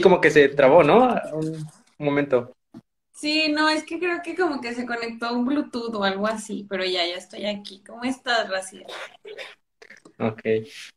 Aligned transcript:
como 0.00 0.20
que 0.20 0.30
se 0.30 0.48
trabó, 0.48 0.82
¿no? 0.82 1.14
Un 1.32 1.66
momento. 1.98 2.54
Sí, 3.12 3.52
no, 3.52 3.68
es 3.68 3.84
que 3.84 3.98
creo 3.98 4.22
que 4.22 4.34
como 4.34 4.60
que 4.60 4.74
se 4.74 4.86
conectó 4.86 5.34
un 5.34 5.44
Bluetooth 5.44 5.94
o 5.94 6.04
algo 6.04 6.26
así, 6.26 6.66
pero 6.68 6.84
ya, 6.84 7.06
ya 7.06 7.16
estoy 7.16 7.46
aquí. 7.46 7.82
¿Cómo 7.86 8.04
estás, 8.04 8.48
Raciel? 8.48 8.86
Ok. 10.18 10.40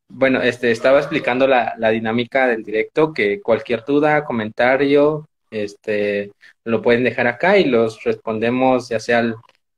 Bueno, 0.07 0.41
este, 0.41 0.71
estaba 0.71 0.99
explicando 0.99 1.47
la, 1.47 1.75
la 1.77 1.89
dinámica 1.89 2.47
del 2.47 2.63
directo, 2.63 3.13
que 3.13 3.41
cualquier 3.41 3.83
duda, 3.83 4.23
comentario, 4.23 5.27
este, 5.53 6.31
lo 6.63 6.81
pueden 6.81 7.03
dejar 7.03 7.27
acá 7.27 7.57
y 7.57 7.65
los 7.65 8.03
respondemos 8.03 8.89
ya 8.89 8.99
sea 8.99 9.23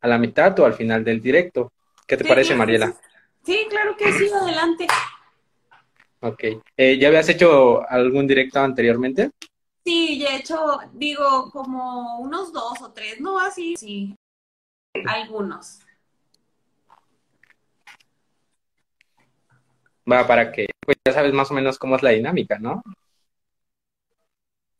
a 0.01 0.07
la 0.07 0.17
mitad 0.17 0.57
o 0.59 0.65
al 0.65 0.73
final 0.73 1.03
del 1.03 1.21
directo. 1.21 1.71
¿Qué 2.07 2.15
te 2.17 2.25
parece, 2.25 2.55
Mariela? 2.55 2.93
Sí, 3.43 3.65
claro 3.69 3.95
que 3.97 4.11
sí, 4.13 4.29
adelante. 4.29 4.87
Ok. 6.25 6.43
Eh, 6.75 6.97
¿Ya 6.97 7.09
habías 7.09 7.29
hecho 7.29 7.87
algún 7.87 8.25
directo 8.25 8.59
anteriormente? 8.59 9.29
Sí, 9.85 10.17
ya 10.17 10.29
he 10.29 10.39
hecho, 10.39 10.79
digo, 10.93 11.51
como 11.51 12.17
unos 12.17 12.51
dos 12.51 12.81
o 12.81 12.91
tres, 12.91 13.21
no 13.21 13.39
así, 13.39 13.75
sí, 13.77 14.15
algunos. 15.05 15.81
Va, 20.11 20.25
para 20.25 20.51
que, 20.51 20.65
pues 20.83 20.97
ya 21.05 21.13
sabes 21.13 21.31
más 21.31 21.51
o 21.51 21.53
menos 21.53 21.77
cómo 21.77 21.95
es 21.95 22.01
la 22.01 22.09
dinámica, 22.09 22.57
¿no? 22.57 22.81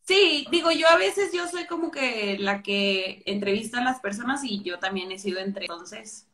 Sí, 0.02 0.48
digo, 0.50 0.72
yo 0.72 0.88
a 0.88 0.96
veces 0.96 1.32
yo 1.32 1.46
soy 1.46 1.66
como 1.66 1.92
que 1.92 2.38
la 2.40 2.64
que 2.64 3.22
entrevista 3.24 3.78
a 3.78 3.84
las 3.84 4.00
personas 4.00 4.42
y 4.42 4.64
yo 4.64 4.80
también 4.80 5.12
he 5.12 5.18
sido 5.18 5.38
entre, 5.38 5.66
entonces, 5.66 6.28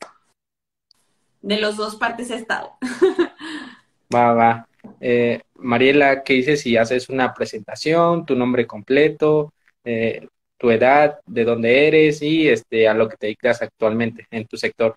de 1.43 1.61
los 1.61 1.77
dos 1.77 1.97
partes 1.97 2.31
he 2.31 2.37
estado. 2.37 2.73
Va, 4.15 4.35
va. 4.35 4.69
Eh, 5.01 5.41
Mariela, 5.55 6.23
¿qué 6.23 6.35
dices 6.35 6.63
si 6.63 6.77
haces 6.77 7.09
una 7.09 7.35
presentación, 7.35 8.27
tu 8.27 8.35
nombre 8.35 8.67
completo, 8.67 9.53
eh, 9.85 10.29
tu 10.59 10.71
edad, 10.71 11.19
de 11.27 11.45
dónde 11.45 11.89
eres 11.89 12.23
y 12.23 12.49
este, 12.49 12.89
a 12.89 12.95
lo 12.95 13.09
que 13.09 13.17
te 13.17 13.27
dedicas 13.27 13.63
actualmente 13.63 14.27
en 14.31 14.47
tu 14.47 14.57
sector? 14.57 14.97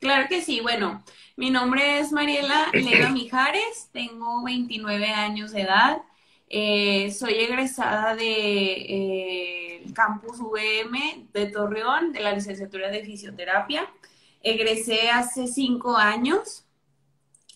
Claro 0.00 0.26
que 0.28 0.42
sí. 0.42 0.60
Bueno, 0.60 1.04
mi 1.36 1.50
nombre 1.50 1.98
es 1.98 2.12
Mariela 2.12 2.70
Leva 2.72 3.08
Mijares, 3.12 3.88
tengo 3.92 4.44
29 4.44 5.06
años 5.06 5.52
de 5.52 5.62
edad. 5.62 5.98
Eh, 6.48 7.10
soy 7.10 7.34
egresada 7.34 8.14
de 8.14 9.82
campus 9.94 10.40
VM 10.40 11.28
de 11.32 11.46
Torreón, 11.46 12.12
de 12.12 12.20
la 12.20 12.32
licenciatura 12.32 12.90
de 12.90 13.04
fisioterapia. 13.04 13.88
Egresé 14.42 15.08
hace 15.10 15.46
cinco 15.46 15.96
años. 15.96 16.63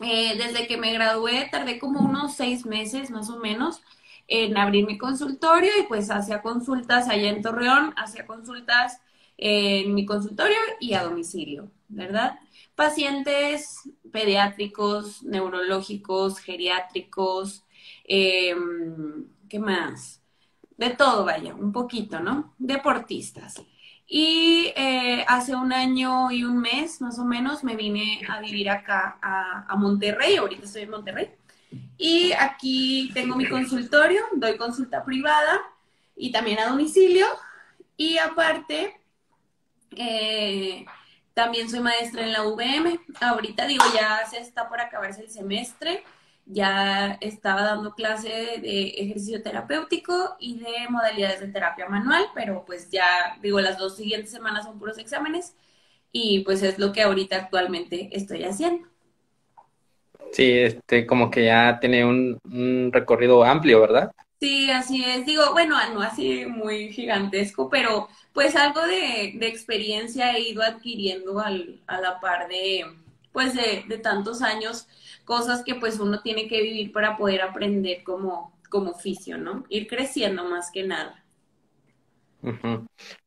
Eh, 0.01 0.37
desde 0.37 0.67
que 0.69 0.77
me 0.77 0.93
gradué 0.93 1.49
tardé 1.51 1.79
como 1.79 2.01
unos 2.01 2.35
seis 2.37 2.65
meses 2.65 3.11
más 3.11 3.31
o 3.31 3.39
menos 3.39 3.83
en 4.29 4.57
abrir 4.57 4.87
mi 4.87 4.97
consultorio 4.99 5.71
y 5.81 5.85
pues 5.85 6.11
hacía 6.11 6.41
consultas 6.43 7.09
allá 7.09 7.31
en 7.31 7.43
Torreón, 7.43 7.95
hacía 7.97 8.27
consultas 8.27 9.01
en 9.37 9.95
mi 9.95 10.05
consultorio 10.07 10.57
y 10.81 10.95
a 10.95 11.03
domicilio, 11.05 11.71
¿verdad? 11.89 12.39
Pacientes 12.75 13.91
pediátricos, 14.13 15.23
neurológicos, 15.25 16.39
geriátricos, 16.41 17.65
em, 18.05 19.27
¿qué 19.49 19.59
más? 19.59 20.23
De 20.77 20.91
todo, 20.91 21.25
vaya, 21.25 21.55
un 21.55 21.73
poquito, 21.73 22.21
¿no? 22.21 22.55
Deportistas. 22.59 23.63
Y 24.11 24.73
eh, 24.75 25.23
hace 25.29 25.55
un 25.55 25.71
año 25.71 26.31
y 26.31 26.43
un 26.43 26.59
mes, 26.59 27.03
más 27.03 27.19
o 27.19 27.25
menos, 27.25 27.63
me 27.63 27.77
vine 27.77 28.23
a 28.27 28.41
vivir 28.41 28.71
acá 28.71 29.19
a, 29.21 29.77
Monterrey. 29.77 30.37
Ahorita 30.37 30.65
estoy 30.65 30.83
en 30.83 30.91
Monterrey. 30.91 31.31
Y 31.99 32.33
aquí 32.33 33.11
tengo 33.13 33.37
mi 33.37 33.47
consultorio, 33.47 34.23
doy 34.35 34.57
consulta 34.57 35.05
privada 35.05 35.61
y 36.17 36.33
también 36.33 36.59
a 36.59 36.69
domicilio. 36.69 37.27
Y 37.99 38.17
aparte, 38.17 38.99
eh, 39.95 40.87
también 41.35 41.69
soy 41.69 41.81
maestra 41.81 42.23
en 42.23 42.33
la 42.33 42.47
UVM. 42.47 42.99
Ahorita 43.21 43.67
digo, 43.67 43.85
ya 43.95 44.25
se 44.25 44.39
está 44.39 44.71
por 44.71 44.81
acabarse 44.81 45.21
el 45.21 45.31
semestre 45.31 46.03
ya 46.51 47.19
estaba 47.21 47.63
dando 47.63 47.95
clase 47.95 48.59
de 48.63 48.89
ejercicio 48.97 49.43
terapéutico 49.43 50.37
y 50.41 50.59
de 50.59 50.89
modalidades 50.89 51.41
de 51.41 51.49
terapia 51.49 51.89
manual, 51.89 52.25
pero 52.35 52.65
pues 52.67 52.91
ya 52.91 53.39
digo, 53.43 53.61
las 53.61 53.79
dos 53.79 53.97
siguientes 53.97 54.31
semanas 54.31 54.65
son 54.65 54.79
puros 54.79 54.99
exámenes 54.99 55.55
y 56.11 56.41
pues 56.41 56.63
es 56.63 56.79
lo 56.79 56.93
que 56.93 57.03
ahorita 57.03 57.37
actualmente 57.37 58.09
estoy 58.13 58.45
haciendo. 58.45 58.89
Sí, 60.33 60.51
este, 60.53 61.07
como 61.07 61.31
que 61.31 61.45
ya 61.45 61.79
tiene 61.81 62.05
un, 62.05 62.91
recorrido 62.93 63.45
amplio, 63.45 63.81
¿verdad? 63.81 64.13
Sí, 64.41 64.71
así 64.71 65.05
es. 65.05 65.27
Digo, 65.27 65.53
bueno, 65.53 65.77
no 65.93 66.01
así 66.01 66.47
muy 66.47 66.93
gigantesco, 66.93 67.69
pero 67.69 68.09
pues 68.33 68.57
algo 68.57 68.87
de, 68.87 69.37
experiencia 69.47 70.33
he 70.37 70.51
ido 70.51 70.63
adquiriendo 70.63 71.41
al, 71.41 71.81
a 71.87 72.01
la 72.01 72.21
par 72.21 72.49
de, 72.49 72.87
pues 73.33 73.55
de, 73.55 73.85
de 73.87 73.99
tantos 73.99 74.41
años 74.43 74.87
cosas 75.29 75.63
que 75.63 75.75
pues 75.75 76.01
uno 76.01 76.23
tiene 76.23 76.49
que 76.49 76.63
vivir 76.63 76.91
para 76.91 77.19
poder 77.19 77.43
aprender 77.43 78.03
como, 78.03 78.59
como 78.71 78.93
oficio, 78.93 79.37
¿no? 79.37 79.67
Ir 79.69 79.87
creciendo 79.87 80.43
más 80.45 80.71
que 80.73 80.85
nada. 80.85 81.23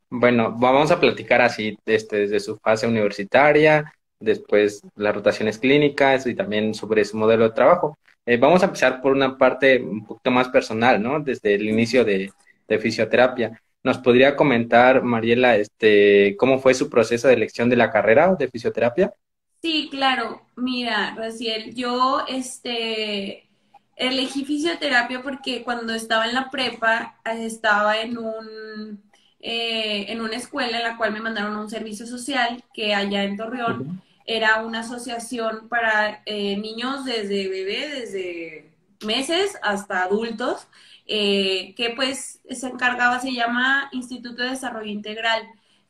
Bueno, 0.10 0.56
vamos 0.58 0.90
a 0.90 1.00
platicar 1.00 1.42
así 1.42 1.78
este, 1.86 2.22
desde 2.22 2.40
su 2.40 2.58
fase 2.58 2.88
universitaria, 2.88 3.94
después 4.20 4.82
las 4.96 5.14
rotaciones 5.14 5.60
clínicas 5.60 6.26
y 6.26 6.34
también 6.34 6.74
sobre 6.74 7.06
su 7.06 7.18
modelo 7.18 7.44
de 7.44 7.54
trabajo. 7.54 7.96
Eh, 8.26 8.38
vamos 8.38 8.64
a 8.64 8.66
empezar 8.66 9.00
por 9.00 9.12
una 9.12 9.38
parte 9.38 9.80
un 9.80 10.04
poquito 10.04 10.32
más 10.32 10.50
personal, 10.50 11.02
¿no? 11.04 11.20
Desde 11.20 11.54
el 11.54 11.70
inicio 11.70 12.04
de, 12.04 12.32
de 12.68 12.80
fisioterapia. 12.80 13.62
¿Nos 13.84 14.00
podría 14.00 14.36
comentar, 14.36 15.04
Mariela, 15.04 15.56
este, 15.56 16.36
cómo 16.36 16.58
fue 16.58 16.74
su 16.74 16.90
proceso 16.90 17.28
de 17.28 17.36
elección 17.36 17.70
de 17.70 17.76
la 17.76 17.92
carrera 17.92 18.34
de 18.34 18.48
fisioterapia? 18.48 19.14
Sí, 19.62 19.90
claro. 19.92 20.42
Mira, 20.56 21.14
Raciel, 21.16 21.76
yo 21.76 22.26
este 22.28 23.48
elegí 23.96 24.46
fisioterapia 24.46 25.22
porque 25.22 25.64
cuando 25.64 25.94
estaba 25.94 26.26
en 26.26 26.34
la 26.34 26.50
prepa 26.50 27.20
estaba 27.26 28.02
en 28.02 28.18
un 28.18 29.04
eh, 29.40 30.06
en 30.12 30.22
una 30.22 30.36
escuela 30.38 30.78
en 30.78 30.84
la 30.84 30.98
cual 30.98 31.14
me 31.14 31.22
mandaron 31.22 31.56
a 31.56 31.62
un 31.62 31.70
servicio 31.70 32.06
social 32.08 32.64
que 32.74 32.94
allá 32.96 33.24
en 33.24 33.38
Torreón 33.38 34.02
era 34.26 34.64
una 34.64 34.80
asociación 34.82 35.68
para 35.70 36.22
eh, 36.26 36.58
niños 36.58 37.06
desde 37.06 37.48
bebé, 37.50 37.90
desde 37.90 38.72
meses 39.06 39.58
hasta 39.64 40.04
adultos, 40.04 40.68
eh, 41.08 41.74
que 41.76 41.92
pues 41.92 42.40
se 42.50 42.68
encargaba, 42.68 43.20
se 43.20 43.34
llama 43.34 43.90
Instituto 43.94 44.44
de 44.44 44.52
Desarrollo 44.52 44.92
Integral, 44.92 45.44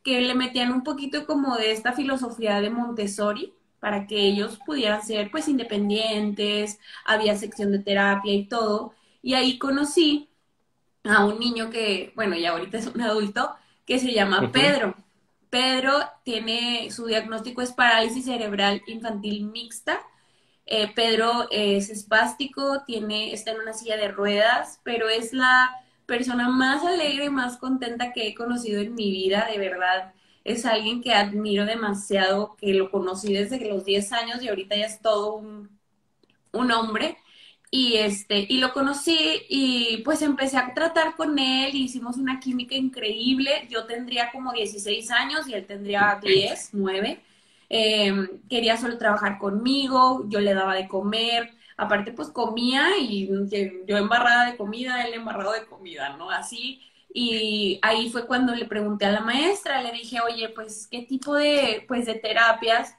que 0.04 0.22
le 0.22 0.34
metían 0.36 0.72
un 0.72 0.84
poquito 0.84 1.26
como 1.26 1.58
de 1.58 1.72
esta 1.72 1.94
filosofía 1.94 2.62
de 2.62 2.70
Montessori, 2.70 3.54
para 3.82 4.06
que 4.06 4.16
ellos 4.16 4.60
pudieran 4.64 5.04
ser 5.04 5.32
pues 5.32 5.50
independientes, 5.50 6.80
había 7.04 7.36
sección 7.36 7.72
de 7.72 7.80
terapia 7.80 8.32
y 8.32 8.46
todo. 8.46 8.94
Y 9.24 9.34
ahí 9.34 9.58
conocí 9.58 10.30
a 11.04 11.26
un 11.26 11.40
niño 11.40 11.72
que, 11.72 12.14
bueno, 12.16 12.38
ya 12.38 12.52
ahorita 12.52 12.78
es 12.78 12.86
un 12.86 13.02
adulto, 13.02 13.56
que 13.88 13.98
se 13.98 14.14
llama 14.14 14.52
Pedro. 14.52 14.96
Pedro 15.50 15.96
tiene, 16.24 16.92
su 16.92 17.08
diagnóstico 17.08 17.64
es 17.64 17.74
parálisis 17.74 18.26
cerebral 18.26 18.84
infantil 18.86 19.48
mixta. 19.48 20.00
Eh, 20.68 20.92
Pedro 20.94 21.48
es 21.50 21.90
espástico, 21.90 22.84
tiene, 22.86 23.34
está 23.34 23.50
en 23.52 23.62
una 23.62 23.74
silla 23.74 23.98
de 23.98 24.10
ruedas, 24.10 24.80
pero 24.84 25.10
es 25.10 25.34
la 25.34 25.72
persona 26.06 26.50
más 26.50 26.86
alegre, 26.86 27.26
y 27.26 27.30
más 27.32 27.58
contenta 27.58 28.14
que 28.14 28.28
he 28.28 28.36
conocido 28.36 28.80
en 28.80 28.94
mi 28.94 29.10
vida, 29.10 29.48
de 29.52 29.58
verdad 29.58 30.14
es 30.44 30.66
alguien 30.66 31.02
que 31.02 31.14
admiro 31.14 31.66
demasiado, 31.66 32.56
que 32.58 32.74
lo 32.74 32.90
conocí 32.92 33.34
desde 33.34 33.68
los 33.68 33.86
10 33.86 34.12
años 34.14 34.42
y 34.42 34.50
ahorita 34.50 34.76
ya 34.76 34.86
es 34.86 35.02
todo 35.02 35.36
un, 35.36 35.70
hombre. 36.72 37.18
Y, 37.74 37.96
este, 37.96 38.46
y 38.50 38.58
lo 38.58 38.74
conocí 38.74 39.18
y 39.48 40.02
pues 40.04 40.22
empecé 40.22 40.58
a 40.58 40.74
tratar 40.74 41.16
con 41.16 41.40
él, 41.40 41.74
hicimos 41.74 42.18
una 42.18 42.40
química 42.40 42.76
increíble. 42.76 43.68
Yo 43.70 43.86
tendría 43.86 44.32
como 44.32 44.52
16 44.52 45.10
años 45.12 45.48
y 45.48 45.54
él 45.54 45.66
tendría 45.66 46.20
10, 46.22 46.72
9. 46.74 47.22
Em, 47.70 48.28
quería 48.50 48.76
solo 48.76 48.98
trabajar 48.98 49.38
conmigo, 49.38 50.26
yo 50.28 50.42
le 50.42 50.54
daba 50.54 50.76
de 50.76 50.90
comer, 50.90 51.52
aparte 51.78 52.12
pues 52.12 52.30
comía 52.30 52.98
y 53.00 53.30
yo 53.88 53.98
embarrada 53.98 54.52
de 54.52 54.58
comida, 54.58 55.04
él 55.06 55.14
embarrado 55.14 55.54
de 55.54 55.66
comida, 55.66 56.18
¿no? 56.18 56.30
Así 56.30 56.82
y 57.14 57.80
ahí 57.82 58.10
fue 58.10 58.26
cuando 58.28 58.56
le 58.56 58.66
pregunté 58.66 59.06
a 59.06 59.12
la 59.12 59.22
maestra, 59.22 59.82
le 59.82 59.92
dije, 59.92 60.20
oye, 60.22 60.50
pues, 60.50 60.88
¿qué 60.88 61.04
tipo 61.04 61.36
de, 61.36 61.84
pues, 61.88 62.06
de 62.06 62.16
terapias, 62.16 62.96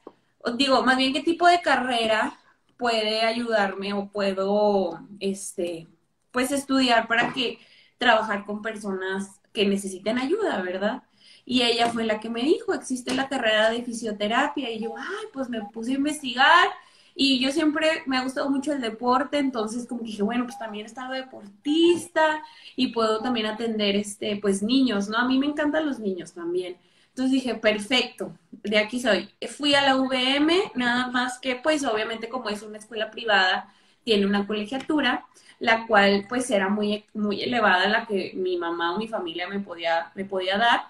digo, 0.56 0.82
más 0.82 0.96
bien, 0.96 1.12
qué 1.12 1.22
tipo 1.22 1.46
de 1.46 1.60
carrera 1.60 2.38
puede 2.76 3.22
ayudarme 3.22 3.92
o 3.94 4.08
puedo, 4.10 5.00
este, 5.20 5.88
pues, 6.30 6.50
estudiar 6.52 7.08
para 7.08 7.32
que 7.32 7.58
trabajar 7.98 8.44
con 8.44 8.62
personas 8.62 9.40
que 9.52 9.66
necesiten 9.66 10.18
ayuda, 10.18 10.60
¿verdad? 10.62 11.02
Y 11.44 11.62
ella 11.62 11.88
fue 11.88 12.04
la 12.04 12.20
que 12.20 12.30
me 12.30 12.42
dijo, 12.42 12.74
existe 12.74 13.14
la 13.14 13.28
carrera 13.28 13.70
de 13.70 13.82
fisioterapia. 13.82 14.70
Y 14.70 14.80
yo, 14.80 14.94
ay, 14.96 15.26
pues 15.32 15.48
me 15.48 15.62
puse 15.72 15.92
a 15.92 15.96
investigar 15.96 16.68
Y 17.14 17.40
yo 17.40 17.50
siempre 17.52 18.02
me 18.06 18.16
ha 18.16 18.22
gustado 18.24 18.48
mucho 18.50 18.72
el 18.72 18.80
deporte, 18.80 19.38
entonces 19.38 19.86
como 19.86 20.02
dije, 20.02 20.22
bueno, 20.22 20.44
pues 20.44 20.58
también 20.58 20.86
está 20.86 21.08
lo 21.08 21.14
deportista 21.14 22.42
y 22.76 22.88
puedo 22.88 23.20
también 23.20 23.46
atender, 23.46 23.96
este, 23.96 24.36
pues 24.36 24.62
niños, 24.62 25.08
¿no? 25.08 25.18
A 25.18 25.26
mí 25.26 25.38
me 25.38 25.46
encantan 25.46 25.86
los 25.86 25.98
niños 25.98 26.32
también. 26.32 26.76
Entonces 27.08 27.32
dije, 27.32 27.54
perfecto, 27.56 28.32
de 28.50 28.78
aquí 28.78 28.98
soy. 29.00 29.28
Fui 29.48 29.74
a 29.74 29.82
la 29.82 29.96
VM, 29.96 30.72
nada 30.74 31.08
más 31.08 31.38
que, 31.38 31.56
pues 31.56 31.84
obviamente 31.84 32.28
como 32.28 32.48
es 32.48 32.62
una 32.62 32.78
escuela 32.78 33.10
privada, 33.10 33.72
tiene 34.04 34.26
una 34.26 34.46
colegiatura, 34.46 35.26
la 35.58 35.86
cual 35.86 36.26
pues 36.28 36.50
era 36.50 36.68
muy, 36.68 37.04
muy 37.14 37.42
elevada, 37.42 37.88
la 37.88 38.06
que 38.06 38.32
mi 38.34 38.56
mamá 38.56 38.94
o 38.94 38.98
mi 38.98 39.08
familia 39.08 39.48
me 39.48 39.60
podía, 39.60 40.10
me 40.14 40.24
podía 40.24 40.56
dar. 40.58 40.86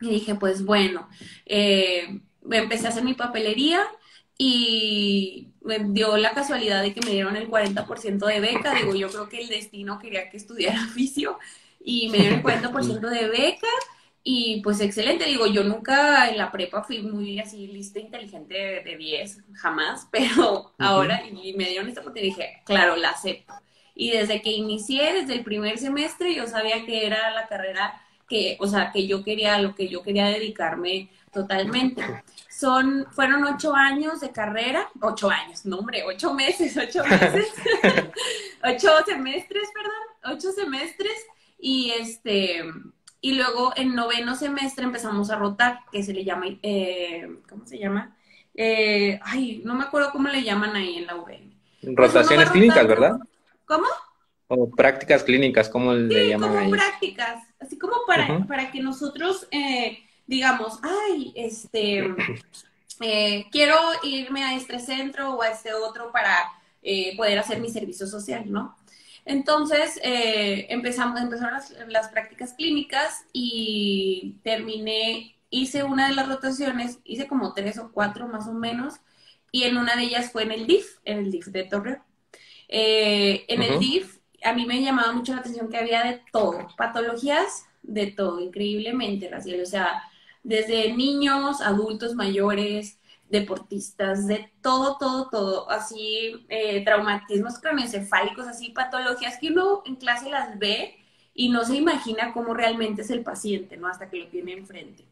Y 0.00 0.10
dije, 0.10 0.34
pues 0.34 0.64
bueno, 0.64 1.08
eh, 1.46 2.20
empecé 2.50 2.86
a 2.86 2.90
hacer 2.90 3.04
mi 3.04 3.14
papelería 3.14 3.80
y 4.38 5.48
me 5.62 5.80
dio 5.80 6.16
la 6.16 6.30
casualidad 6.30 6.82
de 6.82 6.94
que 6.94 7.00
me 7.04 7.10
dieron 7.10 7.36
el 7.36 7.50
40% 7.50 8.24
de 8.24 8.40
beca. 8.40 8.72
Digo, 8.74 8.94
yo 8.94 9.10
creo 9.10 9.28
que 9.28 9.42
el 9.42 9.48
destino 9.48 9.98
quería 9.98 10.30
que 10.30 10.36
estudiara 10.36 10.82
oficio 10.90 11.38
y 11.84 12.08
me 12.08 12.18
dieron 12.18 12.38
el 12.38 12.44
40% 12.44 13.00
de 13.00 13.28
beca. 13.28 13.66
Y 14.22 14.60
pues 14.62 14.80
excelente, 14.80 15.24
digo, 15.24 15.46
yo 15.46 15.64
nunca 15.64 16.28
en 16.28 16.36
la 16.36 16.52
prepa 16.52 16.84
fui 16.84 17.02
muy 17.02 17.40
así 17.40 17.66
lista, 17.66 17.98
inteligente 17.98 18.82
de, 18.84 18.96
10, 18.96 19.44
jamás, 19.54 20.06
pero 20.12 20.72
ahora 20.78 21.22
y 21.26 21.54
me 21.54 21.68
dieron 21.68 21.88
esta 21.88 22.02
porque 22.02 22.20
dije, 22.20 22.62
claro, 22.64 22.96
la 22.96 23.10
acepto. 23.10 23.54
Y 23.94 24.10
desde 24.10 24.42
que 24.42 24.50
inicié, 24.50 25.12
desde 25.12 25.34
el 25.34 25.44
primer 25.44 25.78
semestre, 25.78 26.34
yo 26.34 26.46
sabía 26.46 26.84
que 26.86 27.06
era 27.06 27.30
la 27.32 27.48
carrera 27.48 28.00
que, 28.28 28.56
o 28.60 28.66
sea, 28.66 28.92
que 28.92 29.06
yo 29.06 29.24
quería, 29.24 29.58
lo 29.60 29.74
que 29.74 29.88
yo 29.88 30.02
quería 30.02 30.26
dedicarme 30.26 31.08
totalmente. 31.32 32.02
Son, 32.58 33.06
fueron 33.12 33.44
ocho 33.44 33.72
años 33.72 34.18
de 34.18 34.32
carrera, 34.32 34.88
ocho 35.00 35.30
años, 35.30 35.64
no 35.64 35.78
hombre, 35.78 36.02
ocho 36.02 36.34
meses, 36.34 36.76
ocho 36.76 37.04
meses, 37.04 37.46
ocho 38.64 38.88
semestres, 39.06 39.68
perdón, 39.72 40.34
ocho 40.36 40.50
semestres, 40.50 41.24
y 41.56 41.90
este, 41.90 42.64
y 43.20 43.34
luego 43.34 43.72
en 43.76 43.94
noveno 43.94 44.34
semestre 44.34 44.86
empezamos 44.86 45.30
a 45.30 45.36
rotar, 45.36 45.82
que 45.92 46.02
se 46.02 46.12
le 46.12 46.24
llama, 46.24 46.46
eh, 46.64 47.28
¿cómo 47.48 47.64
se 47.64 47.78
llama? 47.78 48.16
Eh, 48.54 49.20
ay, 49.22 49.62
no 49.64 49.76
me 49.76 49.84
acuerdo 49.84 50.10
cómo 50.10 50.26
le 50.26 50.42
llaman 50.42 50.74
ahí 50.74 50.96
en 50.96 51.06
la 51.06 51.14
UVM. 51.14 51.54
Pues 51.80 51.96
Rotaciones 51.96 52.50
clínicas, 52.50 52.88
¿verdad? 52.88 53.20
¿Cómo? 53.66 53.86
O 54.48 54.68
prácticas 54.68 55.22
clínicas, 55.22 55.68
¿cómo 55.68 55.94
le 55.94 56.30
llaman 56.30 56.56
como 56.56 56.70
prácticas, 56.72 57.40
así 57.60 57.78
como 57.78 57.98
para, 58.04 58.44
para 58.48 58.72
que 58.72 58.80
nosotros 58.80 59.46
eh, 59.52 60.00
digamos, 60.28 60.78
ay, 60.84 61.32
este, 61.34 62.14
quiero 63.50 63.76
irme 64.04 64.44
a 64.44 64.54
este 64.54 64.78
centro 64.78 65.34
o 65.34 65.42
a 65.42 65.48
este 65.48 65.74
otro 65.74 66.12
para 66.12 66.52
poder 67.16 67.40
hacer 67.40 67.58
mi 67.60 67.68
servicio 67.68 68.06
social, 68.06 68.44
¿no? 68.46 68.76
Entonces, 69.28 70.00
eh, 70.02 70.66
empezamos, 70.70 71.20
empezaron 71.20 71.52
las, 71.52 71.70
las, 71.88 72.08
prácticas 72.08 72.54
clínicas 72.54 73.26
y 73.34 74.36
terminé, 74.42 75.36
hice 75.50 75.82
una 75.82 76.08
de 76.08 76.14
las 76.14 76.26
rotaciones, 76.26 77.00
hice 77.04 77.28
como 77.28 77.52
tres 77.52 77.76
o 77.76 77.92
cuatro 77.92 78.26
más 78.26 78.48
o 78.48 78.54
menos, 78.54 78.94
y 79.52 79.64
en 79.64 79.76
una 79.76 79.96
de 79.96 80.04
ellas 80.04 80.32
fue 80.32 80.44
en 80.44 80.52
el 80.52 80.66
DIF, 80.66 80.98
en 81.04 81.18
el 81.18 81.30
DIF 81.30 81.48
de 81.48 81.64
Torreón. 81.64 82.02
Eh, 82.68 83.44
en 83.48 83.62
el 83.62 83.78
DIF, 83.78 84.18
a 84.42 84.54
mí 84.54 84.64
me 84.64 84.80
llamaba 84.80 85.12
mucho 85.12 85.34
la 85.34 85.40
atención 85.40 85.68
que 85.68 85.76
había 85.76 86.04
de 86.04 86.22
todo, 86.32 86.66
patologías 86.78 87.66
de 87.82 88.06
todo, 88.06 88.40
increíblemente, 88.40 89.30
o 89.34 89.66
sea, 89.66 90.04
desde 90.42 90.94
niños, 90.94 91.60
adultos 91.60 92.14
mayores, 92.14 92.98
deportistas, 93.28 94.26
de 94.26 94.50
todo, 94.62 94.96
todo, 94.98 95.28
todo, 95.28 95.70
así, 95.70 96.46
eh, 96.48 96.82
traumatismos 96.84 97.58
craneoencefálicos, 97.58 98.46
así, 98.46 98.70
patologías 98.70 99.38
que 99.38 99.48
uno 99.48 99.82
en 99.84 99.96
clase 99.96 100.30
las 100.30 100.58
ve 100.58 100.96
y 101.34 101.50
no 101.50 101.64
se 101.64 101.76
imagina 101.76 102.32
cómo 102.32 102.54
realmente 102.54 103.02
es 103.02 103.10
el 103.10 103.22
paciente, 103.22 103.76
¿no? 103.76 103.88
Hasta 103.88 104.08
que 104.10 104.16
lo 104.16 104.26
tiene 104.28 104.52
enfrente. 104.52 105.04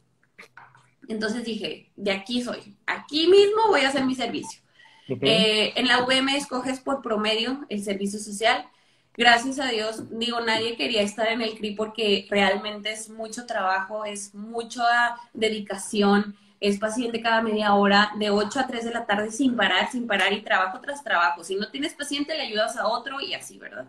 Entonces 1.09 1.45
dije, 1.45 1.91
de 1.95 2.11
aquí 2.11 2.43
soy, 2.43 2.75
aquí 2.87 3.29
mismo 3.29 3.69
voy 3.69 3.83
a 3.83 3.89
hacer 3.89 4.05
mi 4.05 4.15
servicio. 4.15 4.61
Eh, 5.09 5.73
en 5.77 5.87
la 5.87 6.03
UVM 6.03 6.31
escoges 6.31 6.81
por 6.81 7.01
promedio 7.01 7.65
el 7.69 7.83
servicio 7.85 8.19
social. 8.19 8.67
Gracias 9.17 9.59
a 9.59 9.69
Dios, 9.69 10.19
digo, 10.19 10.41
nadie 10.41 10.77
quería 10.77 11.03
estar 11.03 11.29
en 11.29 11.41
el 11.41 11.57
CRI 11.57 11.75
porque 11.75 12.27
realmente 12.29 12.93
es 12.93 13.09
mucho 13.09 13.47
trabajo, 13.47 14.05
es 14.05 14.35
mucha 14.35 15.17
dedicación, 15.33 16.37
es 16.61 16.79
paciente 16.79 17.23
cada 17.23 17.43
media 17.43 17.75
hora, 17.75 18.13
de 18.19 18.31
8 18.31 18.61
a 18.61 18.67
3 18.67 18.85
de 18.85 18.91
la 18.91 19.07
tarde 19.07 19.31
sin 19.31 19.57
parar, 19.57 19.91
sin 19.91 20.07
parar 20.07 20.33
y 20.33 20.43
trabajo 20.43 20.81
tras 20.81 21.03
trabajo. 21.03 21.45
Si 21.45 21.55
no 21.57 21.71
tienes 21.71 21.95
paciente, 21.95 22.35
le 22.35 22.43
ayudas 22.43 22.77
a 22.77 22.89
otro 22.89 23.21
y 23.21 23.35
así, 23.35 23.59
¿verdad? 23.59 23.87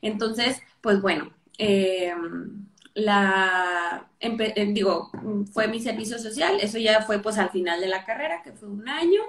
Entonces, 0.00 0.60
pues 0.80 1.00
bueno, 1.00 1.30
em, 1.58 2.66
la, 2.94 4.06
eh, 4.20 4.66
digo, 4.72 5.10
fue 5.52 5.66
mi 5.66 5.80
servicio 5.80 6.18
social, 6.18 6.58
eso 6.60 6.78
ya 6.78 7.02
fue 7.02 7.18
pues 7.18 7.38
al 7.38 7.50
final 7.50 7.80
de 7.80 7.88
la 7.88 8.04
carrera, 8.04 8.42
que 8.42 8.52
fue 8.52 8.68
un 8.68 8.88
año, 8.88 9.22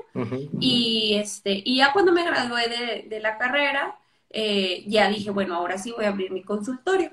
y 0.60 1.16
este, 1.16 1.62
y 1.66 1.78
ya 1.78 1.92
cuando 1.92 2.12
me 2.12 2.24
gradué 2.24 3.06
de, 3.10 3.20
la 3.20 3.38
carrera, 3.38 3.98
eh, 4.38 4.84
ya 4.86 5.08
dije, 5.08 5.30
bueno, 5.30 5.56
ahora 5.56 5.78
sí 5.78 5.94
voy 5.94 6.04
a 6.04 6.10
abrir 6.10 6.30
mi 6.30 6.44
consultorio. 6.44 7.10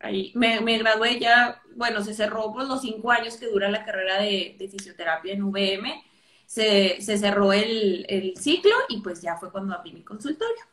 Ahí 0.00 0.32
me, 0.34 0.60
me, 0.60 0.76
gradué 0.78 1.20
ya, 1.20 1.62
bueno, 1.76 2.02
se 2.02 2.12
cerró 2.12 2.52
por 2.52 2.66
los 2.66 2.82
cinco 2.82 3.12
años 3.12 3.36
que 3.36 3.46
dura 3.46 3.70
la 3.70 3.84
carrera 3.84 4.20
de, 4.20 4.56
fisioterapia 4.58 5.32
en 5.32 5.44
VM, 5.44 6.02
se, 6.44 7.00
se 7.00 7.18
cerró 7.18 7.52
el, 7.52 8.04
el, 8.08 8.36
ciclo 8.36 8.74
y 8.88 9.00
pues 9.00 9.22
ya 9.22 9.36
fue 9.36 9.52
cuando 9.52 9.74
abrí 9.74 9.92
mi 9.92 10.02
consultorio. 10.02 10.64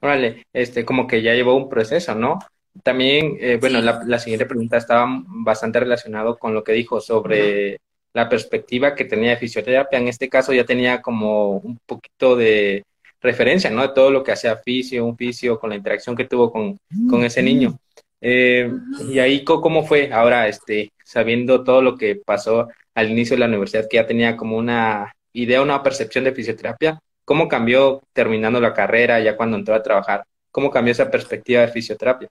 Órale, 0.00 0.46
este, 0.52 0.84
como 0.84 1.08
que 1.08 1.20
ya 1.20 1.34
llevó 1.34 1.56
un 1.56 1.68
proceso, 1.68 2.14
¿no? 2.14 2.38
También, 2.84 3.36
eh, 3.40 3.58
bueno, 3.60 3.80
la, 3.80 4.04
la, 4.06 4.18
siguiente 4.20 4.46
pregunta 4.46 4.76
estaba 4.76 5.06
bastante 5.26 5.80
relacionado 5.80 6.38
con 6.38 6.54
lo 6.54 6.62
que 6.62 6.72
dijo 6.72 7.00
sobre 7.00 7.80
la 8.12 8.28
perspectiva 8.28 8.94
que 8.94 9.06
tenía 9.06 9.30
de 9.30 9.38
fisioterapia. 9.38 9.98
En 9.98 10.06
este 10.06 10.28
caso 10.28 10.52
ya 10.52 10.64
tenía 10.64 11.02
como 11.02 11.56
un 11.58 11.80
poquito 11.84 12.36
de 12.36 12.84
referencia, 13.24 13.70
¿no? 13.70 13.82
De 13.82 13.94
todo 13.94 14.10
lo 14.10 14.22
que 14.22 14.32
hacía 14.32 14.56
fisio, 14.58 15.04
un 15.04 15.16
fisio, 15.16 15.58
con 15.58 15.70
la 15.70 15.76
interacción 15.76 16.14
que 16.14 16.26
tuvo 16.26 16.52
con, 16.52 16.78
con 17.08 17.24
ese 17.24 17.42
niño. 17.42 17.76
Eh, 18.20 18.70
y 19.10 19.18
ahí, 19.18 19.44
¿cómo 19.44 19.84
fue 19.84 20.12
ahora, 20.12 20.46
este, 20.46 20.92
sabiendo 21.04 21.64
todo 21.64 21.82
lo 21.82 21.96
que 21.96 22.16
pasó 22.16 22.68
al 22.94 23.10
inicio 23.10 23.34
de 23.34 23.40
la 23.40 23.46
universidad, 23.46 23.88
que 23.88 23.96
ya 23.96 24.06
tenía 24.06 24.36
como 24.36 24.56
una 24.56 25.12
idea, 25.32 25.62
una 25.62 25.82
percepción 25.82 26.24
de 26.24 26.32
fisioterapia? 26.32 27.00
¿Cómo 27.24 27.48
cambió 27.48 28.02
terminando 28.12 28.60
la 28.60 28.74
carrera, 28.74 29.18
ya 29.20 29.36
cuando 29.36 29.56
entró 29.56 29.74
a 29.74 29.82
trabajar? 29.82 30.24
¿Cómo 30.50 30.70
cambió 30.70 30.92
esa 30.92 31.10
perspectiva 31.10 31.62
de 31.62 31.68
fisioterapia? 31.68 32.28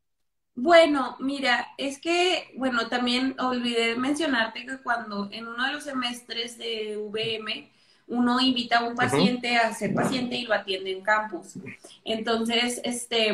Bueno, 0.55 1.17
mira, 1.19 1.69
es 1.79 1.99
que, 1.99 2.51
bueno, 2.55 2.87
también 2.87 3.35
olvidé 3.39 3.95
mencionarte 3.95 4.67
que 4.67 4.77
cuando 4.83 5.27
en 5.31 5.47
uno 5.47 5.65
de 5.65 5.73
los 5.73 5.83
semestres 5.83 6.59
de 6.59 6.95
VM, 6.97 7.71
uno 8.07 8.39
invita 8.39 8.79
a 8.79 8.83
un 8.83 8.95
paciente 8.95 9.57
a 9.57 9.73
ser 9.73 9.93
paciente 9.93 10.35
y 10.35 10.45
lo 10.45 10.53
atiende 10.53 10.91
en 10.91 11.01
campus. 11.01 11.53
Entonces, 12.03 12.81
este, 12.83 13.33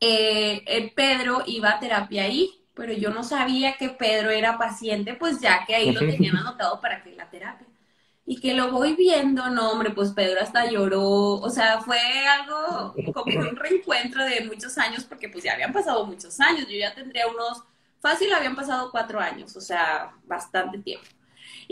eh, 0.00 0.92
Pedro 0.94 1.42
iba 1.46 1.70
a 1.70 1.80
terapia 1.80 2.24
ahí, 2.24 2.50
pero 2.74 2.92
yo 2.92 3.10
no 3.10 3.22
sabía 3.22 3.76
que 3.76 3.90
Pedro 3.90 4.30
era 4.30 4.58
paciente, 4.58 5.14
pues 5.14 5.40
ya 5.40 5.64
que 5.66 5.74
ahí 5.74 5.92
lo 5.92 6.00
tenían 6.00 6.36
anotado 6.36 6.80
para 6.80 7.02
que 7.02 7.14
la 7.14 7.30
terapia. 7.30 7.66
Y 8.24 8.40
que 8.40 8.54
lo 8.54 8.70
voy 8.70 8.94
viendo, 8.94 9.50
no, 9.50 9.72
hombre, 9.72 9.90
pues 9.90 10.12
Pedro 10.12 10.40
hasta 10.40 10.70
lloró, 10.70 11.02
o 11.02 11.50
sea, 11.50 11.80
fue 11.80 11.98
algo 12.26 12.94
como 13.12 13.40
un 13.40 13.56
reencuentro 13.56 14.24
de 14.24 14.44
muchos 14.44 14.78
años, 14.78 15.04
porque 15.04 15.28
pues 15.28 15.44
ya 15.44 15.54
habían 15.54 15.72
pasado 15.72 16.06
muchos 16.06 16.38
años, 16.40 16.68
yo 16.68 16.78
ya 16.78 16.94
tendría 16.94 17.26
unos, 17.26 17.64
fácil, 18.00 18.32
habían 18.32 18.54
pasado 18.56 18.90
cuatro 18.90 19.20
años, 19.20 19.54
o 19.56 19.60
sea, 19.60 20.12
bastante 20.24 20.78
tiempo. 20.78 21.06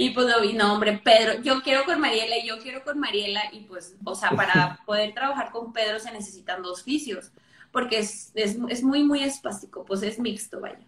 Y 0.01 0.11
pues 0.11 0.29
lo 0.29 0.41
vi, 0.41 0.55
no, 0.55 0.73
hombre, 0.73 0.99
Pedro, 1.05 1.43
yo 1.43 1.63
quiero 1.63 1.85
con 1.85 2.01
Mariela 2.01 2.39
y 2.39 2.47
yo 2.47 2.59
quiero 2.59 2.83
con 2.83 2.99
Mariela. 2.99 3.43
Y 3.53 3.65
pues, 3.65 3.97
o 4.03 4.15
sea, 4.15 4.31
para 4.31 4.81
poder 4.87 5.13
trabajar 5.13 5.51
con 5.53 5.75
Pedro 5.75 6.01
se 6.01 6.11
necesitan 6.11 6.63
dos 6.63 6.85
fisios, 6.85 7.33
porque 7.71 7.99
es, 7.99 8.33
es, 8.35 8.57
es 8.71 8.83
muy, 8.83 9.05
muy 9.05 9.23
espástico, 9.23 9.85
pues 9.85 10.03
es 10.03 10.19
mixto, 10.19 10.59
vaya. 10.59 10.81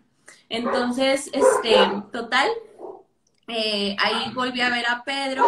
Entonces, 0.48 1.28
este, 1.30 1.76
total, 2.10 2.48
eh, 3.48 3.94
ahí 4.02 4.32
volví 4.32 4.62
a 4.62 4.70
ver 4.70 4.86
a 4.86 5.04
Pedro, 5.04 5.44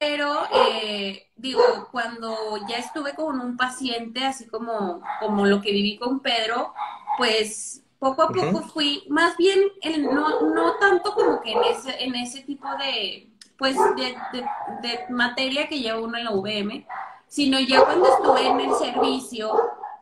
pero 0.00 0.46
eh, 0.54 1.26
digo, 1.36 1.88
cuando 1.92 2.56
ya 2.70 2.78
estuve 2.78 3.14
con 3.14 3.38
un 3.38 3.58
paciente, 3.58 4.24
así 4.24 4.46
como, 4.46 5.02
como 5.20 5.44
lo 5.44 5.60
que 5.60 5.72
viví 5.72 5.98
con 5.98 6.20
Pedro, 6.20 6.72
pues 7.18 7.82
poco 7.98 8.22
a 8.22 8.28
poco 8.28 8.62
fui, 8.62 9.04
más 9.08 9.36
bien, 9.36 9.60
no, 10.12 10.40
no 10.42 10.74
tanto 10.74 11.14
como 11.14 11.40
que 11.40 11.52
en 11.52 11.64
ese, 11.64 12.02
en 12.02 12.14
ese 12.14 12.42
tipo 12.42 12.68
de, 12.76 13.28
pues, 13.56 13.76
de, 13.96 14.16
de, 14.82 15.00
materia 15.10 15.68
que 15.68 15.80
lleva 15.80 16.00
uno 16.00 16.16
en 16.16 16.24
la 16.24 16.32
UVM, 16.32 16.86
sino 17.26 17.58
ya 17.58 17.84
cuando 17.84 18.06
estuve 18.06 18.46
en 18.46 18.60
el 18.60 18.74
servicio, 18.74 19.52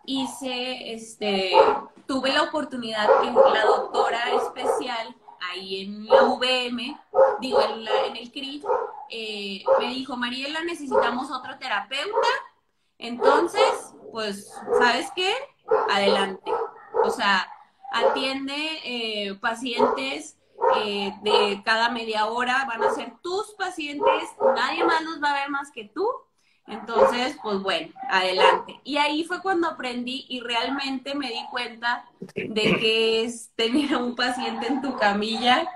hice, 0.05 0.93
este, 0.93 1.53
tuve 2.07 2.33
la 2.33 2.43
oportunidad 2.43 3.09
que 3.23 3.31
la 3.31 3.65
doctora 3.65 4.21
especial 4.43 5.17
ahí 5.51 5.83
en 5.83 6.07
la 6.07 6.25
UVM, 6.25 6.99
digo, 7.41 7.61
en, 7.63 7.87
en 8.11 8.17
el 8.17 8.31
CRI, 8.31 8.63
eh, 9.11 9.65
me 9.79 9.89
dijo, 9.89 10.17
Mariela, 10.17 10.63
necesitamos 10.65 11.31
otro 11.31 11.59
terapeuta. 11.59 12.29
Entonces, 12.99 13.95
pues, 14.13 14.53
¿sabes 14.79 15.11
qué? 15.15 15.33
Adelante. 15.91 16.53
O 17.05 17.11
sea, 17.11 17.47
atiende 17.99 18.55
eh, 18.85 19.35
pacientes 19.41 20.37
eh, 20.77 21.13
de 21.23 21.63
cada 21.65 21.91
media 21.91 22.27
hora, 22.27 22.65
van 22.67 22.83
a 22.83 22.95
ser 22.95 23.13
tus 23.23 23.53
pacientes, 23.55 24.25
nadie 24.55 24.85
más 24.85 25.03
los 25.03 25.23
va 25.23 25.31
a 25.31 25.41
ver 25.41 25.51
más 25.51 25.71
que 25.71 25.85
tú. 25.85 26.07
Entonces, 26.69 27.37
pues 27.43 27.61
bueno, 27.61 27.93
adelante. 28.11 28.81
Y 28.83 28.97
ahí 28.97 29.23
fue 29.23 29.41
cuando 29.41 29.69
aprendí 29.69 30.27
y 30.29 30.41
realmente 30.41 31.15
me 31.15 31.29
di 31.29 31.47
cuenta 31.49 32.05
de 32.35 32.77
que 32.81 33.25
es 33.25 33.53
tener 33.55 33.95
un 33.97 34.17
paciente 34.17 34.67
en 34.67 34.83
tu 34.83 34.97
camilla, 34.97 35.69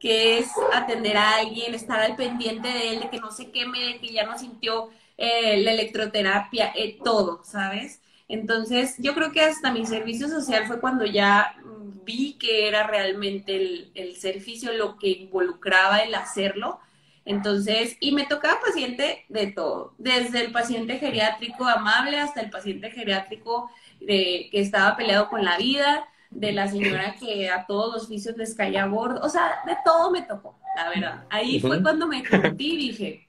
que 0.00 0.38
es 0.38 0.50
atender 0.72 1.16
a 1.16 1.36
alguien, 1.36 1.74
estar 1.74 2.00
al 2.00 2.16
pendiente 2.16 2.66
de 2.66 2.88
él, 2.88 3.00
de 3.00 3.10
que 3.10 3.20
no 3.20 3.30
se 3.30 3.52
queme, 3.52 3.78
de 3.84 4.00
que 4.00 4.12
ya 4.12 4.26
no 4.26 4.36
sintió 4.36 4.90
eh, 5.16 5.58
la 5.62 5.72
electroterapia, 5.72 6.74
todo, 7.04 7.44
¿sabes? 7.44 8.01
Entonces, 8.32 8.94
yo 8.96 9.14
creo 9.14 9.30
que 9.30 9.42
hasta 9.42 9.70
mi 9.70 9.84
servicio 9.84 10.26
social 10.26 10.66
fue 10.66 10.80
cuando 10.80 11.04
ya 11.04 11.54
vi 12.02 12.32
que 12.38 12.66
era 12.66 12.86
realmente 12.86 13.54
el, 13.54 13.90
el 13.94 14.16
servicio 14.16 14.72
lo 14.72 14.96
que 14.96 15.10
involucraba 15.10 15.98
el 15.98 16.14
hacerlo. 16.14 16.80
Entonces, 17.26 17.98
y 18.00 18.12
me 18.12 18.24
tocaba 18.24 18.58
paciente 18.58 19.26
de 19.28 19.48
todo, 19.48 19.92
desde 19.98 20.42
el 20.46 20.50
paciente 20.50 20.98
geriátrico 20.98 21.66
amable 21.66 22.18
hasta 22.18 22.40
el 22.40 22.48
paciente 22.48 22.90
geriátrico 22.90 23.70
de, 24.00 24.48
que 24.50 24.62
estaba 24.62 24.96
peleado 24.96 25.28
con 25.28 25.44
la 25.44 25.58
vida, 25.58 26.08
de 26.30 26.52
la 26.52 26.68
señora 26.68 27.14
que 27.20 27.50
a 27.50 27.66
todos 27.66 27.92
los 27.92 28.08
vicios 28.08 28.38
les 28.38 28.54
caía 28.54 28.86
gordo, 28.86 29.20
o 29.22 29.28
sea, 29.28 29.60
de 29.66 29.76
todo 29.84 30.10
me 30.10 30.22
tocó, 30.22 30.58
la 30.74 30.88
verdad. 30.88 31.24
Ahí 31.28 31.60
fue 31.60 31.82
cuando 31.82 32.08
me 32.08 32.24
curtí 32.26 32.72
y 32.72 32.76
dije, 32.78 33.28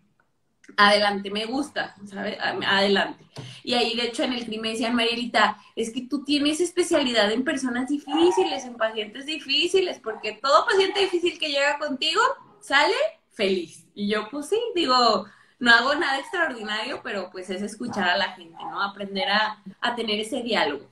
adelante, 0.78 1.30
me 1.30 1.46
gusta, 1.46 1.96
¿sabes? 2.06 2.38
Adelante. 2.40 3.26
Y 3.64 3.74
ahí, 3.74 3.96
de 3.96 4.08
hecho, 4.08 4.24
en 4.24 4.34
el 4.34 4.46
crimen 4.46 4.62
me 4.62 4.70
decían, 4.70 4.96
Marielita, 4.96 5.58
es 5.76 5.92
que 5.92 6.02
tú 6.02 6.24
tienes 6.24 6.60
especialidad 6.60 7.32
en 7.32 7.44
personas 7.44 7.90
difíciles, 7.90 8.66
en 8.66 8.76
pacientes 8.76 9.26
difíciles, 9.26 10.00
porque 10.00 10.40
todo 10.42 10.66
paciente 10.66 11.02
difícil 11.02 11.38
que 11.40 11.50
llega 11.50 11.78
contigo 11.80 12.22
sale 12.60 12.96
feliz. 13.32 13.86
Y 13.94 14.10
yo, 14.10 14.28
pues 14.30 14.50
sí, 14.50 14.60
digo, 14.76 15.26
no 15.60 15.72
hago 15.72 15.96
nada 15.96 16.20
extraordinario, 16.20 17.02
pero 17.04 17.30
pues 17.32 17.50
es 17.50 17.62
escuchar 17.62 18.10
a 18.10 18.18
la 18.18 18.32
gente, 18.32 18.62
¿no? 18.62 18.82
Aprender 18.82 19.30
a, 19.30 19.62
a 19.82 19.96
tener 19.96 20.20
ese 20.20 20.42
diálogo. 20.42 20.86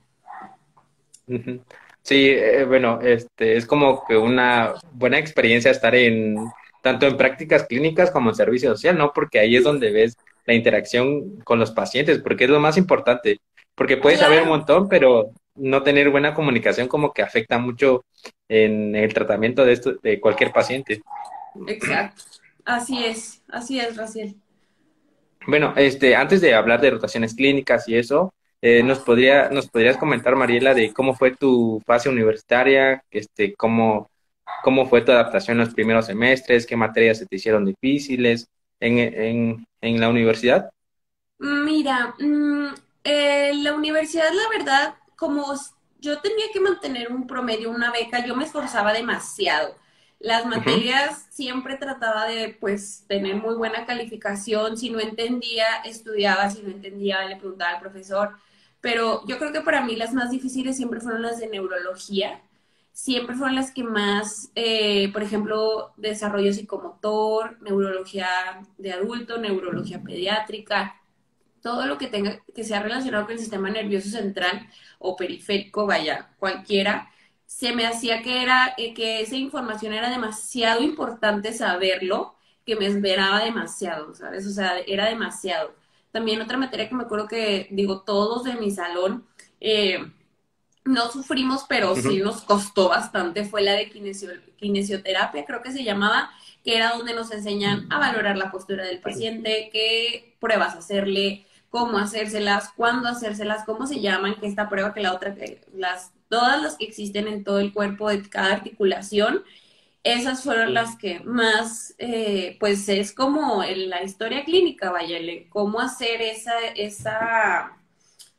Sí, 2.02 2.30
eh, 2.30 2.64
bueno, 2.64 3.00
este 3.00 3.56
es 3.56 3.66
como 3.66 4.04
que 4.04 4.16
una 4.16 4.74
buena 4.92 5.18
experiencia 5.18 5.70
estar 5.70 5.94
en 5.94 6.36
tanto 6.82 7.06
en 7.06 7.16
prácticas 7.16 7.64
clínicas 7.66 8.10
como 8.10 8.30
en 8.30 8.36
servicio 8.36 8.70
social, 8.70 8.98
¿no? 8.98 9.12
Porque 9.14 9.38
ahí 9.38 9.56
es 9.56 9.64
donde 9.64 9.90
ves 9.90 10.16
la 10.44 10.54
interacción 10.54 11.38
con 11.44 11.58
los 11.58 11.70
pacientes, 11.70 12.18
porque 12.18 12.44
es 12.44 12.50
lo 12.50 12.60
más 12.60 12.76
importante. 12.76 13.40
Porque 13.74 13.96
puedes 13.96 14.20
saber 14.20 14.42
un 14.42 14.48
montón, 14.48 14.88
pero 14.88 15.30
no 15.54 15.82
tener 15.82 16.10
buena 16.10 16.34
comunicación 16.34 16.88
como 16.88 17.12
que 17.12 17.22
afecta 17.22 17.58
mucho 17.58 18.04
en 18.48 18.94
el 18.94 19.14
tratamiento 19.14 19.64
de 19.64 19.72
esto 19.72 19.94
de 20.02 20.20
cualquier 20.20 20.52
paciente. 20.52 21.02
Exacto. 21.66 22.22
Así 22.64 23.04
es, 23.04 23.42
así 23.48 23.80
es, 23.80 23.96
Raciel. 23.96 24.36
Bueno, 25.46 25.74
este, 25.76 26.14
antes 26.14 26.40
de 26.40 26.54
hablar 26.54 26.80
de 26.80 26.90
rotaciones 26.90 27.34
clínicas 27.34 27.88
y 27.88 27.96
eso, 27.96 28.32
eh, 28.60 28.82
nos 28.82 29.00
podría, 29.00 29.48
nos 29.48 29.68
podrías 29.68 29.96
comentar, 29.96 30.36
Mariela, 30.36 30.72
de 30.74 30.92
cómo 30.92 31.14
fue 31.14 31.34
tu 31.34 31.82
fase 31.84 32.08
universitaria, 32.08 33.02
este, 33.10 33.54
cómo, 33.54 34.11
cómo 34.62 34.86
fue 34.86 35.02
tu 35.02 35.12
adaptación 35.12 35.58
en 35.60 35.66
los 35.66 35.74
primeros 35.74 36.06
semestres, 36.06 36.66
qué 36.66 36.76
materias 36.76 37.18
se 37.18 37.26
te 37.26 37.36
hicieron 37.36 37.64
difíciles 37.66 38.48
en, 38.80 38.98
en, 38.98 39.66
en 39.80 40.00
la 40.00 40.08
universidad. 40.08 40.70
Mira, 41.38 42.14
mm, 42.18 42.74
eh, 43.04 43.52
la 43.56 43.74
universidad, 43.74 44.30
la 44.32 44.48
verdad, 44.58 44.94
como 45.16 45.54
yo 46.00 46.20
tenía 46.20 46.46
que 46.52 46.60
mantener 46.60 47.10
un 47.12 47.26
promedio, 47.26 47.70
una 47.70 47.90
beca, 47.92 48.24
yo 48.24 48.36
me 48.36 48.44
esforzaba 48.44 48.92
demasiado. 48.92 49.76
Las 50.20 50.46
materias 50.46 51.26
siempre 51.30 51.76
trataba 51.76 52.26
de, 52.26 52.56
pues, 52.60 53.04
tener 53.08 53.34
muy 53.36 53.54
buena 53.56 53.86
calificación. 53.86 54.76
Si 54.76 54.88
no 54.90 55.00
entendía, 55.00 55.66
estudiaba. 55.84 56.48
Si 56.50 56.62
no 56.62 56.70
entendía, 56.70 57.24
le 57.24 57.36
preguntaba 57.36 57.72
al 57.72 57.80
profesor. 57.80 58.36
Pero 58.80 59.26
yo 59.26 59.38
creo 59.38 59.52
que 59.52 59.60
para 59.62 59.84
mí 59.84 59.96
las 59.96 60.12
más 60.14 60.30
difíciles 60.30 60.76
siempre 60.76 61.00
fueron 61.00 61.22
las 61.22 61.38
de 61.40 61.48
neurología. 61.48 62.40
Siempre 62.92 63.34
fueron 63.36 63.56
las 63.56 63.72
que 63.72 63.84
más, 63.84 64.50
eh, 64.54 65.10
por 65.12 65.22
ejemplo, 65.22 65.92
desarrollo 65.96 66.52
psicomotor, 66.52 67.60
neurología 67.62 68.28
de 68.78 68.92
adulto, 68.92 69.38
neurología 69.38 70.02
pediátrica, 70.02 71.00
todo 71.62 71.86
lo 71.86 71.96
que 71.98 72.08
tenga 72.08 72.42
que 72.54 72.64
sea 72.64 72.82
relacionado 72.82 73.24
con 73.24 73.34
el 73.34 73.38
sistema 73.38 73.70
nervioso 73.70 74.10
central 74.10 74.68
o 74.98 75.16
periférico, 75.16 75.86
vaya, 75.86 76.30
cualquiera, 76.38 77.10
se 77.46 77.74
me 77.74 77.86
hacía 77.86 78.22
que 78.22 78.42
era 78.42 78.74
eh, 78.78 78.94
que 78.94 79.20
esa 79.20 79.36
información 79.36 79.92
era 79.92 80.10
demasiado 80.10 80.82
importante 80.82 81.52
saberlo, 81.52 82.34
que 82.66 82.76
me 82.76 82.86
esperaba 82.86 83.44
demasiado, 83.44 84.14
¿sabes? 84.14 84.46
O 84.46 84.50
sea, 84.50 84.78
era 84.80 85.06
demasiado. 85.06 85.74
También 86.12 86.40
otra 86.42 86.58
materia 86.58 86.88
que 86.88 86.94
me 86.94 87.04
acuerdo 87.04 87.28
que, 87.28 87.68
digo, 87.70 88.02
todos 88.02 88.44
de 88.44 88.54
mi 88.54 88.70
salón 88.70 89.26
eh, 89.60 90.12
no 90.84 91.10
sufrimos, 91.10 91.64
pero 91.68 91.94
sí 91.94 92.18
nos 92.18 92.42
costó 92.42 92.88
bastante, 92.88 93.44
fue 93.44 93.62
la 93.62 93.72
de 93.72 93.90
kinesioterapia, 94.56 95.44
creo 95.44 95.62
que 95.62 95.72
se 95.72 95.84
llamaba, 95.84 96.30
que 96.64 96.76
era 96.76 96.92
donde 96.96 97.14
nos 97.14 97.30
enseñan 97.32 97.86
a 97.90 97.98
valorar 97.98 98.36
la 98.36 98.50
postura 98.50 98.84
del 98.84 99.00
paciente, 99.00 99.70
qué 99.72 100.36
pruebas 100.40 100.74
hacerle, 100.74 101.46
cómo 101.70 101.98
hacérselas, 101.98 102.70
cuándo 102.76 103.08
hacérselas, 103.08 103.64
cómo 103.64 103.86
se 103.86 104.00
llaman, 104.00 104.36
que 104.40 104.46
esta 104.46 104.68
prueba 104.68 104.92
que 104.92 105.00
la 105.00 105.14
otra, 105.14 105.34
que 105.34 105.60
las 105.72 106.12
todas 106.28 106.62
las 106.62 106.76
que 106.76 106.86
existen 106.86 107.28
en 107.28 107.44
todo 107.44 107.60
el 107.60 107.74
cuerpo 107.74 108.08
de 108.08 108.28
cada 108.28 108.54
articulación, 108.54 109.44
esas 110.02 110.42
fueron 110.42 110.74
las 110.74 110.96
que 110.96 111.20
más, 111.20 111.94
eh, 111.98 112.56
pues 112.58 112.88
es 112.88 113.12
como 113.12 113.62
en 113.62 113.90
la 113.90 114.02
historia 114.02 114.44
clínica, 114.44 114.90
vaya, 114.90 115.18
cómo 115.50 115.78
hacer 115.80 116.22
esa, 116.22 116.58
esa 116.74 117.76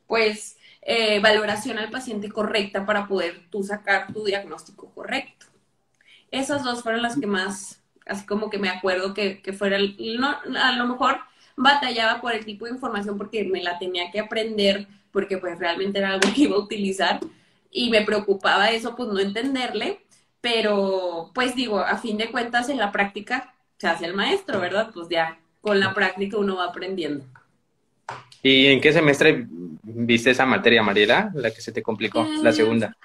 pues, 0.07 0.57
eh, 0.85 1.19
valoración 1.19 1.79
al 1.79 1.89
paciente 1.89 2.29
correcta 2.29 2.85
para 2.85 3.07
poder 3.07 3.41
tú 3.49 3.63
sacar 3.63 4.11
tu 4.11 4.25
diagnóstico 4.25 4.89
correcto. 4.93 5.45
Esas 6.31 6.63
dos 6.63 6.83
fueron 6.83 7.01
las 7.01 7.17
que 7.17 7.27
más, 7.27 7.81
así 8.05 8.25
como 8.25 8.49
que 8.49 8.57
me 8.57 8.69
acuerdo 8.69 9.13
que, 9.13 9.41
que 9.41 9.53
fuera, 9.53 9.77
a 9.77 10.71
lo 10.73 10.87
mejor 10.87 11.19
batallaba 11.55 12.19
por 12.21 12.33
el 12.33 12.45
tipo 12.45 12.65
de 12.65 12.71
información 12.71 13.17
porque 13.17 13.45
me 13.45 13.63
la 13.63 13.79
tenía 13.79 14.11
que 14.11 14.19
aprender, 14.19 14.87
porque 15.11 15.37
pues 15.37 15.57
realmente 15.59 15.99
era 15.99 16.09
algo 16.09 16.27
que 16.35 16.41
iba 16.41 16.55
a 16.55 16.59
utilizar, 16.59 17.19
y 17.71 17.89
me 17.89 18.03
preocupaba 18.03 18.69
eso, 18.71 18.95
pues 18.95 19.09
no 19.09 19.19
entenderle, 19.19 20.01
pero 20.41 21.31
pues 21.33 21.55
digo, 21.55 21.79
a 21.79 21.97
fin 21.97 22.17
de 22.17 22.31
cuentas 22.31 22.69
en 22.69 22.77
la 22.77 22.91
práctica 22.91 23.53
se 23.77 23.87
hace 23.87 24.05
el 24.05 24.13
maestro, 24.13 24.59
¿verdad? 24.59 24.91
Pues 24.93 25.09
ya 25.09 25.39
con 25.61 25.79
la 25.79 25.93
práctica 25.93 26.37
uno 26.37 26.57
va 26.57 26.65
aprendiendo. 26.65 27.25
¿Y 28.43 28.67
en 28.67 28.81
qué 28.81 28.93
semestre 28.93 29.47
viste 29.83 30.29
esa 30.29 30.45
materia, 30.45 30.83
Mariela, 30.83 31.31
la 31.33 31.49
que 31.51 31.61
se 31.61 31.71
te 31.71 31.81
complicó, 31.81 32.27
la 32.41 32.51
eh, 32.51 32.53
segunda? 32.53 32.95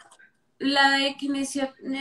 La 0.59 0.91
de 0.91 1.17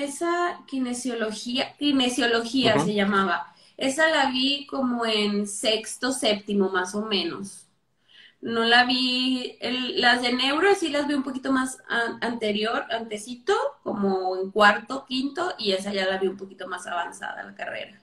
esa 0.04 0.60
kinesiología, 0.68 1.76
kinesiología 1.78 2.80
se 2.80 2.94
llamaba. 2.94 3.54
Esa 3.78 4.10
la 4.10 4.32
vi 4.32 4.66
como 4.66 5.06
en 5.06 5.48
sexto, 5.48 6.12
séptimo, 6.12 6.70
más 6.70 6.96
o 6.96 7.04
menos 7.04 7.68
no 8.42 8.64
la 8.64 8.86
vi, 8.86 9.58
las 9.96 10.22
de 10.22 10.34
neuro 10.34 10.74
sí 10.76 10.90
las 10.90 11.08
vi 11.08 11.16
un 11.16 11.24
poquito 11.24 11.52
más 11.52 11.80
anterior, 12.22 12.86
antecito, 12.92 13.54
como 13.84 14.38
en 14.38 14.52
cuarto, 14.52 15.06
quinto, 15.06 15.54
y 15.58 15.72
esa 15.72 15.92
ya 15.92 16.06
la 16.06 16.18
vi 16.18 16.28
un 16.28 16.38
poquito 16.38 16.68
más 16.68 16.86
avanzada 16.88 17.44
la 17.44 17.56
carrera. 17.56 18.00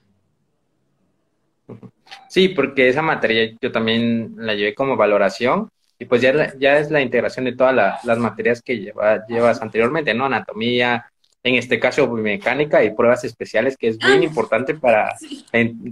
Sí, 2.29 2.49
porque 2.49 2.89
esa 2.89 3.03
materia 3.03 3.57
yo 3.61 3.73
también 3.73 4.35
la 4.37 4.55
llevé 4.55 4.75
como 4.75 4.97
valoración 4.97 5.71
y 5.99 6.05
pues 6.07 6.21
ya, 6.21 6.53
ya 6.59 6.79
es 6.79 6.91
la 6.91 7.01
integración 7.01 7.45
de 7.45 7.55
todas 7.55 7.75
las 8.05 8.19
materias 8.19 8.61
que 8.63 8.79
lleva, 8.79 9.25
llevas 9.27 9.63
anteriormente, 9.63 10.13
¿no? 10.15 10.27
Anatomía, 10.27 11.07
en 11.43 11.55
este 11.57 11.79
caso 11.79 12.13
biomecánica 12.13 12.83
y 12.83 12.95
pruebas 12.95 13.25
especiales, 13.25 13.77
que 13.77 13.89
es 13.89 14.03
muy 14.03 14.13
ah, 14.13 14.25
importante 14.25 14.75
para, 14.75 15.15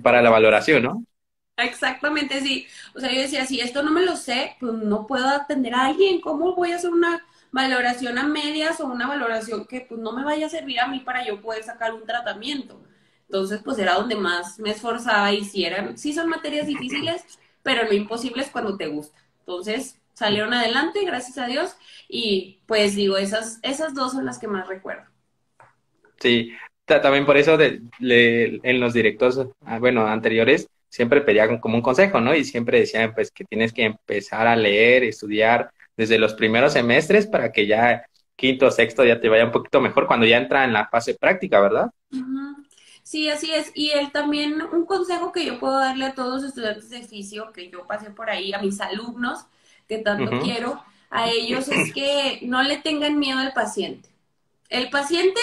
para 0.02 0.22
la 0.22 0.30
valoración, 0.30 0.82
¿no? 0.82 1.04
Exactamente, 1.56 2.40
sí. 2.40 2.66
O 2.94 3.00
sea, 3.00 3.12
yo 3.12 3.20
decía, 3.20 3.44
si 3.44 3.60
esto 3.60 3.82
no 3.82 3.90
me 3.90 4.02
lo 4.02 4.16
sé, 4.16 4.56
pues 4.58 4.72
no 4.72 5.06
puedo 5.06 5.28
atender 5.28 5.74
a 5.74 5.86
alguien. 5.86 6.20
¿Cómo 6.20 6.56
voy 6.56 6.72
a 6.72 6.76
hacer 6.76 6.90
una 6.90 7.24
valoración 7.52 8.18
a 8.18 8.24
medias 8.24 8.80
o 8.80 8.86
una 8.86 9.06
valoración 9.06 9.66
que 9.66 9.82
pues 9.82 10.00
no 10.00 10.12
me 10.12 10.24
vaya 10.24 10.46
a 10.46 10.50
servir 10.50 10.80
a 10.80 10.88
mí 10.88 11.00
para 11.00 11.24
yo 11.24 11.40
poder 11.40 11.62
sacar 11.62 11.92
un 11.92 12.04
tratamiento? 12.04 12.82
Entonces, 13.32 13.62
pues 13.64 13.78
era 13.78 13.94
donde 13.94 14.14
más 14.14 14.58
me 14.58 14.72
esforzaba 14.72 15.32
y 15.32 15.42
si 15.46 15.64
eran, 15.64 15.96
sí 15.96 16.12
son 16.12 16.28
materias 16.28 16.66
difíciles, 16.66 17.24
pero 17.62 17.84
no 17.84 17.94
imposibles 17.94 18.50
cuando 18.50 18.76
te 18.76 18.88
gusta. 18.88 19.18
Entonces, 19.38 19.98
salieron 20.12 20.52
adelante, 20.52 21.02
gracias 21.06 21.38
a 21.38 21.46
Dios, 21.46 21.74
y 22.10 22.60
pues 22.66 22.94
digo, 22.94 23.16
esas, 23.16 23.58
esas 23.62 23.94
dos 23.94 24.12
son 24.12 24.26
las 24.26 24.38
que 24.38 24.48
más 24.48 24.68
recuerdo. 24.68 25.04
Sí, 26.20 26.52
también 26.84 27.24
por 27.24 27.38
eso 27.38 27.56
de, 27.56 27.80
en 28.00 28.80
los 28.80 28.92
directos, 28.92 29.46
ah, 29.64 29.78
bueno, 29.78 30.06
anteriores, 30.06 30.68
siempre 30.90 31.22
pedían 31.22 31.58
como 31.58 31.76
un 31.76 31.82
consejo, 31.82 32.20
¿no? 32.20 32.34
Y 32.34 32.44
siempre 32.44 32.80
decían, 32.80 33.14
pues, 33.14 33.30
que 33.30 33.46
tienes 33.46 33.72
que 33.72 33.84
empezar 33.84 34.46
a 34.46 34.56
leer, 34.56 35.04
estudiar 35.04 35.70
desde 35.96 36.18
los 36.18 36.34
primeros 36.34 36.74
semestres 36.74 37.26
para 37.26 37.50
que 37.50 37.66
ya 37.66 38.04
quinto 38.36 38.66
o 38.66 38.70
sexto 38.70 39.06
ya 39.06 39.18
te 39.18 39.30
vaya 39.30 39.46
un 39.46 39.52
poquito 39.52 39.80
mejor 39.80 40.06
cuando 40.06 40.26
ya 40.26 40.36
entra 40.36 40.64
en 40.64 40.74
la 40.74 40.86
fase 40.88 41.14
práctica, 41.14 41.60
¿verdad? 41.60 41.90
Sí, 43.02 43.28
así 43.28 43.52
es. 43.52 43.72
Y 43.74 43.90
él 43.90 44.12
también, 44.12 44.62
un 44.72 44.86
consejo 44.86 45.32
que 45.32 45.44
yo 45.44 45.58
puedo 45.58 45.78
darle 45.78 46.06
a 46.06 46.14
todos 46.14 46.42
los 46.42 46.44
estudiantes 46.44 46.88
de 46.90 47.00
oficio 47.00 47.52
que 47.52 47.68
yo 47.68 47.86
pasé 47.86 48.10
por 48.10 48.30
ahí, 48.30 48.52
a 48.52 48.58
mis 48.58 48.80
alumnos, 48.80 49.46
que 49.88 49.98
tanto 49.98 50.40
quiero, 50.40 50.82
a 51.10 51.28
ellos 51.28 51.68
es 51.68 51.92
que 51.92 52.40
no 52.42 52.62
le 52.62 52.78
tengan 52.78 53.18
miedo 53.18 53.38
al 53.38 53.52
paciente. 53.52 54.08
El 54.68 54.88
paciente 54.88 55.40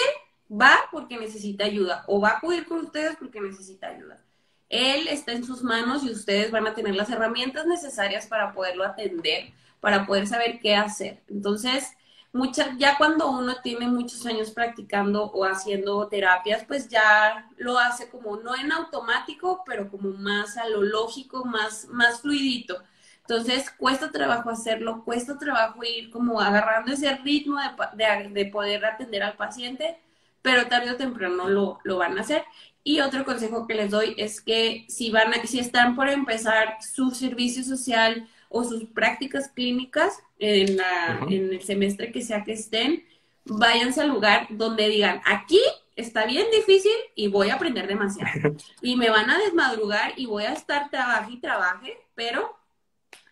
va 0.50 0.72
porque 0.90 1.16
necesita 1.16 1.64
ayuda 1.64 2.04
o 2.08 2.20
va 2.20 2.30
a 2.30 2.36
acudir 2.38 2.66
con 2.66 2.80
ustedes 2.80 3.16
porque 3.16 3.40
necesita 3.40 3.88
ayuda. 3.88 4.20
Él 4.68 5.08
está 5.08 5.32
en 5.32 5.44
sus 5.44 5.62
manos 5.62 6.04
y 6.04 6.10
ustedes 6.10 6.50
van 6.50 6.66
a 6.66 6.74
tener 6.74 6.94
las 6.96 7.10
herramientas 7.10 7.66
necesarias 7.66 8.26
para 8.26 8.52
poderlo 8.52 8.84
atender, 8.84 9.52
para 9.80 10.06
poder 10.06 10.26
saber 10.26 10.60
qué 10.60 10.74
hacer. 10.74 11.20
Entonces, 11.28 11.88
mucha, 12.32 12.76
ya 12.78 12.96
cuando 12.96 13.30
uno 13.30 13.56
tiene 13.62 13.88
muchos 13.88 14.24
años 14.26 14.50
practicando 14.50 15.24
o 15.24 15.44
haciendo 15.44 16.06
terapias, 16.08 16.64
pues 16.64 16.88
ya 16.88 17.48
lo 17.58 17.78
hace 17.78 18.08
como 18.08 18.36
no 18.36 18.56
en 18.56 18.72
automático, 18.72 19.62
pero 19.66 19.90
como 19.90 20.12
más 20.12 20.56
a 20.56 20.68
lo 20.68 20.82
lógico, 20.82 21.44
más, 21.44 21.88
más 21.88 22.20
fluidito. 22.20 22.82
Entonces, 23.20 23.70
cuesta 23.70 24.10
trabajo 24.10 24.50
hacerlo, 24.50 25.04
cuesta 25.04 25.38
trabajo 25.38 25.84
ir 25.84 26.10
como 26.10 26.40
agarrando 26.40 26.92
ese 26.92 27.14
ritmo 27.18 27.58
de, 27.94 28.28
de, 28.30 28.46
poder 28.46 28.84
atender 28.84 29.22
al 29.22 29.36
paciente, 29.36 30.00
pero 30.42 30.66
tarde 30.66 30.90
o 30.90 30.96
temprano 30.96 31.48
lo, 31.48 31.78
lo, 31.84 31.98
van 31.98 32.18
a 32.18 32.22
hacer. 32.22 32.44
Y 32.82 33.00
otro 33.00 33.24
consejo 33.24 33.66
que 33.66 33.74
les 33.74 33.90
doy 33.90 34.14
es 34.18 34.40
que 34.40 34.84
si, 34.88 35.10
van 35.10 35.32
a, 35.34 35.46
si 35.46 35.60
están 35.60 35.94
por 35.94 36.08
empezar 36.08 36.78
su 36.80 37.10
servicio 37.12 37.62
social 37.62 38.28
o 38.50 38.64
sus 38.64 38.84
prácticas 38.84 39.48
clínicas 39.48 40.18
en, 40.38 40.76
la, 40.76 41.20
en 41.30 41.52
el 41.52 41.62
semestre 41.62 42.12
que 42.12 42.20
sea 42.20 42.44
que 42.44 42.52
estén, 42.52 43.04
váyanse 43.44 44.02
al 44.02 44.08
lugar 44.08 44.48
donde 44.50 44.88
digan, 44.88 45.22
aquí 45.24 45.60
está 45.94 46.26
bien 46.26 46.46
difícil 46.50 46.92
y 47.14 47.28
voy 47.28 47.48
a 47.48 47.54
aprender 47.54 47.86
demasiado. 47.86 48.56
Y 48.82 48.96
me 48.96 49.08
van 49.08 49.30
a 49.30 49.38
desmadrugar 49.38 50.14
y 50.16 50.26
voy 50.26 50.44
a 50.44 50.52
estar 50.52 50.90
trabaje 50.90 51.32
y 51.32 51.40
trabaje, 51.40 51.96
pero 52.14 52.56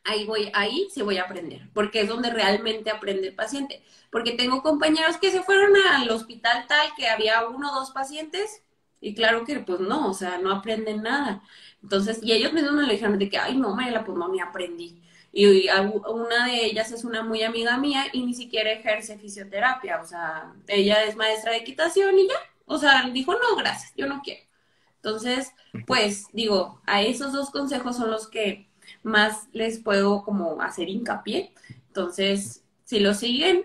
ahí 0.04 0.24
voy, 0.24 0.50
ahí 0.54 0.86
sí 0.94 1.02
voy 1.02 1.18
a 1.18 1.24
aprender, 1.24 1.68
porque 1.74 2.02
es 2.02 2.08
donde 2.08 2.30
realmente 2.30 2.90
aprende 2.90 3.28
el 3.28 3.34
paciente. 3.34 3.82
Porque 4.10 4.32
tengo 4.32 4.62
compañeros 4.62 5.16
que 5.18 5.32
se 5.32 5.42
fueron 5.42 5.72
al 5.76 6.08
hospital 6.10 6.64
tal 6.68 6.88
que 6.96 7.08
había 7.08 7.46
uno 7.46 7.72
o 7.72 7.80
dos 7.80 7.90
pacientes 7.90 8.62
y 9.00 9.14
claro 9.14 9.44
que 9.44 9.58
pues 9.60 9.80
no, 9.80 10.08
o 10.08 10.14
sea, 10.14 10.38
no 10.38 10.52
aprenden 10.52 11.02
nada. 11.02 11.42
Entonces, 11.82 12.20
y 12.22 12.32
ellos 12.32 12.52
mismos 12.52 12.72
me 12.72 12.82
lo 12.82 12.92
dijeron 12.92 13.18
de 13.18 13.28
que, 13.28 13.38
ay, 13.38 13.56
no, 13.56 13.74
Mariela, 13.74 14.04
pues 14.04 14.16
no, 14.16 14.28
me 14.28 14.40
aprendí. 14.40 15.00
Y 15.32 15.68
una 15.68 16.46
de 16.46 16.64
ellas 16.64 16.90
es 16.90 17.04
una 17.04 17.22
muy 17.22 17.42
amiga 17.42 17.76
mía 17.76 18.06
y 18.12 18.24
ni 18.24 18.34
siquiera 18.34 18.72
ejerce 18.72 19.18
fisioterapia, 19.18 20.00
o 20.00 20.06
sea, 20.06 20.52
ella 20.66 21.04
es 21.04 21.16
maestra 21.16 21.52
de 21.52 21.58
equitación 21.58 22.18
y 22.18 22.28
ya, 22.28 22.34
o 22.64 22.78
sea, 22.78 23.08
dijo, 23.12 23.32
no, 23.34 23.56
gracias, 23.56 23.92
yo 23.96 24.06
no 24.06 24.22
quiero. 24.22 24.42
Entonces, 24.96 25.52
pues 25.86 26.26
digo, 26.32 26.80
a 26.86 27.02
esos 27.02 27.32
dos 27.32 27.50
consejos 27.50 27.96
son 27.96 28.10
los 28.10 28.28
que 28.28 28.68
más 29.02 29.48
les 29.52 29.78
puedo 29.78 30.24
como 30.24 30.60
hacer 30.60 30.88
hincapié. 30.88 31.52
Entonces, 31.88 32.64
si 32.84 33.00
lo 33.00 33.14
siguen, 33.14 33.64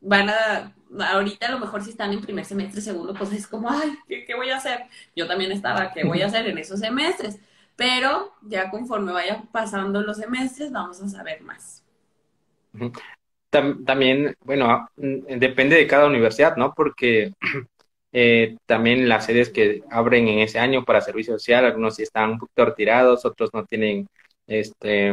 van 0.00 0.30
a, 0.30 0.74
ahorita 1.12 1.46
a 1.46 1.50
lo 1.52 1.58
mejor 1.58 1.82
si 1.84 1.90
están 1.90 2.12
en 2.12 2.20
primer 2.20 2.44
semestre, 2.44 2.80
segundo, 2.80 3.14
pues 3.14 3.32
es 3.32 3.46
como, 3.46 3.70
ay, 3.70 3.96
¿qué, 4.08 4.34
voy 4.34 4.50
a 4.50 4.56
hacer? 4.56 4.86
Yo 5.14 5.26
también 5.26 5.52
estaba, 5.52 5.92
¿qué 5.92 6.04
voy 6.04 6.22
a 6.22 6.26
hacer 6.26 6.46
en 6.46 6.58
esos 6.58 6.80
semestres? 6.80 7.38
Pero 7.78 8.32
ya 8.42 8.72
conforme 8.72 9.12
vayan 9.12 9.46
pasando 9.52 10.02
los 10.02 10.16
semestres, 10.16 10.72
vamos 10.72 11.00
a 11.00 11.08
saber 11.08 11.42
más. 11.42 11.84
También, 13.50 14.34
bueno, 14.44 14.88
depende 14.96 15.76
de 15.76 15.86
cada 15.86 16.08
universidad, 16.08 16.56
¿no? 16.56 16.74
Porque 16.74 17.34
eh, 18.12 18.56
también 18.66 19.08
las 19.08 19.26
sedes 19.26 19.50
que 19.50 19.84
abren 19.92 20.26
en 20.26 20.40
ese 20.40 20.58
año 20.58 20.84
para 20.84 21.00
servicio 21.00 21.34
social, 21.34 21.64
algunos 21.64 21.94
sí 21.94 22.02
están 22.02 22.30
un 22.30 22.38
poquito 22.40 22.64
retirados, 22.64 23.24
otros 23.24 23.50
no 23.54 23.64
tienen 23.64 24.08
este, 24.48 25.12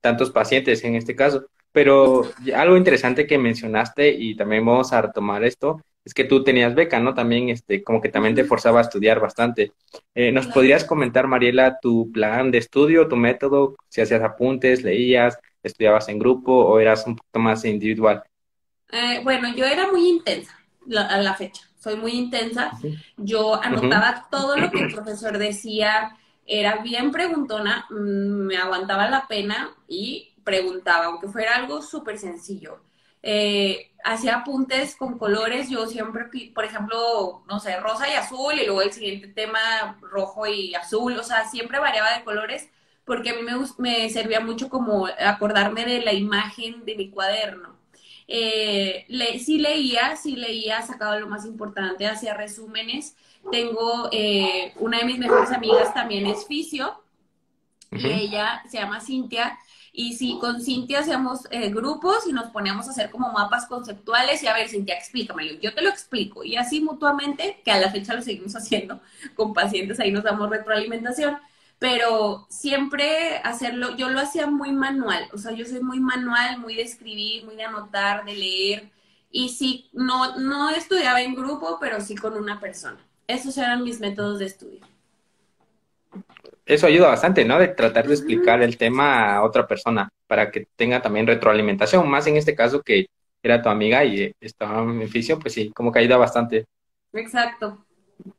tantos 0.00 0.32
pacientes 0.32 0.82
en 0.82 0.96
este 0.96 1.14
caso. 1.14 1.46
Pero 1.70 2.24
algo 2.52 2.76
interesante 2.76 3.28
que 3.28 3.38
mencionaste 3.38 4.10
y 4.10 4.34
también 4.34 4.66
vamos 4.66 4.92
a 4.92 5.02
retomar 5.02 5.44
esto, 5.44 5.80
es 6.06 6.14
que 6.14 6.22
tú 6.22 6.44
tenías 6.44 6.76
beca, 6.76 7.00
¿no? 7.00 7.14
También, 7.14 7.48
este, 7.48 7.82
como 7.82 8.00
que 8.00 8.08
también 8.08 8.36
te 8.36 8.44
forzaba 8.44 8.78
a 8.78 8.82
estudiar 8.82 9.18
bastante. 9.18 9.72
Eh, 10.14 10.30
¿Nos 10.30 10.46
podrías 10.46 10.84
comentar, 10.84 11.26
Mariela, 11.26 11.80
tu 11.82 12.12
plan 12.12 12.52
de 12.52 12.58
estudio, 12.58 13.08
tu 13.08 13.16
método? 13.16 13.74
Si 13.88 14.00
hacías 14.00 14.22
apuntes, 14.22 14.84
leías, 14.84 15.36
estudiabas 15.64 16.08
en 16.08 16.20
grupo 16.20 16.52
o 16.52 16.78
eras 16.78 17.04
un 17.08 17.16
poco 17.16 17.40
más 17.40 17.64
individual? 17.64 18.22
Eh, 18.92 19.20
bueno, 19.24 19.52
yo 19.56 19.64
era 19.64 19.90
muy 19.90 20.08
intensa 20.08 20.56
a 20.96 21.18
la 21.18 21.34
fecha. 21.34 21.62
Soy 21.76 21.96
muy 21.96 22.12
intensa. 22.12 22.70
Yo 23.16 23.60
anotaba 23.60 24.28
todo 24.30 24.56
lo 24.56 24.70
que 24.70 24.82
el 24.82 24.94
profesor 24.94 25.38
decía, 25.38 26.16
era 26.46 26.76
bien 26.84 27.10
preguntona, 27.10 27.84
mm, 27.90 28.46
me 28.46 28.56
aguantaba 28.56 29.10
la 29.10 29.26
pena 29.26 29.74
y 29.88 30.34
preguntaba, 30.44 31.06
aunque 31.06 31.26
fuera 31.26 31.56
algo 31.56 31.82
súper 31.82 32.16
sencillo. 32.16 32.78
Eh, 33.28 33.90
hacía 34.06 34.36
apuntes 34.36 34.94
con 34.94 35.18
colores, 35.18 35.68
yo 35.68 35.86
siempre, 35.86 36.26
por 36.54 36.64
ejemplo, 36.64 37.42
no 37.48 37.58
sé, 37.58 37.76
rosa 37.80 38.08
y 38.08 38.14
azul, 38.14 38.54
y 38.54 38.64
luego 38.64 38.80
el 38.82 38.92
siguiente 38.92 39.26
tema 39.26 39.98
rojo 40.00 40.46
y 40.46 40.74
azul, 40.76 41.18
o 41.18 41.24
sea, 41.24 41.48
siempre 41.48 41.80
variaba 41.80 42.16
de 42.16 42.24
colores, 42.24 42.70
porque 43.04 43.30
a 43.30 43.34
mí 43.34 43.42
me, 43.42 43.52
me 43.78 44.08
servía 44.08 44.40
mucho 44.40 44.68
como 44.68 45.06
acordarme 45.06 45.84
de 45.84 46.02
la 46.02 46.12
imagen 46.12 46.84
de 46.84 46.94
mi 46.94 47.10
cuaderno. 47.10 47.76
Eh, 48.28 49.04
le, 49.08 49.40
sí 49.40 49.58
leía, 49.58 50.14
sí 50.16 50.36
leía, 50.36 50.82
sacaba 50.82 51.18
lo 51.18 51.26
más 51.26 51.44
importante, 51.44 52.06
hacía 52.06 52.34
resúmenes, 52.34 53.16
tengo 53.50 54.08
eh, 54.12 54.72
una 54.76 54.98
de 54.98 55.04
mis 55.04 55.18
mejores 55.18 55.50
amigas 55.50 55.92
también 55.94 56.26
es 56.26 56.46
fisio 56.46 57.02
y 57.90 58.06
ella 58.06 58.62
se 58.68 58.78
llama 58.78 59.00
Cintia. 59.00 59.58
Y 59.98 60.12
si 60.12 60.38
con 60.38 60.60
Cintia 60.60 61.00
hacemos 61.00 61.48
eh, 61.50 61.70
grupos 61.70 62.26
y 62.26 62.32
nos 62.34 62.50
ponemos 62.50 62.86
a 62.86 62.90
hacer 62.90 63.10
como 63.10 63.32
mapas 63.32 63.64
conceptuales 63.64 64.42
y 64.42 64.46
a 64.46 64.52
ver, 64.52 64.68
Cintia, 64.68 64.94
explícame, 64.94 65.58
yo 65.58 65.72
te 65.74 65.80
lo 65.80 65.88
explico. 65.88 66.44
Y 66.44 66.56
así 66.56 66.82
mutuamente, 66.82 67.62
que 67.64 67.70
a 67.70 67.80
la 67.80 67.90
fecha 67.90 68.12
lo 68.12 68.20
seguimos 68.20 68.54
haciendo 68.56 69.00
con 69.34 69.54
pacientes, 69.54 69.98
ahí 69.98 70.12
nos 70.12 70.24
damos 70.24 70.50
retroalimentación. 70.50 71.38
Pero 71.78 72.46
siempre 72.50 73.38
hacerlo, 73.38 73.96
yo 73.96 74.10
lo 74.10 74.20
hacía 74.20 74.46
muy 74.46 74.72
manual, 74.72 75.28
o 75.32 75.38
sea, 75.38 75.52
yo 75.52 75.64
soy 75.64 75.80
muy 75.82 75.98
manual, 76.00 76.58
muy 76.58 76.74
de 76.74 76.82
escribir, 76.82 77.46
muy 77.46 77.56
de 77.56 77.64
anotar, 77.64 78.26
de 78.26 78.34
leer. 78.34 78.90
Y 79.30 79.48
sí, 79.48 79.88
no, 79.94 80.36
no 80.38 80.70
estudiaba 80.70 81.22
en 81.22 81.34
grupo, 81.34 81.78
pero 81.80 82.02
sí 82.02 82.16
con 82.16 82.34
una 82.34 82.60
persona. 82.60 82.98
Esos 83.26 83.56
eran 83.56 83.82
mis 83.82 84.00
métodos 84.00 84.40
de 84.40 84.46
estudio. 84.46 84.80
Eso 86.66 86.88
ayuda 86.88 87.08
bastante, 87.08 87.44
¿no? 87.44 87.58
De 87.58 87.68
tratar 87.68 88.08
de 88.08 88.14
explicar 88.14 88.60
el 88.60 88.76
tema 88.76 89.36
a 89.36 89.44
otra 89.44 89.66
persona 89.66 90.10
para 90.26 90.50
que 90.50 90.66
tenga 90.76 91.00
también 91.00 91.26
retroalimentación, 91.26 92.08
más 92.08 92.26
en 92.26 92.36
este 92.36 92.56
caso 92.56 92.82
que 92.82 93.06
era 93.40 93.62
tu 93.62 93.68
amiga 93.68 94.04
y 94.04 94.32
estaba 94.40 94.80
en 94.80 94.98
beneficio, 94.98 95.38
pues 95.38 95.54
sí, 95.54 95.70
como 95.70 95.92
que 95.92 96.00
ayuda 96.00 96.16
bastante. 96.16 96.66
Exacto. 97.12 97.84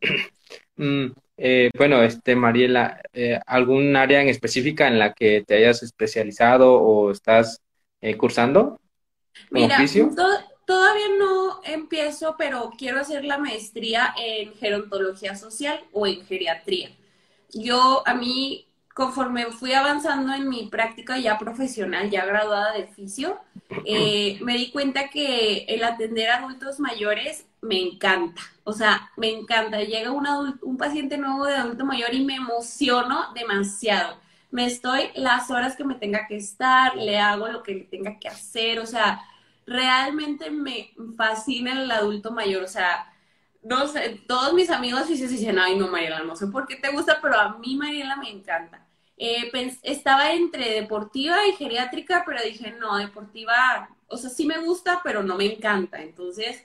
Mm, 0.79 1.07
eh, 1.37 1.71
bueno, 1.75 2.03
este 2.03 2.35
Mariela, 2.35 3.01
eh, 3.11 3.39
¿algún 3.47 3.95
área 3.95 4.21
en 4.21 4.29
específica 4.29 4.87
en 4.87 4.99
la 4.99 5.13
que 5.13 5.43
te 5.43 5.55
hayas 5.55 5.81
especializado 5.81 6.75
o 6.75 7.09
estás 7.09 7.59
eh, 7.99 8.15
cursando? 8.15 8.79
Mira, 9.49 9.79
Todavía 10.67 11.05
no 11.17 11.61
empiezo, 11.63 12.35
pero 12.37 12.71
quiero 12.77 12.99
hacer 12.99 13.23
la 13.23 13.37
maestría 13.37 14.13
en 14.17 14.53
gerontología 14.55 15.33
social 15.35 15.79
o 15.93 16.05
en 16.05 16.25
geriatría. 16.25 16.91
Yo, 17.53 18.03
a 18.05 18.13
mí, 18.13 18.67
conforme 18.93 19.47
fui 19.47 19.73
avanzando 19.73 20.33
en 20.33 20.49
mi 20.49 20.67
práctica 20.67 21.17
ya 21.17 21.37
profesional, 21.37 22.09
ya 22.09 22.25
graduada 22.25 22.73
de 22.73 22.87
fisio, 22.87 23.39
eh, 23.85 24.39
me 24.41 24.57
di 24.57 24.71
cuenta 24.71 25.09
que 25.09 25.65
el 25.67 25.83
atender 25.83 26.29
a 26.29 26.37
adultos 26.39 26.79
mayores 26.79 27.45
me 27.61 27.79
encanta. 27.81 28.41
O 28.63 28.73
sea, 28.73 29.11
me 29.17 29.29
encanta. 29.31 29.81
Llega 29.81 30.11
un, 30.11 30.27
un 30.61 30.77
paciente 30.77 31.17
nuevo 31.17 31.45
de 31.45 31.55
adulto 31.55 31.85
mayor 31.85 32.13
y 32.13 32.23
me 32.23 32.35
emociono 32.35 33.33
demasiado. 33.33 34.17
Me 34.51 34.65
estoy 34.65 35.09
las 35.15 35.51
horas 35.51 35.75
que 35.75 35.83
me 35.83 35.95
tenga 35.95 36.27
que 36.27 36.37
estar, 36.37 36.95
le 36.95 37.19
hago 37.19 37.47
lo 37.49 37.63
que 37.63 37.73
le 37.75 37.83
tenga 37.83 38.17
que 38.19 38.29
hacer, 38.29 38.79
o 38.79 38.85
sea, 38.85 39.21
realmente 39.65 40.49
me 40.49 40.91
fascina 41.17 41.73
el 41.73 41.91
adulto 41.91 42.31
mayor, 42.31 42.63
o 42.63 42.67
sea, 42.67 43.13
no 43.67 43.87
sé, 43.87 44.23
todos 44.27 44.53
mis 44.53 44.69
amigos 44.69 45.07
se 45.07 45.27
dicen, 45.27 45.59
ay 45.59 45.77
no, 45.77 45.87
Mariela, 45.87 46.23
no 46.23 46.35
sé 46.35 46.47
por 46.47 46.67
qué 46.67 46.75
te 46.77 46.91
gusta, 46.91 47.19
pero 47.21 47.35
a 47.39 47.57
mí 47.57 47.75
Mariela 47.75 48.15
me 48.17 48.29
encanta. 48.29 48.87
Eh, 49.17 49.51
estaba 49.83 50.31
entre 50.33 50.73
deportiva 50.73 51.37
y 51.47 51.53
geriátrica, 51.53 52.23
pero 52.25 52.41
dije, 52.43 52.71
no, 52.71 52.97
deportiva, 52.97 53.89
o 54.07 54.17
sea, 54.17 54.29
sí 54.29 54.45
me 54.45 54.59
gusta, 54.59 55.01
pero 55.03 55.23
no 55.23 55.35
me 55.35 55.45
encanta. 55.45 56.01
Entonces, 56.01 56.63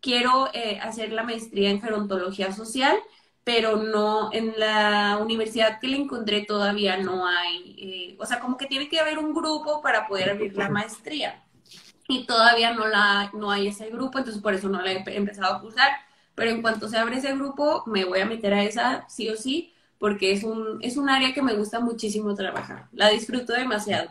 quiero 0.00 0.50
eh, 0.54 0.78
hacer 0.82 1.12
la 1.12 1.22
maestría 1.24 1.70
en 1.70 1.80
gerontología 1.80 2.52
social. 2.52 2.96
pero 3.44 3.76
no, 3.76 4.30
en 4.32 4.58
la 4.58 5.18
universidad 5.20 5.78
que 5.80 5.88
le 5.88 5.98
encontré 5.98 6.42
todavía 6.46 6.96
no 6.96 7.26
hay, 7.26 7.76
eh, 7.78 8.16
o 8.18 8.24
sea, 8.26 8.40
como 8.40 8.56
que 8.56 8.66
tiene 8.66 8.88
que 8.88 8.98
haber 9.00 9.18
un 9.18 9.34
grupo 9.34 9.82
para 9.82 10.06
poder 10.08 10.30
abrir 10.30 10.56
la 10.56 10.70
maestría. 10.70 11.44
Y 12.08 12.26
todavía 12.26 12.72
no, 12.74 12.86
la, 12.86 13.30
no 13.34 13.50
hay 13.50 13.68
ese 13.68 13.90
grupo, 13.90 14.18
entonces 14.18 14.42
por 14.42 14.54
eso 14.54 14.68
no 14.68 14.80
la 14.82 14.92
he 14.92 15.16
empezado 15.16 15.54
a 15.54 15.60
cursar. 15.60 15.90
Pero 16.34 16.50
en 16.50 16.62
cuanto 16.62 16.88
se 16.88 16.96
abre 16.98 17.18
ese 17.18 17.34
grupo, 17.34 17.84
me 17.86 18.04
voy 18.04 18.20
a 18.20 18.26
meter 18.26 18.54
a 18.54 18.64
esa 18.64 19.08
sí 19.08 19.28
o 19.28 19.36
sí, 19.36 19.72
porque 19.98 20.32
es 20.32 20.44
un, 20.44 20.78
es 20.82 20.96
un 20.96 21.08
área 21.08 21.32
que 21.32 21.42
me 21.42 21.54
gusta 21.54 21.80
muchísimo 21.80 22.34
trabajar. 22.34 22.88
La 22.92 23.08
disfruto 23.10 23.52
demasiado. 23.52 24.10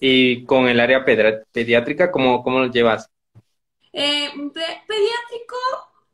Y 0.00 0.44
con 0.44 0.68
el 0.68 0.80
área 0.80 1.04
pediátrica, 1.04 2.10
¿cómo, 2.10 2.42
cómo 2.42 2.60
lo 2.60 2.70
llevas? 2.70 3.10
Eh, 3.92 4.30
pediátrico, 4.86 5.56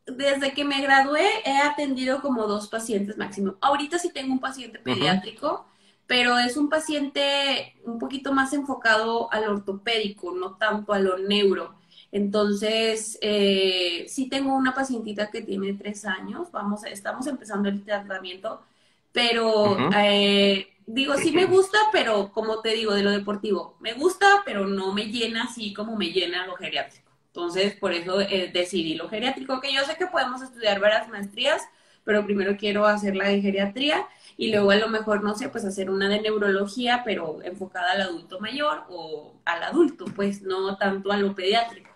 desde 0.06 0.52
que 0.52 0.64
me 0.64 0.80
gradué 0.80 1.26
he 1.44 1.58
atendido 1.58 2.20
como 2.20 2.46
dos 2.46 2.68
pacientes 2.68 3.16
máximo. 3.16 3.56
Ahorita 3.60 3.98
sí 3.98 4.10
tengo 4.12 4.32
un 4.32 4.40
paciente 4.40 4.78
pediátrico, 4.78 5.66
pero 6.06 6.38
es 6.38 6.56
un 6.56 6.68
paciente 6.68 7.74
un 7.84 7.98
poquito 7.98 8.32
más 8.32 8.52
enfocado 8.52 9.32
al 9.32 9.44
ortopédico, 9.48 10.32
no 10.34 10.56
tanto 10.56 10.92
a 10.92 10.98
lo 10.98 11.18
neuro. 11.18 11.74
Entonces, 12.14 13.18
eh, 13.22 14.06
sí 14.08 14.28
tengo 14.28 14.54
una 14.54 14.72
pacientita 14.72 15.32
que 15.32 15.42
tiene 15.42 15.74
tres 15.74 16.04
años, 16.04 16.52
vamos, 16.52 16.84
estamos 16.84 17.26
empezando 17.26 17.68
el 17.68 17.84
tratamiento, 17.84 18.62
pero 19.10 19.76
eh, 19.96 20.68
digo, 20.86 21.16
sí 21.16 21.32
me 21.32 21.46
gusta, 21.46 21.76
pero 21.90 22.30
como 22.32 22.60
te 22.60 22.68
digo, 22.70 22.94
de 22.94 23.02
lo 23.02 23.10
deportivo, 23.10 23.76
me 23.80 23.94
gusta, 23.94 24.28
pero 24.44 24.64
no 24.64 24.92
me 24.94 25.06
llena 25.06 25.42
así 25.44 25.74
como 25.74 25.96
me 25.96 26.12
llena 26.12 26.46
lo 26.46 26.54
geriátrico. 26.54 27.10
Entonces, 27.26 27.74
por 27.74 27.92
eso 27.92 28.20
eh, 28.20 28.48
decidí 28.54 28.94
lo 28.94 29.08
geriátrico, 29.08 29.60
que 29.60 29.72
yo 29.72 29.84
sé 29.84 29.96
que 29.96 30.06
podemos 30.06 30.40
estudiar 30.40 30.78
varias 30.78 31.08
maestrías, 31.08 31.62
pero 32.04 32.24
primero 32.24 32.56
quiero 32.56 32.86
hacer 32.86 33.16
la 33.16 33.26
de 33.28 33.42
geriatría 33.42 34.06
y 34.36 34.52
luego 34.52 34.70
a 34.70 34.76
lo 34.76 34.88
mejor, 34.88 35.24
no 35.24 35.34
sé, 35.34 35.48
pues 35.48 35.64
hacer 35.64 35.90
una 35.90 36.08
de 36.08 36.20
neurología, 36.20 37.02
pero 37.04 37.42
enfocada 37.42 37.90
al 37.92 38.02
adulto 38.02 38.38
mayor 38.38 38.84
o 38.88 39.34
al 39.44 39.64
adulto, 39.64 40.04
pues 40.14 40.42
no 40.42 40.76
tanto 40.76 41.10
a 41.10 41.16
lo 41.16 41.34
pediátrico. 41.34 41.93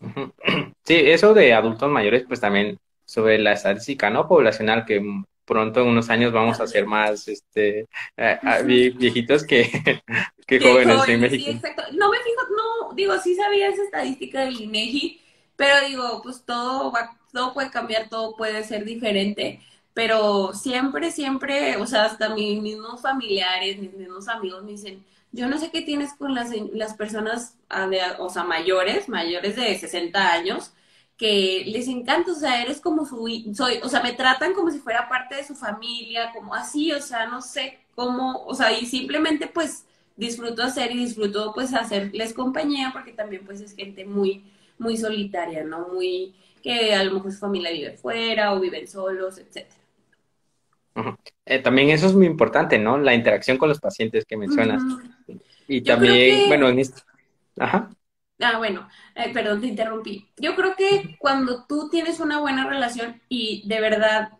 Sí, 0.84 0.96
eso 0.96 1.34
de 1.34 1.52
adultos 1.52 1.90
mayores, 1.90 2.24
pues 2.26 2.40
también 2.40 2.78
sobre 3.04 3.38
la 3.38 3.52
estadística, 3.52 4.10
¿no? 4.10 4.26
Poblacional, 4.26 4.84
que 4.84 5.00
pronto 5.44 5.80
en 5.80 5.88
unos 5.88 6.10
años 6.10 6.32
vamos 6.32 6.60
a 6.60 6.66
ser 6.66 6.86
más 6.86 7.26
este 7.28 7.86
viejitos 8.64 9.44
que, 9.44 9.68
que 10.46 10.60
jóvenes, 10.60 11.08
en 11.08 11.20
México. 11.20 11.50
exacto. 11.50 11.82
No 11.92 12.10
me 12.10 12.18
fijo, 12.18 12.42
no, 12.56 12.94
digo, 12.94 13.18
sí 13.18 13.34
sabía 13.34 13.68
esa 13.68 13.82
estadística 13.82 14.40
del 14.40 14.60
INEGI, 14.60 15.20
pero 15.56 15.74
digo, 15.86 16.20
pues 16.22 16.44
todo 16.44 16.92
va, 16.92 17.18
todo 17.32 17.52
puede 17.52 17.70
cambiar, 17.70 18.08
todo 18.08 18.36
puede 18.36 18.64
ser 18.64 18.84
diferente, 18.84 19.60
pero 19.92 20.54
siempre, 20.54 21.10
siempre, 21.10 21.76
o 21.76 21.86
sea, 21.86 22.04
hasta 22.04 22.34
mis 22.34 22.60
mismos 22.62 23.02
familiares, 23.02 23.78
mis 23.78 23.92
mismos 23.92 24.28
amigos 24.28 24.62
me 24.64 24.72
dicen, 24.72 25.04
yo 25.32 25.48
no 25.48 25.58
sé 25.58 25.70
qué 25.70 25.82
tienes 25.82 26.14
con 26.14 26.34
las, 26.34 26.50
las 26.72 26.94
personas, 26.94 27.56
ah, 27.68 27.88
o 28.18 28.28
sea, 28.30 28.44
mayores, 28.44 29.08
mayores 29.08 29.56
de 29.56 29.78
60 29.78 30.32
años, 30.32 30.72
que 31.16 31.64
les 31.66 31.86
encanta, 31.88 32.32
o 32.32 32.34
sea, 32.34 32.62
eres 32.62 32.80
como 32.80 33.04
su, 33.06 33.26
soy, 33.54 33.80
o 33.82 33.88
sea, 33.88 34.02
me 34.02 34.12
tratan 34.14 34.54
como 34.54 34.70
si 34.70 34.78
fuera 34.78 35.08
parte 35.08 35.36
de 35.36 35.44
su 35.46 35.54
familia, 35.54 36.32
como 36.32 36.54
así, 36.54 36.92
o 36.92 37.00
sea, 37.02 37.26
no 37.26 37.42
sé 37.42 37.78
cómo, 37.94 38.44
o 38.46 38.54
sea, 38.54 38.72
y 38.78 38.86
simplemente 38.86 39.46
pues 39.46 39.84
disfruto 40.16 40.62
hacer 40.62 40.92
y 40.92 40.98
disfruto 41.04 41.52
pues 41.54 41.74
hacerles 41.74 42.32
compañía 42.34 42.90
porque 42.92 43.12
también 43.12 43.44
pues 43.44 43.60
es 43.60 43.74
gente 43.74 44.04
muy, 44.06 44.44
muy 44.78 44.96
solitaria, 44.96 45.64
¿no? 45.64 45.88
Muy, 45.88 46.34
que 46.62 46.94
a 46.94 47.04
lo 47.04 47.12
mejor 47.14 47.32
su 47.32 47.38
familia 47.38 47.70
vive 47.72 47.96
fuera 47.96 48.54
o 48.54 48.60
viven 48.60 48.86
solos, 48.88 49.38
etcétera. 49.38 49.76
Eh, 51.50 51.58
también 51.58 51.90
eso 51.90 52.06
es 52.06 52.14
muy 52.14 52.26
importante, 52.26 52.78
¿no? 52.78 52.96
La 52.96 53.12
interacción 53.12 53.58
con 53.58 53.68
los 53.68 53.80
pacientes 53.80 54.24
que 54.24 54.36
mencionas. 54.36 54.80
Y 55.66 55.80
también, 55.80 56.46
bueno, 56.46 56.68
en 56.68 56.78
esto. 56.78 57.02
Ajá. 57.58 57.90
Ah, 58.38 58.56
bueno, 58.58 58.88
eh, 59.16 59.32
perdón, 59.34 59.60
te 59.60 59.66
interrumpí. 59.66 60.30
Yo 60.36 60.54
creo 60.54 60.76
que 60.76 61.16
cuando 61.18 61.66
tú 61.66 61.90
tienes 61.90 62.20
una 62.20 62.38
buena 62.38 62.68
relación 62.68 63.20
y 63.28 63.66
de 63.66 63.80
verdad, 63.80 64.30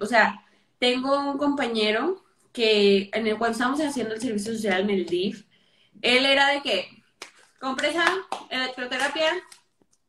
o 0.00 0.06
sea, 0.06 0.44
tengo 0.78 1.32
un 1.32 1.36
compañero 1.36 2.22
que 2.52 3.10
en 3.12 3.26
el 3.26 3.38
cual 3.38 3.50
estábamos 3.50 3.80
haciendo 3.80 4.14
el 4.14 4.20
servicio 4.20 4.52
social 4.52 4.82
en 4.82 4.90
el 4.90 5.06
DIF, 5.06 5.44
él 6.00 6.24
era 6.24 6.46
de 6.46 6.62
que 6.62 6.86
compresa, 7.58 8.04
electroterapia, 8.50 9.32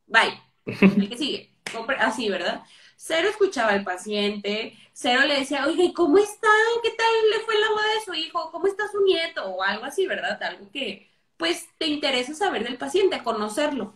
bye. 0.05 0.39
El 0.65 1.09
que 1.09 1.17
sigue, 1.17 1.49
así, 1.97 2.29
¿verdad? 2.29 2.61
Cero 2.95 3.27
escuchaba 3.29 3.71
al 3.71 3.83
paciente, 3.83 4.77
cero 4.93 5.21
le 5.27 5.39
decía, 5.39 5.65
oye, 5.67 5.93
¿cómo 5.93 6.17
está? 6.17 6.47
¿Qué 6.81 6.91
tal 6.91 7.29
le 7.31 7.39
fue 7.45 7.59
la 7.59 7.69
boda 7.69 7.93
de 7.95 8.05
su 8.05 8.13
hijo? 8.13 8.51
¿Cómo 8.51 8.67
está 8.67 8.87
su 8.91 9.01
nieto? 9.03 9.45
O 9.45 9.63
algo 9.63 9.85
así, 9.85 10.07
¿verdad? 10.07 10.41
Algo 10.43 10.69
que, 10.71 11.09
pues 11.37 11.67
te 11.77 11.87
interesa 11.87 12.33
saber 12.33 12.63
del 12.63 12.77
paciente, 12.77 13.23
conocerlo. 13.23 13.95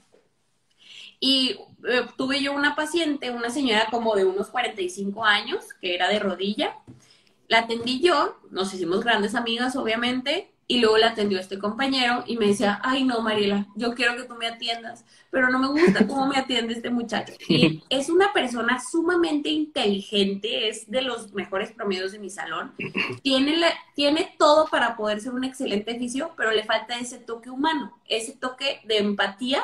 Y 1.19 1.59
eh, 1.87 2.05
tuve 2.17 2.41
yo 2.41 2.53
una 2.53 2.75
paciente, 2.75 3.31
una 3.31 3.49
señora 3.49 3.87
como 3.89 4.15
de 4.15 4.25
unos 4.25 4.49
45 4.49 5.23
años, 5.23 5.65
que 5.81 5.95
era 5.95 6.09
de 6.09 6.19
rodilla. 6.19 6.75
La 7.47 7.59
atendí 7.59 8.01
yo, 8.01 8.37
nos 8.51 8.73
hicimos 8.73 9.03
grandes 9.03 9.35
amigas, 9.35 9.75
obviamente, 9.75 10.51
y 10.69 10.79
luego 10.79 10.97
la 10.97 11.09
atendió 11.09 11.39
este 11.39 11.57
compañero 11.57 12.23
y 12.27 12.37
me 12.37 12.47
decía, 12.47 12.81
ay 12.83 13.05
no, 13.05 13.21
Mariela, 13.21 13.67
yo 13.75 13.93
quiero 13.93 14.17
que 14.17 14.23
tú 14.23 14.35
me 14.35 14.47
atiendas, 14.47 15.05
pero 15.31 15.49
no 15.49 15.59
me 15.59 15.67
gusta 15.67 16.05
cómo 16.07 16.27
me 16.27 16.37
atiende 16.37 16.73
este 16.73 16.89
muchacho. 16.89 17.33
Y 17.47 17.83
es 17.89 18.09
una 18.09 18.33
persona 18.33 18.79
sumamente 18.79 19.49
inteligente, 19.49 20.67
es 20.67 20.91
de 20.91 21.01
los 21.01 21.33
mejores 21.33 21.71
promedios 21.71 22.11
de 22.11 22.19
mi 22.19 22.29
salón. 22.29 22.73
Tiene, 23.23 23.55
tiene 23.95 24.35
todo 24.37 24.67
para 24.67 24.95
poder 24.97 25.21
ser 25.21 25.33
un 25.33 25.43
excelente 25.43 25.95
oficio, 25.95 26.31
pero 26.35 26.51
le 26.51 26.63
falta 26.63 26.99
ese 26.99 27.17
toque 27.17 27.49
humano, 27.49 27.97
ese 28.07 28.33
toque 28.33 28.81
de 28.85 28.97
empatía 28.97 29.63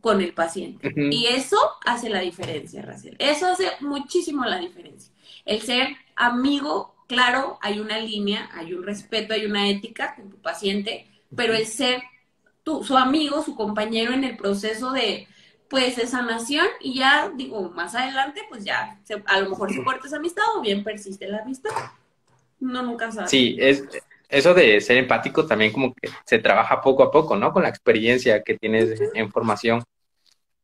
con 0.00 0.20
el 0.20 0.34
paciente. 0.34 0.92
Y 1.10 1.26
eso 1.26 1.56
hace 1.84 2.10
la 2.10 2.20
diferencia, 2.20 2.82
Raciel. 2.82 3.16
Eso 3.18 3.46
hace 3.46 3.70
muchísimo 3.80 4.44
la 4.44 4.58
diferencia. 4.58 5.12
El 5.44 5.62
ser 5.62 5.88
amigo 6.14 6.93
claro, 7.06 7.58
hay 7.62 7.80
una 7.80 7.98
línea, 7.98 8.50
hay 8.52 8.74
un 8.74 8.84
respeto, 8.84 9.34
hay 9.34 9.46
una 9.46 9.68
ética 9.68 10.14
con 10.14 10.30
tu 10.30 10.36
paciente, 10.38 11.06
pero 11.34 11.54
el 11.54 11.66
ser 11.66 12.02
tu, 12.62 12.82
su 12.82 12.96
amigo, 12.96 13.42
su 13.42 13.54
compañero 13.54 14.12
en 14.12 14.24
el 14.24 14.36
proceso 14.36 14.92
de, 14.92 15.26
pues, 15.68 15.96
de 15.96 16.06
sanación 16.06 16.66
y 16.80 16.94
ya, 16.94 17.30
digo, 17.34 17.70
más 17.70 17.94
adelante, 17.94 18.42
pues 18.48 18.64
ya, 18.64 18.98
a 19.26 19.40
lo 19.40 19.50
mejor 19.50 19.72
se 19.72 19.84
corta 19.84 20.06
esa 20.06 20.16
amistad 20.16 20.44
o 20.56 20.60
bien 20.60 20.82
persiste 20.82 21.28
la 21.28 21.38
amistad. 21.38 21.70
No, 22.60 22.82
nunca 22.82 23.12
sabes. 23.12 23.30
Sí, 23.30 23.56
es, 23.58 23.84
eso 24.28 24.54
de 24.54 24.80
ser 24.80 24.96
empático 24.96 25.46
también 25.46 25.72
como 25.72 25.94
que 25.94 26.08
se 26.24 26.38
trabaja 26.38 26.80
poco 26.80 27.02
a 27.02 27.10
poco, 27.10 27.36
¿no? 27.36 27.52
Con 27.52 27.62
la 27.62 27.68
experiencia 27.68 28.42
que 28.42 28.56
tienes 28.56 29.00
en 29.14 29.30
formación. 29.30 29.84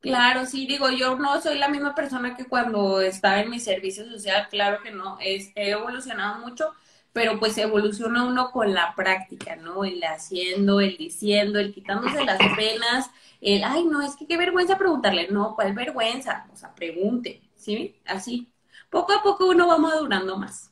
Claro, 0.01 0.47
sí, 0.47 0.65
digo, 0.65 0.89
yo 0.89 1.15
no 1.17 1.39
soy 1.41 1.59
la 1.59 1.69
misma 1.69 1.93
persona 1.93 2.35
que 2.35 2.45
cuando 2.47 3.01
estaba 3.01 3.39
en 3.39 3.51
mi 3.51 3.59
servicio 3.59 4.03
social, 4.09 4.47
claro 4.49 4.81
que 4.81 4.89
no, 4.91 5.17
es, 5.19 5.51
he 5.55 5.69
evolucionado 5.71 6.39
mucho, 6.39 6.73
pero 7.13 7.37
pues 7.39 7.55
evoluciona 7.59 8.23
uno 8.25 8.49
con 8.51 8.73
la 8.73 8.95
práctica, 8.95 9.55
¿no? 9.57 9.85
El 9.85 10.03
haciendo, 10.03 10.79
el 10.81 10.97
diciendo, 10.97 11.59
el 11.59 11.71
quitándose 11.73 12.23
las 12.25 12.39
penas, 12.55 13.11
el, 13.41 13.63
ay, 13.63 13.85
no, 13.85 14.01
es 14.01 14.15
que 14.15 14.25
qué 14.25 14.37
vergüenza 14.37 14.77
preguntarle, 14.77 15.27
no, 15.29 15.53
¿cuál 15.55 15.73
vergüenza? 15.73 16.47
O 16.51 16.55
sea, 16.57 16.73
pregunte, 16.73 17.41
¿sí? 17.55 17.95
Así. 18.05 18.51
Poco 18.89 19.13
a 19.13 19.21
poco 19.21 19.47
uno 19.49 19.67
va 19.67 19.77
madurando 19.77 20.35
más. 20.37 20.70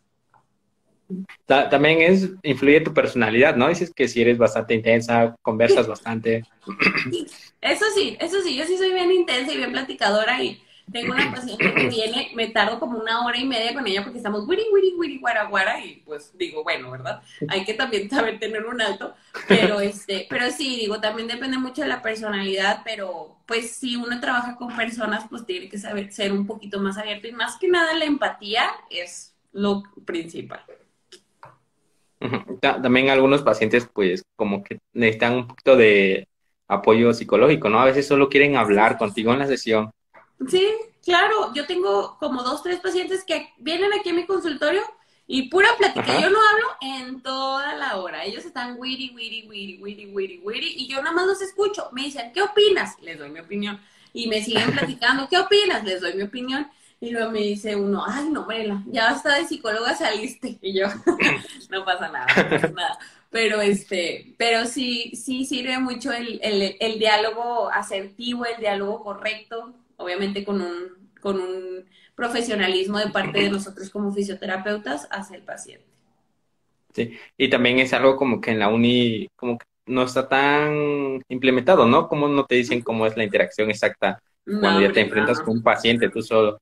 También 1.46 2.02
es, 2.02 2.30
influye 2.44 2.82
tu 2.82 2.94
personalidad, 2.94 3.56
¿no? 3.56 3.68
Dices 3.68 3.92
que 3.94 4.08
si 4.08 4.22
eres 4.22 4.38
bastante 4.38 4.76
intensa, 4.76 5.36
conversas 5.42 5.88
bastante. 5.88 6.44
Eso 7.62 7.86
sí, 7.96 8.18
eso 8.20 8.42
sí, 8.42 8.56
yo 8.56 8.66
sí 8.66 8.78
soy 8.78 8.94
bien 8.94 9.12
intensa 9.12 9.52
y 9.52 9.58
bien 9.58 9.72
platicadora 9.72 10.42
y 10.42 10.62
tengo 10.92 11.14
una 11.14 11.32
paciente 11.32 11.74
que 11.74 11.88
viene, 11.88 12.32
me 12.36 12.48
tardo 12.48 12.80
como 12.80 13.00
una 13.00 13.26
hora 13.26 13.38
y 13.38 13.46
media 13.46 13.74
con 13.74 13.86
ella 13.86 14.04
porque 14.04 14.18
estamos 14.18 14.48
wiri, 14.48 14.64
wiri, 14.74 14.94
wiri, 14.96 15.20
guara, 15.20 15.46
guara 15.46 15.84
y 15.84 15.98
pues 16.06 16.36
digo, 16.38 16.64
bueno, 16.64 16.92
¿verdad? 16.92 17.22
Hay 17.48 17.64
que 17.64 17.74
también 17.74 18.10
saber 18.10 18.40
tener 18.40 18.66
un 18.66 18.82
alto, 18.82 19.14
pero 19.48 19.80
este, 19.82 20.26
pero 20.30 20.50
sí, 20.52 20.78
digo, 20.78 21.00
también 21.00 21.28
depende 21.28 21.58
mucho 21.58 21.82
de 21.82 21.88
la 21.88 22.02
personalidad, 22.02 22.82
pero 22.84 23.38
pues 23.46 23.72
si 23.72 23.96
uno 23.96 24.20
trabaja 24.20 24.56
con 24.56 24.76
personas, 24.76 25.26
pues 25.30 25.46
tiene 25.46 25.70
que 25.70 25.78
saber 25.78 26.12
ser 26.12 26.32
un 26.32 26.48
poquito 26.48 26.80
más 26.80 26.98
abierto 26.98 27.28
y 27.28 27.34
más 27.34 27.58
que 27.58 27.68
nada 27.68 27.94
la 27.94 28.06
empatía 28.06 28.70
es 28.90 29.36
lo 29.52 29.84
principal. 30.06 30.64
También 32.60 33.10
algunos 33.10 33.42
pacientes, 33.42 33.88
pues, 33.94 34.24
como 34.36 34.64
que 34.64 34.80
necesitan 34.94 35.36
un 35.36 35.48
poquito 35.48 35.76
de 35.76 36.28
apoyo 36.68 37.14
psicológico, 37.14 37.70
¿no? 37.70 37.80
A 37.80 37.86
veces 37.86 38.08
solo 38.08 38.30
quieren 38.30 38.56
hablar 38.56 38.98
contigo 38.98 39.34
en 39.34 39.40
la 39.40 39.48
sesión. 39.48 39.92
Sí, 40.48 40.68
claro. 41.04 41.54
Yo 41.54 41.66
tengo 41.66 42.18
como 42.20 42.44
dos, 42.44 42.62
tres 42.64 42.80
pacientes 42.80 43.24
que 43.24 43.50
vienen 43.58 43.92
aquí 43.94 44.10
a 44.10 44.14
mi 44.14 44.26
consultorio 44.26 44.82
y 45.26 45.50
pura 45.50 45.70
plática. 45.78 46.20
Yo 46.20 46.30
no 46.30 46.40
hablo 46.40 46.68
en 46.82 47.22
toda 47.22 47.76
la 47.76 47.98
hora. 47.98 48.26
Ellos 48.26 48.46
están 48.46 48.76
wiri, 48.80 49.14
wiri, 49.16 49.48
wiri, 49.48 49.78
wiri, 49.82 50.06
wiri, 50.08 50.42
wiri, 50.44 50.74
y 50.76 50.88
yo 50.88 51.02
nada 51.02 51.16
más 51.16 51.28
los 51.28 51.42
escucho. 51.42 51.90
Me 51.92 52.04
dicen, 52.04 52.32
¿qué 52.34 52.42
opinas? 52.42 52.98
Les 53.02 53.18
doy 53.18 53.30
mi 53.30 53.40
opinión. 53.40 53.80
Y 54.12 54.28
me 54.28 54.42
siguen 54.42 54.72
platicando, 54.72 55.28
¿qué 55.30 55.38
opinas? 55.38 55.84
Les 55.84 56.02
doy 56.02 56.16
mi 56.16 56.24
opinión. 56.24 56.68
Y 57.02 57.12
luego 57.12 57.32
me 57.32 57.40
dice 57.40 57.76
uno, 57.76 58.04
ay, 58.06 58.30
no, 58.30 58.46
Marela, 58.46 58.84
ya 58.88 59.10
hasta 59.10 59.36
de 59.36 59.46
psicóloga 59.46 59.96
saliste. 59.96 60.58
Y 60.62 60.78
yo, 60.78 60.88
no 61.70 61.86
pasa 61.86 62.10
nada, 62.10 62.36
no 62.36 62.50
pasa 62.50 62.68
nada. 62.70 63.00
Pero 63.30 63.62
este, 63.62 64.34
pero 64.38 64.66
sí, 64.66 65.12
sí 65.16 65.46
sirve 65.46 65.80
mucho 65.80 66.12
el, 66.12 66.40
el, 66.44 66.76
el 66.80 67.00
diálogo 67.00 67.70
asertivo, 67.72 68.46
el 68.46 68.60
diálogo 68.60 69.04
correcto, 69.04 69.74
obviamente 69.98 70.44
con 70.44 70.62
un, 70.62 71.12
con 71.22 71.40
un 71.40 71.86
profesionalismo 72.16 72.98
de 72.98 73.08
parte 73.12 73.40
de 73.40 73.50
nosotros 73.50 73.90
como 73.90 74.12
fisioterapeutas 74.12 75.08
hacia 75.12 75.38
el 75.38 75.44
paciente. 75.44 75.86
Sí, 76.94 77.14
y 77.38 77.50
también 77.50 77.80
es 77.80 77.94
algo 77.94 78.16
como 78.18 78.42
que 78.42 78.52
en 78.52 78.60
la 78.60 78.68
uni, 78.70 79.28
como 79.36 79.58
que 79.58 79.66
no 79.86 80.04
está 80.04 80.28
tan 80.28 81.22
implementado, 81.30 81.86
¿no? 81.86 82.08
Como 82.08 82.28
no 82.28 82.46
te 82.46 82.56
dicen 82.56 82.82
cómo 82.82 83.06
es 83.06 83.16
la 83.16 83.24
interacción 83.24 83.70
exacta 83.70 84.20
cuando 84.60 84.82
ya 84.82 84.92
te 84.92 85.02
enfrentas 85.02 85.40
con 85.40 85.58
un 85.58 85.64
paciente 85.64 86.10
tú 86.10 86.22
solo. 86.22 86.60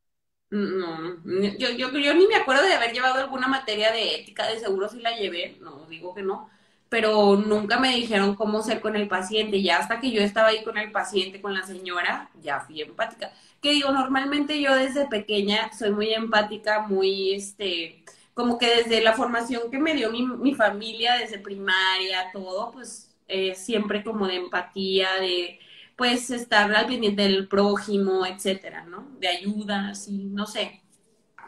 No, 0.49 1.17
yo, 1.57 1.69
yo, 1.71 1.91
yo 1.91 2.13
ni 2.13 2.25
me 2.27 2.35
acuerdo 2.35 2.63
de 2.63 2.73
haber 2.73 2.93
llevado 2.93 3.15
alguna 3.19 3.47
materia 3.49 3.91
de 3.91 4.15
ética, 4.15 4.47
de 4.47 4.59
seguro 4.59 4.87
si 4.87 5.01
la 5.01 5.15
llevé, 5.17 5.57
no 5.59 5.85
digo 5.87 6.15
que 6.15 6.21
no, 6.23 6.49
pero 6.87 7.35
nunca 7.35 7.79
me 7.79 7.93
dijeron 7.95 8.33
cómo 8.35 8.63
ser 8.63 8.79
con 8.79 8.95
el 8.95 9.09
paciente. 9.09 9.61
Ya 9.61 9.77
hasta 9.77 9.99
que 9.99 10.11
yo 10.11 10.21
estaba 10.21 10.49
ahí 10.49 10.63
con 10.63 10.77
el 10.77 10.91
paciente, 10.91 11.41
con 11.41 11.53
la 11.53 11.63
señora, 11.65 12.29
ya 12.41 12.61
fui 12.61 12.81
empática. 12.81 13.31
Que 13.61 13.71
digo, 13.71 13.91
normalmente 13.91 14.61
yo 14.61 14.73
desde 14.75 15.07
pequeña 15.07 15.71
soy 15.77 15.91
muy 15.91 16.13
empática, 16.13 16.79
muy, 16.87 17.33
este, 17.33 18.03
como 18.33 18.57
que 18.57 18.67
desde 18.77 19.01
la 19.01 19.13
formación 19.13 19.69
que 19.69 19.79
me 19.79 19.95
dio 19.95 20.11
mi, 20.11 20.25
mi 20.25 20.55
familia, 20.55 21.15
desde 21.15 21.39
primaria, 21.39 22.31
todo, 22.31 22.71
pues 22.71 23.13
eh, 23.27 23.53
siempre 23.55 24.01
como 24.03 24.27
de 24.27 24.35
empatía, 24.37 25.09
de 25.19 25.59
pues 25.97 26.29
estar 26.29 26.73
al 26.73 26.85
pendiente 26.85 27.23
del 27.23 27.47
prójimo, 27.47 28.25
etcétera, 28.25 28.85
¿no? 28.85 29.07
De 29.19 29.27
ayuda, 29.27 29.89
así, 29.89 30.25
no 30.25 30.45
sé. 30.45 30.83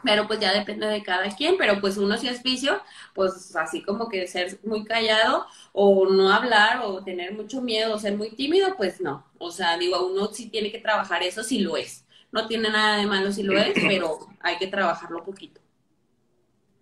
Pero 0.02 0.26
pues 0.26 0.40
ya 0.40 0.52
depende 0.52 0.86
de 0.86 1.02
cada 1.02 1.28
quien, 1.36 1.56
pero 1.56 1.80
pues 1.80 1.96
uno 1.96 2.16
si 2.16 2.26
es 2.26 2.42
vicio, 2.42 2.80
pues 3.14 3.54
así 3.54 3.82
como 3.82 4.08
que 4.08 4.26
ser 4.26 4.58
muy 4.64 4.84
callado 4.84 5.46
o 5.72 6.08
no 6.08 6.32
hablar 6.32 6.80
o 6.84 7.04
tener 7.04 7.32
mucho 7.32 7.62
miedo 7.62 7.94
o 7.94 7.98
ser 7.98 8.16
muy 8.16 8.30
tímido, 8.30 8.76
pues 8.76 9.00
no. 9.00 9.24
O 9.38 9.52
sea, 9.52 9.78
digo, 9.78 10.04
uno 10.06 10.26
sí 10.32 10.48
tiene 10.48 10.72
que 10.72 10.80
trabajar 10.80 11.22
eso 11.22 11.44
si 11.44 11.60
lo 11.60 11.76
es. 11.76 12.06
No 12.32 12.48
tiene 12.48 12.70
nada 12.70 12.96
de 12.96 13.06
malo 13.06 13.30
si 13.30 13.44
lo 13.44 13.56
es, 13.56 13.74
pero 13.86 14.18
hay 14.40 14.56
que 14.56 14.66
trabajarlo 14.66 15.22
poquito. 15.22 15.60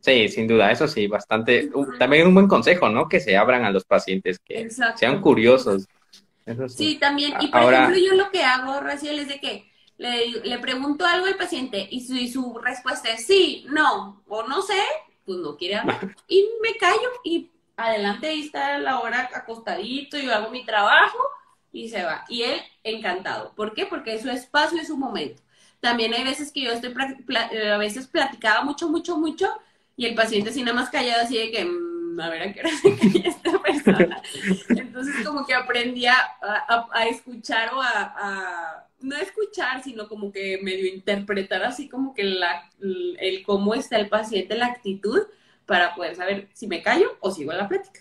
Sí, 0.01 0.29
sin 0.29 0.47
duda, 0.47 0.71
eso 0.71 0.89
sí, 0.89 1.07
bastante. 1.07 1.71
también 1.99 2.27
un 2.29 2.35
buen 2.35 2.49
consejo, 2.49 2.89
¿no? 2.89 3.09
Que 3.09 3.21
se 3.21 3.37
abran 3.37 3.65
a 3.65 3.71
los 3.71 3.85
pacientes, 3.85 4.39
que 4.39 4.71
sean 4.95 5.21
curiosos 5.21 5.87
sí. 6.69 6.97
también. 6.97 7.35
Y 7.41 7.49
por 7.49 7.73
ejemplo, 7.73 7.97
yo 7.97 8.15
lo 8.15 8.31
que 8.31 8.43
hago, 8.43 8.81
Raciel, 8.81 9.19
es 9.19 9.29
de 9.29 9.41
que 9.41 9.71
le, 9.99 10.59
pregunto 10.59 11.05
algo 11.07 11.27
al 11.27 11.37
paciente 11.37 11.87
y 11.91 12.01
su, 12.07 12.17
su, 12.33 12.59
respuesta 12.59 13.11
es 13.11 13.27
sí, 13.27 13.67
no, 13.69 14.23
o 14.29 14.45
no 14.45 14.63
sé, 14.63 14.81
pues 15.25 15.39
no 15.39 15.57
quiere 15.57 15.77
hablar. 15.77 16.15
y 16.29 16.49
me 16.63 16.77
callo 16.79 17.11
y 17.25 17.51
adelante 17.77 18.29
ahí 18.29 18.43
está 18.43 18.79
la 18.79 19.01
hora 19.01 19.29
acostadito, 19.35 20.19
yo 20.19 20.35
hago 20.35 20.51
mi 20.51 20.65
trabajo 20.65 21.19
y 21.73 21.89
se 21.89 22.05
va. 22.05 22.25
Y 22.29 22.43
él 22.43 22.61
encantado. 22.83 23.53
¿Por 23.55 23.75
qué? 23.75 23.87
Porque 23.87 24.15
es 24.15 24.23
su 24.23 24.31
espacio, 24.31 24.81
es 24.81 24.89
su 24.89 24.97
momento. 24.97 25.43
También 25.81 26.13
hay 26.15 26.25
veces 26.25 26.51
que 26.53 26.63
yo 26.63 26.73
estoy, 26.73 26.95
a 27.73 27.79
veces 27.79 28.07
platicaba 28.09 28.65
mucho, 28.65 28.89
mucho, 28.89 29.17
mucho 29.17 29.49
y 29.97 30.07
el 30.07 30.15
paciente 30.15 30.51
así 30.51 30.63
nada 30.63 30.75
más 30.75 30.91
callado, 30.91 31.23
así 31.23 31.37
de 31.37 31.51
que 31.51 31.65
mm, 31.65 31.88
a 32.21 32.31
ver 32.31 32.43
a 32.43 32.53
qué 32.53 32.61
hora 32.61 32.71
se 32.71 33.29
esta 33.29 33.63
persona. 33.63 34.23
Entonces 34.69 35.15
como 35.25 35.47
que 35.47 35.55
aprendí 35.55 36.07
a, 36.07 36.17
escuchar 37.11 37.73
o 37.75 37.81
a, 37.81 38.87
no 39.01 39.17
escuchar, 39.17 39.83
sino 39.83 40.09
como 40.09 40.33
que 40.33 40.59
medio 40.63 40.93
interpretar 40.93 41.63
así 41.63 41.89
como 41.89 42.15
que 42.15 42.23
el 42.23 43.43
cómo 43.45 43.75
está 43.75 43.99
el 43.99 44.09
paciente, 44.09 44.57
la 44.57 44.67
actitud, 44.67 45.23
para 45.67 45.95
poder 45.95 46.17
saber 46.17 46.49
si 46.55 46.67
me 46.67 46.83
callo 46.83 47.17
o 47.21 47.31
sigo 47.31 47.53
la 47.53 47.69
plática. 47.69 48.01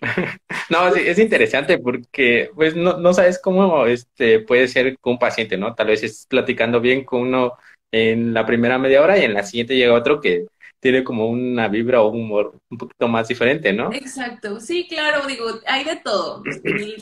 No, 0.70 0.88
es 0.88 1.18
interesante 1.18 1.78
porque 1.78 2.50
pues 2.54 2.74
no, 2.74 2.96
no 2.96 3.12
sabes 3.12 3.38
cómo 3.38 3.86
este 3.86 4.40
puede 4.40 4.68
ser 4.68 4.98
con 4.98 5.14
un 5.14 5.18
paciente, 5.18 5.58
¿no? 5.58 5.74
Tal 5.74 5.88
vez 5.88 6.02
estés 6.02 6.26
platicando 6.26 6.80
bien 6.80 7.04
con 7.04 7.20
uno 7.20 7.52
en 7.90 8.32
la 8.32 8.46
primera 8.46 8.78
media 8.78 9.02
hora 9.02 9.18
y 9.18 9.24
en 9.24 9.34
la 9.34 9.42
siguiente 9.42 9.76
llega 9.76 9.92
otro 9.92 10.20
que 10.20 10.46
tiene 10.82 11.04
como 11.04 11.28
una 11.28 11.68
vibra 11.68 12.02
o 12.02 12.08
un 12.08 12.22
humor 12.22 12.58
un 12.68 12.76
poquito 12.76 13.06
más 13.06 13.28
diferente, 13.28 13.72
¿no? 13.72 13.92
Exacto, 13.92 14.58
sí, 14.58 14.88
claro, 14.88 15.24
digo, 15.28 15.46
hay 15.64 15.84
de 15.84 15.94
todo. 15.94 16.42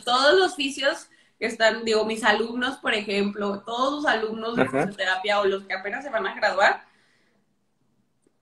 Todos 0.05 0.39
los 0.39 0.53
oficios 0.53 1.09
que 1.39 1.47
están, 1.47 1.83
digo, 1.83 2.05
mis 2.05 2.23
alumnos, 2.23 2.77
por 2.77 2.93
ejemplo, 2.93 3.63
todos 3.65 4.03
los 4.03 4.13
alumnos 4.13 4.55
de 4.55 4.67
fisioterapia 4.67 5.41
o 5.41 5.47
los 5.47 5.65
que 5.65 5.73
apenas 5.73 6.05
se 6.05 6.11
van 6.11 6.27
a 6.27 6.35
graduar, 6.35 6.85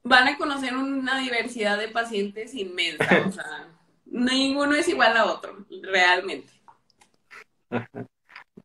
van 0.02 0.26
a 0.26 0.36
conocer 0.36 0.74
una 0.74 1.20
diversidad 1.20 1.78
de 1.78 1.86
pacientes 1.86 2.52
inmensa. 2.52 3.24
O 3.24 3.30
sea, 3.30 3.68
ninguno 4.06 4.74
es 4.74 4.88
igual 4.88 5.16
a 5.16 5.26
otro, 5.26 5.64
realmente. 5.84 6.52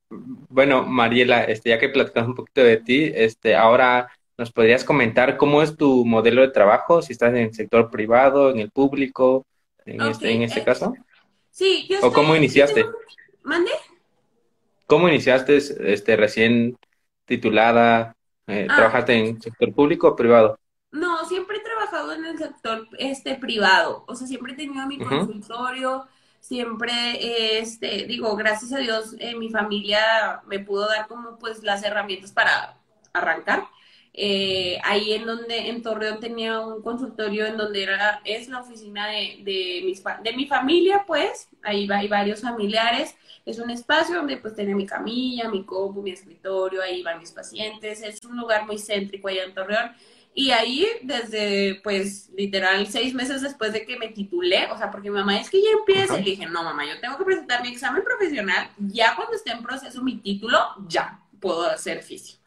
Bueno, 0.09 0.87
Mariela, 0.87 1.43
este, 1.43 1.69
ya 1.69 1.77
que 1.77 1.89
platicamos 1.89 2.29
un 2.29 2.35
poquito 2.35 2.63
de 2.63 2.77
ti, 2.77 3.11
este, 3.13 3.55
ahora 3.55 4.09
¿Nos 4.37 4.51
podrías 4.51 4.83
comentar 4.83 5.37
cómo 5.37 5.61
es 5.61 5.77
tu 5.77 6.05
modelo 6.05 6.41
de 6.41 6.49
trabajo? 6.49 7.01
Si 7.01 7.13
estás 7.13 7.29
en 7.29 7.37
el 7.37 7.53
sector 7.53 7.91
privado, 7.91 8.49
en 8.49 8.59
el 8.59 8.71
público, 8.71 9.45
en 9.85 10.01
este, 10.01 10.31
en 10.31 10.41
este 10.41 10.61
eh, 10.61 10.63
caso. 10.63 10.93
Sí, 11.51 11.85
yo 11.87 11.99
¿O 12.01 12.11
cómo 12.11 12.35
iniciaste? 12.35 12.85
¿Mande? 13.43 13.71
¿Cómo 14.87 15.07
iniciaste 15.07 15.57
este, 15.57 16.15
recién 16.15 16.77
titulada? 17.25 18.15
Eh, 18.47 18.67
ah. 18.69 18.75
¿Trabajaste 18.75 19.13
en 19.13 19.41
sector 19.41 19.73
público 19.73 20.07
o 20.07 20.15
privado? 20.15 20.59
No, 20.91 21.25
siempre 21.25 21.57
he 21.57 21.61
trabajado 21.61 22.13
en 22.13 22.25
el 22.25 22.37
sector 22.37 22.87
este 22.97 23.35
privado. 23.35 24.03
O 24.07 24.15
sea, 24.15 24.27
siempre 24.27 24.53
he 24.53 24.55
tenido 24.55 24.85
mi 24.87 24.99
consultorio, 24.99 26.07
siempre, 26.39 27.59
este, 27.59 28.05
digo, 28.05 28.35
gracias 28.35 28.73
a 28.73 28.77
Dios, 28.77 29.15
eh, 29.19 29.35
mi 29.35 29.49
familia 29.49 30.41
me 30.45 30.59
pudo 30.59 30.87
dar 30.87 31.07
como 31.07 31.39
pues 31.39 31.63
las 31.63 31.83
herramientas 31.83 32.31
para 32.31 32.77
arrancar. 33.13 33.67
Eh, 34.15 34.77
ahí 34.83 35.13
en 35.13 35.25
donde, 35.25 35.69
en 35.69 35.81
Torreón 35.81 36.19
tenía 36.19 36.59
un 36.59 36.83
consultorio 36.83 37.47
en 37.47 37.57
donde 37.57 37.81
era, 37.81 38.21
es 38.25 38.47
la 38.47 38.61
oficina 38.61 39.07
de, 39.07 39.39
de, 39.39 39.81
mis, 39.85 40.03
de 40.23 40.33
mi 40.33 40.45
familia, 40.45 41.03
pues, 41.07 41.49
ahí 41.63 41.89
hay 41.91 42.07
varios 42.07 42.41
familiares, 42.41 43.15
es 43.45 43.57
un 43.57 43.71
espacio 43.71 44.15
donde 44.15 44.37
pues 44.37 44.55
tenía 44.55 44.75
mi 44.75 44.85
camilla, 44.85 45.49
mi 45.49 45.65
compu, 45.65 46.01
mi 46.03 46.11
escritorio, 46.11 46.81
ahí 46.81 47.01
van 47.01 47.19
mis 47.19 47.31
pacientes, 47.31 48.03
es 48.03 48.23
un 48.23 48.37
lugar 48.37 48.65
muy 48.67 48.77
céntrico 48.77 49.27
allá 49.27 49.43
en 49.43 49.53
Torreón. 49.53 49.91
Y 50.35 50.49
ahí, 50.51 50.87
desde, 51.03 51.79
pues, 51.83 52.29
literal, 52.35 52.87
seis 52.87 53.13
meses 53.13 53.41
después 53.41 53.71
de 53.71 53.85
que 53.85 53.99
me 53.99 54.07
titulé, 54.07 54.65
o 54.71 54.77
sea, 54.77 54.89
porque 54.89 55.11
mi 55.11 55.17
mamá 55.17 55.39
es 55.39 55.49
que 55.49 55.61
ya 55.61 55.69
empieza, 55.77 56.19
y 56.19 56.23
dije, 56.23 56.47
no, 56.47 56.63
mamá, 56.63 56.85
yo 56.87 56.99
tengo 56.99 57.17
que 57.19 57.25
presentar 57.25 57.61
mi 57.61 57.69
examen 57.69 58.03
profesional, 58.03 58.69
ya 58.79 59.15
cuando 59.15 59.35
esté 59.35 59.51
en 59.51 59.61
proceso 59.61 60.01
mi 60.01 60.17
título, 60.17 60.57
ya 60.87 61.19
puedo 61.39 61.65
hacer 61.67 62.01
fisio. 62.01 62.39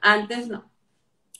Antes 0.00 0.48
no. 0.48 0.73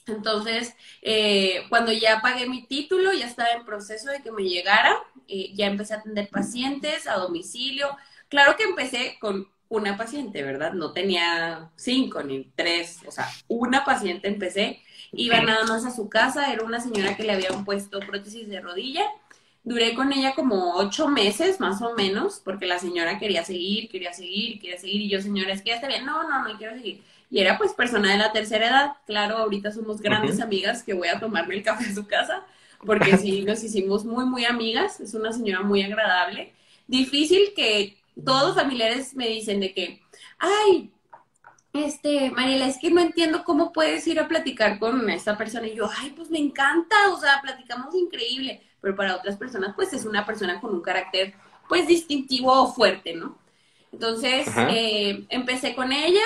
Entonces, 0.07 0.75
eh, 1.01 1.63
cuando 1.69 1.91
ya 1.91 2.21
pagué 2.21 2.47
mi 2.47 2.65
título, 2.67 3.11
ya 3.13 3.25
estaba 3.25 3.49
en 3.49 3.65
proceso 3.65 4.09
de 4.11 4.21
que 4.21 4.31
me 4.31 4.43
llegara, 4.43 4.95
eh, 5.27 5.51
ya 5.53 5.67
empecé 5.67 5.95
a 5.95 5.97
atender 5.97 6.29
pacientes 6.29 7.07
a 7.07 7.15
domicilio. 7.15 7.89
Claro 8.29 8.55
que 8.55 8.63
empecé 8.63 9.17
con 9.19 9.47
una 9.69 9.97
paciente, 9.97 10.43
¿verdad? 10.43 10.73
No 10.73 10.91
tenía 10.93 11.71
cinco 11.75 12.21
ni 12.23 12.45
tres, 12.55 12.99
o 13.07 13.11
sea, 13.11 13.27
una 13.47 13.83
paciente 13.83 14.27
empecé. 14.27 14.81
Iba 15.11 15.41
nada 15.41 15.65
más 15.65 15.85
a 15.85 15.91
su 15.91 16.09
casa, 16.09 16.51
era 16.51 16.63
una 16.63 16.79
señora 16.79 17.15
que 17.15 17.23
le 17.23 17.33
habían 17.33 17.65
puesto 17.65 17.99
prótesis 17.99 18.47
de 18.47 18.61
rodilla. 18.61 19.05
Duré 19.63 19.95
con 19.95 20.13
ella 20.13 20.35
como 20.35 20.75
ocho 20.75 21.07
meses, 21.07 21.59
más 21.59 21.81
o 21.81 21.95
menos, 21.95 22.41
porque 22.43 22.67
la 22.67 22.77
señora 22.77 23.17
quería 23.17 23.43
seguir, 23.43 23.89
quería 23.89 24.13
seguir, 24.13 24.59
quería 24.59 24.77
seguir, 24.77 25.01
y 25.01 25.09
yo, 25.09 25.21
señora, 25.21 25.53
es 25.53 25.63
que 25.63 25.69
ya 25.69 25.75
está 25.75 25.87
bien, 25.87 26.05
no, 26.05 26.29
no, 26.29 26.47
no 26.47 26.57
quiero 26.57 26.75
seguir 26.75 27.01
y 27.35 27.41
era 27.41 27.57
pues 27.57 27.73
persona 27.73 28.13
de 28.13 28.17
la 28.17 28.31
tercera 28.31 28.69
edad. 28.69 28.91
Claro, 29.05 29.39
ahorita 29.39 29.69
somos 29.69 29.99
grandes 29.99 30.39
amigas 30.39 30.83
que 30.83 30.93
voy 30.93 31.09
a 31.09 31.19
tomarme 31.19 31.55
el 31.55 31.63
café 31.63 31.83
en 31.83 31.93
su 31.93 32.07
casa, 32.07 32.45
porque 32.85 33.17
sí, 33.17 33.41
nos 33.45 33.61
hicimos 33.61 34.05
muy, 34.05 34.23
muy 34.23 34.45
amigas. 34.45 35.01
Es 35.01 35.13
una 35.13 35.33
señora 35.33 35.61
muy 35.61 35.83
agradable. 35.83 36.53
Difícil 36.87 37.51
que 37.53 37.97
todos 38.23 38.43
los 38.47 38.55
familiares 38.55 39.17
me 39.17 39.27
dicen 39.27 39.59
de 39.59 39.73
que, 39.73 40.01
ay, 40.39 40.89
este, 41.73 42.31
Mariela, 42.31 42.67
es 42.67 42.77
que 42.77 42.89
no 42.89 43.01
entiendo 43.01 43.43
cómo 43.43 43.73
puedes 43.73 44.07
ir 44.07 44.17
a 44.17 44.29
platicar 44.29 44.79
con 44.79 45.09
esta 45.09 45.37
persona. 45.37 45.67
Y 45.67 45.75
yo, 45.75 45.89
ay, 45.93 46.11
pues 46.11 46.29
me 46.29 46.39
encanta, 46.39 46.95
o 47.11 47.19
sea, 47.19 47.41
platicamos 47.41 47.93
increíble. 47.95 48.61
Pero 48.79 48.95
para 48.95 49.13
otras 49.13 49.35
personas, 49.35 49.75
pues 49.75 49.91
es 49.91 50.05
una 50.05 50.25
persona 50.25 50.61
con 50.61 50.73
un 50.73 50.81
carácter, 50.81 51.33
pues 51.67 51.85
distintivo 51.85 52.53
o 52.53 52.73
fuerte, 52.73 53.13
¿no? 53.13 53.37
Entonces, 53.91 54.47
eh, 54.69 55.25
empecé 55.27 55.75
con 55.75 55.91
ella, 55.91 56.23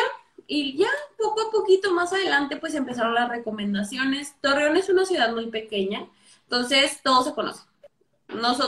y 0.50 0.76
ya 0.76 0.90
poco 1.16 1.42
a 1.42 1.52
poquito 1.52 1.94
más 1.94 2.12
adelante 2.12 2.58
pues 2.58 2.74
empezaron 2.74 3.14
las 3.14 3.30
recomendaciones. 3.30 4.36
Torreón 4.42 4.78
es 4.78 4.90
una 4.90 5.06
ciudad 5.06 5.32
muy 5.32 5.48
pequeña, 5.48 6.08
entonces 6.44 7.00
todos 7.04 7.28
se 7.28 7.36
conocen. 7.36 7.66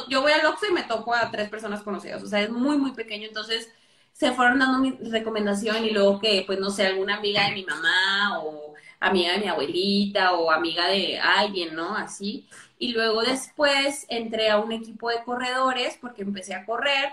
yo 0.07 0.21
voy 0.21 0.31
al 0.31 0.45
Oxxo 0.45 0.67
y 0.69 0.73
me 0.73 0.83
toco 0.83 1.15
a 1.15 1.31
tres 1.31 1.49
personas 1.49 1.81
conocidas, 1.81 2.21
o 2.21 2.27
sea, 2.27 2.41
es 2.41 2.51
muy, 2.51 2.77
muy 2.77 2.91
pequeño, 2.91 3.27
entonces 3.27 3.67
se 4.13 4.31
fueron 4.31 4.59
dando 4.59 4.77
mi 4.77 4.91
recomendación 5.09 5.83
y 5.83 5.89
luego 5.89 6.19
que, 6.19 6.43
pues 6.45 6.59
no 6.59 6.69
sé, 6.69 6.85
alguna 6.85 7.15
amiga 7.15 7.45
de 7.45 7.55
mi 7.55 7.65
mamá 7.65 8.39
o 8.43 8.75
amiga 8.99 9.33
de 9.33 9.39
mi 9.39 9.47
abuelita 9.47 10.33
o 10.33 10.51
amiga 10.51 10.87
de 10.87 11.19
alguien, 11.19 11.73
¿no? 11.75 11.95
Así. 11.95 12.47
Y 12.77 12.89
luego 12.93 13.23
después 13.23 14.05
entré 14.09 14.51
a 14.51 14.59
un 14.59 14.71
equipo 14.71 15.09
de 15.09 15.23
corredores 15.23 15.97
porque 15.99 16.21
empecé 16.21 16.53
a 16.53 16.65
correr 16.65 17.09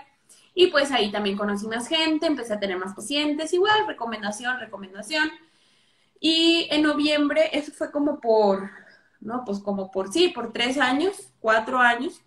y 0.53 0.67
pues 0.67 0.91
ahí 0.91 1.11
también 1.11 1.37
conocí 1.37 1.67
más 1.67 1.87
gente, 1.87 2.27
empecé 2.27 2.53
a 2.53 2.59
tener 2.59 2.77
más 2.77 2.93
pacientes, 2.95 3.53
igual, 3.53 3.87
recomendación, 3.87 4.59
recomendación. 4.59 5.29
Y 6.19 6.67
en 6.71 6.83
noviembre, 6.83 7.49
eso 7.53 7.71
fue 7.71 7.91
como 7.91 8.19
por, 8.19 8.69
¿no? 9.21 9.43
Pues 9.45 9.59
como 9.59 9.91
por, 9.91 10.11
sí, 10.11 10.29
por 10.29 10.51
tres 10.51 10.77
años, 10.77 11.31
cuatro 11.39 11.79
años. 11.79 12.21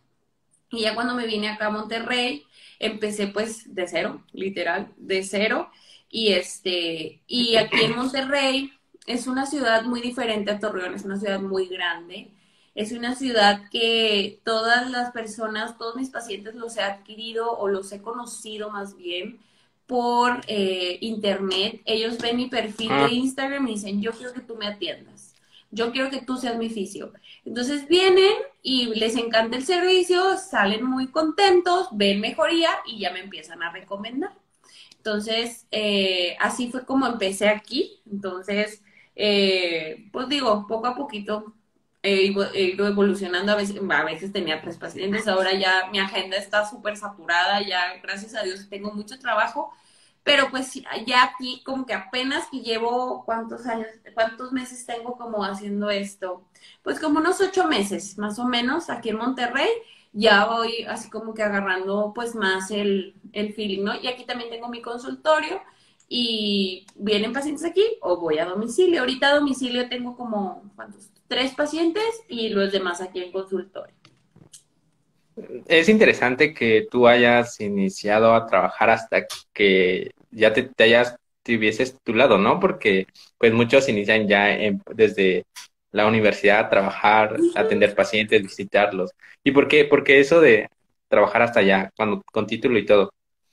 Y 0.70 0.82
ya 0.82 0.94
cuando 0.94 1.14
me 1.14 1.26
vine 1.26 1.50
acá 1.50 1.66
a 1.66 1.70
Monterrey, 1.70 2.46
empecé 2.78 3.28
pues 3.28 3.74
de 3.74 3.86
cero, 3.86 4.24
literal, 4.32 4.92
de 4.96 5.22
cero. 5.22 5.70
Y 6.08 6.32
este, 6.32 7.22
y 7.26 7.56
aquí 7.56 7.82
en 7.82 7.96
Monterrey 7.96 8.72
es 9.06 9.26
una 9.26 9.46
ciudad 9.46 9.84
muy 9.84 10.00
diferente 10.00 10.50
a 10.50 10.58
Torreón, 10.58 10.94
es 10.94 11.04
una 11.04 11.18
ciudad 11.18 11.40
muy 11.40 11.66
grande. 11.68 12.32
Es 12.74 12.92
una 12.92 13.14
ciudad 13.14 13.68
que 13.70 14.40
todas 14.44 14.90
las 14.90 15.12
personas, 15.12 15.76
todos 15.76 15.96
mis 15.96 16.10
pacientes 16.10 16.54
los 16.54 16.76
he 16.76 16.82
adquirido 16.82 17.52
o 17.58 17.68
los 17.68 17.92
he 17.92 18.00
conocido 18.00 18.70
más 18.70 18.96
bien 18.96 19.40
por 19.86 20.40
eh, 20.46 20.96
internet. 21.02 21.82
Ellos 21.84 22.18
ven 22.18 22.36
mi 22.36 22.48
perfil 22.48 22.88
de 22.88 22.94
ah. 22.94 23.08
Instagram 23.10 23.68
y 23.68 23.74
dicen, 23.74 24.00
yo 24.00 24.12
quiero 24.12 24.32
que 24.32 24.40
tú 24.40 24.56
me 24.56 24.66
atiendas. 24.66 25.34
Yo 25.70 25.92
quiero 25.92 26.10
que 26.10 26.22
tú 26.22 26.36
seas 26.36 26.56
mi 26.56 26.70
fisio. 26.70 27.12
Entonces 27.44 27.88
vienen 27.88 28.32
y 28.62 28.86
les 28.94 29.16
encanta 29.16 29.56
el 29.56 29.64
servicio, 29.64 30.36
salen 30.38 30.84
muy 30.84 31.08
contentos, 31.08 31.88
ven 31.92 32.20
mejoría 32.20 32.70
y 32.86 33.00
ya 33.00 33.10
me 33.10 33.20
empiezan 33.20 33.62
a 33.62 33.72
recomendar. 33.72 34.32
Entonces, 34.96 35.66
eh, 35.70 36.36
así 36.40 36.70
fue 36.70 36.86
como 36.86 37.06
empecé 37.06 37.48
aquí. 37.48 38.00
Entonces, 38.10 38.82
eh, 39.16 40.08
pues 40.12 40.28
digo, 40.28 40.66
poco 40.66 40.86
a 40.86 40.94
poquito 40.94 41.54
he 42.02 42.22
ido, 42.24 42.86
evolucionando. 42.86 43.52
A 43.52 43.56
veces, 43.56 43.80
a 43.90 44.04
veces 44.04 44.32
tenía 44.32 44.60
tres 44.60 44.76
pacientes, 44.78 45.28
ahora 45.28 45.54
ya 45.54 45.88
mi 45.90 45.98
agenda 45.98 46.36
está 46.36 46.68
súper 46.68 46.96
saturada, 46.96 47.62
ya 47.62 47.96
gracias 48.02 48.34
a 48.34 48.42
Dios 48.42 48.68
tengo 48.68 48.92
mucho 48.92 49.18
trabajo. 49.18 49.72
Pero 50.24 50.50
pues 50.50 50.72
ya 51.06 51.24
aquí 51.24 51.62
como 51.64 51.84
que 51.84 51.94
apenas 51.94 52.46
que 52.50 52.60
llevo 52.60 53.24
cuántos 53.24 53.66
años, 53.66 53.88
cuántos 54.14 54.52
meses 54.52 54.86
tengo 54.86 55.16
como 55.16 55.44
haciendo 55.44 55.90
esto. 55.90 56.44
Pues 56.82 57.00
como 57.00 57.18
unos 57.20 57.40
ocho 57.40 57.66
meses, 57.66 58.18
más 58.18 58.38
o 58.38 58.44
menos, 58.46 58.88
aquí 58.90 59.08
en 59.10 59.16
Monterrey. 59.18 59.68
Ya 60.12 60.44
voy 60.44 60.84
así 60.84 61.10
como 61.10 61.34
que 61.34 61.42
agarrando 61.42 62.12
pues 62.14 62.34
más 62.34 62.70
el, 62.70 63.16
el 63.32 63.54
feeling, 63.54 63.82
¿no? 63.84 63.94
Y 64.00 64.06
aquí 64.08 64.24
también 64.24 64.50
tengo 64.50 64.68
mi 64.68 64.82
consultorio 64.82 65.62
y 66.14 66.84
vienen 66.94 67.32
pacientes 67.32 67.64
aquí 67.64 67.82
o 68.02 68.18
voy 68.20 68.36
a 68.36 68.44
domicilio. 68.44 69.00
Ahorita 69.00 69.28
a 69.28 69.36
domicilio 69.36 69.88
tengo 69.88 70.14
como, 70.14 70.70
¿cuántos? 70.76 71.08
Tres 71.26 71.54
pacientes 71.54 72.04
y 72.28 72.50
los 72.50 72.70
demás 72.70 73.00
aquí 73.00 73.22
en 73.22 73.32
consultorio. 73.32 73.94
Es 75.66 75.88
interesante 75.88 76.52
que 76.52 76.86
tú 76.90 77.08
hayas 77.08 77.58
iniciado 77.62 78.34
a 78.34 78.46
trabajar 78.46 78.90
hasta 78.90 79.24
que 79.54 80.10
ya 80.30 80.52
te, 80.52 80.70
hayas, 80.84 81.16
te 81.42 81.56
hubieses 81.56 81.94
titulado, 81.94 82.36
¿no? 82.36 82.60
Porque 82.60 83.06
pues 83.38 83.54
muchos 83.54 83.88
inician 83.88 84.28
ya 84.28 84.54
desde 84.94 85.46
la 85.92 86.06
universidad 86.06 86.58
a 86.60 86.68
trabajar, 86.68 87.38
atender 87.54 87.94
pacientes, 87.94 88.42
visitarlos. 88.42 89.12
¿Y 89.42 89.52
por 89.52 89.66
qué? 89.66 89.86
Porque 89.86 90.20
eso 90.20 90.42
de 90.42 90.68
trabajar 91.08 91.40
hasta 91.40 91.60
allá, 91.60 91.90
cuando, 91.96 92.20
con 92.30 92.46
título 92.46 92.78
y 92.78 92.84
todo 92.84 93.10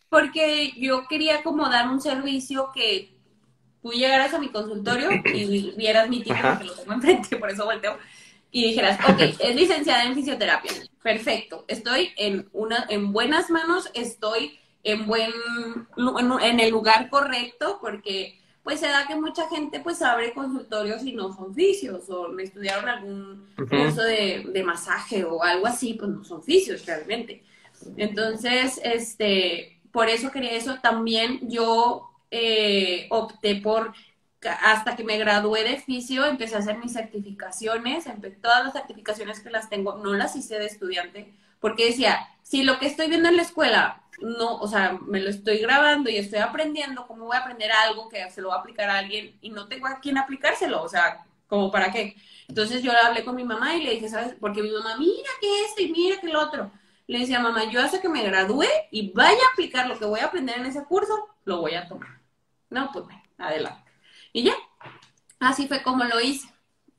porque 0.09 0.73
yo 0.77 1.07
quería 1.07 1.43
como 1.43 1.69
dar 1.69 1.87
un 1.89 2.01
servicio 2.01 2.71
que 2.73 3.15
tú 3.81 3.91
llegaras 3.91 4.33
a 4.33 4.39
mi 4.39 4.49
consultorio 4.49 5.09
y 5.33 5.71
vieras 5.77 6.09
mi 6.09 6.21
título, 6.21 6.57
que 6.57 6.65
lo 6.65 6.75
tengo 6.75 6.93
enfrente, 6.93 7.35
por 7.37 7.49
eso 7.49 7.65
volteo, 7.65 7.97
y 8.51 8.63
dijeras, 8.63 8.99
ok, 9.07 9.19
es 9.39 9.55
licenciada 9.55 10.03
en 10.03 10.15
fisioterapia, 10.15 10.71
perfecto, 11.03 11.65
estoy 11.67 12.11
en, 12.17 12.49
una, 12.51 12.85
en 12.89 13.13
buenas 13.13 13.49
manos, 13.49 13.89
estoy 13.93 14.59
en, 14.83 15.05
buen, 15.05 15.31
en 16.41 16.59
el 16.59 16.71
lugar 16.71 17.09
correcto, 17.09 17.77
porque 17.79 18.39
pues 18.63 18.79
se 18.79 18.87
da 18.87 19.07
que 19.07 19.15
mucha 19.15 19.47
gente 19.49 19.79
pues 19.79 20.01
abre 20.01 20.33
consultorios 20.33 21.03
y 21.03 21.13
no 21.13 21.33
son 21.33 21.53
fisios, 21.53 22.09
o 22.09 22.29
me 22.29 22.43
estudiaron 22.43 22.89
algún 22.89 23.47
curso 23.55 24.01
de, 24.01 24.45
de 24.51 24.63
masaje 24.63 25.23
o 25.23 25.43
algo 25.43 25.67
así, 25.67 25.93
pues 25.93 26.09
no 26.09 26.23
son 26.23 26.43
fisios 26.43 26.85
realmente. 26.85 27.43
Entonces, 27.97 28.79
este, 28.83 29.78
por 29.91 30.09
eso 30.09 30.31
quería 30.31 30.51
eso. 30.51 30.79
También 30.81 31.39
yo 31.49 32.09
eh, 32.31 33.07
opté 33.09 33.55
por, 33.55 33.93
hasta 34.63 34.95
que 34.95 35.03
me 35.03 35.17
gradué 35.17 35.63
de 35.63 35.77
fisio, 35.77 36.25
empecé 36.25 36.55
a 36.55 36.59
hacer 36.59 36.77
mis 36.77 36.93
certificaciones. 36.93 38.05
Todas 38.41 38.63
las 38.63 38.73
certificaciones 38.73 39.39
que 39.39 39.49
las 39.49 39.69
tengo, 39.69 39.97
no 39.97 40.13
las 40.13 40.35
hice 40.35 40.59
de 40.59 40.65
estudiante, 40.65 41.33
porque 41.59 41.85
decía, 41.85 42.27
si 42.43 42.63
lo 42.63 42.79
que 42.79 42.87
estoy 42.87 43.09
viendo 43.09 43.29
en 43.29 43.37
la 43.37 43.43
escuela, 43.43 44.03
no, 44.21 44.57
o 44.57 44.67
sea, 44.67 44.99
me 45.07 45.19
lo 45.21 45.29
estoy 45.29 45.59
grabando 45.59 46.09
y 46.09 46.17
estoy 46.17 46.39
aprendiendo, 46.39 47.07
¿cómo 47.07 47.25
voy 47.25 47.37
a 47.37 47.39
aprender 47.39 47.71
algo 47.71 48.09
que 48.09 48.29
se 48.31 48.41
lo 48.41 48.49
va 48.49 48.55
a 48.55 48.59
aplicar 48.59 48.89
a 48.89 48.97
alguien 48.97 49.37
y 49.41 49.49
no 49.49 49.67
tengo 49.67 49.87
a 49.87 49.99
quién 49.99 50.17
aplicárselo? 50.17 50.83
O 50.83 50.89
sea, 50.89 51.25
¿como 51.47 51.71
para 51.71 51.91
qué? 51.91 52.15
Entonces 52.47 52.81
yo 52.83 52.91
hablé 52.91 53.23
con 53.23 53.35
mi 53.35 53.43
mamá 53.43 53.75
y 53.75 53.83
le 53.83 53.91
dije, 53.91 54.09
¿sabes? 54.09 54.35
Porque 54.39 54.61
mi 54.61 54.71
mamá, 54.71 54.97
mira 54.97 55.29
que 55.39 55.63
esto 55.65 55.81
y 55.81 55.91
mira 55.91 56.19
que 56.19 56.27
lo 56.27 56.41
otro 56.41 56.71
le 57.09 57.19
decía, 57.19 57.39
mamá, 57.39 57.63
yo 57.71 57.81
hasta 57.81 58.01
que 58.01 58.07
me 58.07 58.23
gradúe 58.23 58.67
y 58.91 59.11
vaya 59.13 59.39
a 59.49 59.53
aplicar 59.53 59.87
lo 59.87 59.97
que 59.97 60.05
voy 60.05 60.19
a 60.19 60.25
aprender 60.25 60.59
en 60.59 60.67
ese 60.67 60.83
curso, 60.83 61.27
lo 61.43 61.59
voy 61.59 61.73
a 61.73 61.87
tomar. 61.87 62.21
No, 62.69 62.91
pues 62.93 63.05
adelante. 63.39 63.91
Y 64.31 64.43
ya, 64.43 64.53
así 65.39 65.67
fue 65.67 65.81
como 65.81 66.03
lo 66.03 66.21
hice. 66.21 66.47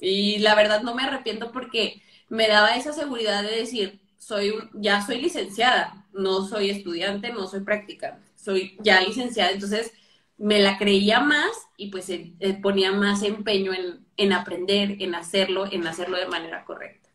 Y 0.01 0.39
la 0.39 0.57
verdad 0.57 0.83
no 0.83 0.97
me 0.97 1.05
arrepiento 1.05 1.53
porque 1.53 2.03
me 2.29 2.49
daba 2.49 2.75
esa 2.75 2.93
seguridad 2.93 3.45
de 3.45 3.55
decir, 3.55 4.01
soy 4.19 4.53
ya 4.75 5.01
soy 5.07 5.21
licenciada, 5.21 6.07
no 6.13 6.45
soy 6.45 6.71
estudiante, 6.71 7.33
no 7.33 7.47
soy 7.47 7.61
practicante, 7.61 8.27
soy 8.35 8.77
ya 8.81 9.01
licenciada, 9.01 9.53
entonces 9.53 9.93
me 10.39 10.59
la 10.59 10.77
creía 10.77 11.21
más 11.21 11.51
y 11.77 11.91
pues 11.91 12.09
eh, 12.11 12.33
eh, 12.41 12.55
ponía 12.55 12.91
más 12.91 13.23
empeño 13.23 13.73
en, 13.73 14.05
en 14.17 14.33
aprender, 14.33 14.97
en 15.01 15.15
hacerlo, 15.15 15.71
en 15.71 15.87
hacerlo 15.87 16.17
de 16.17 16.27
manera 16.27 16.65
correcta. 16.65 17.10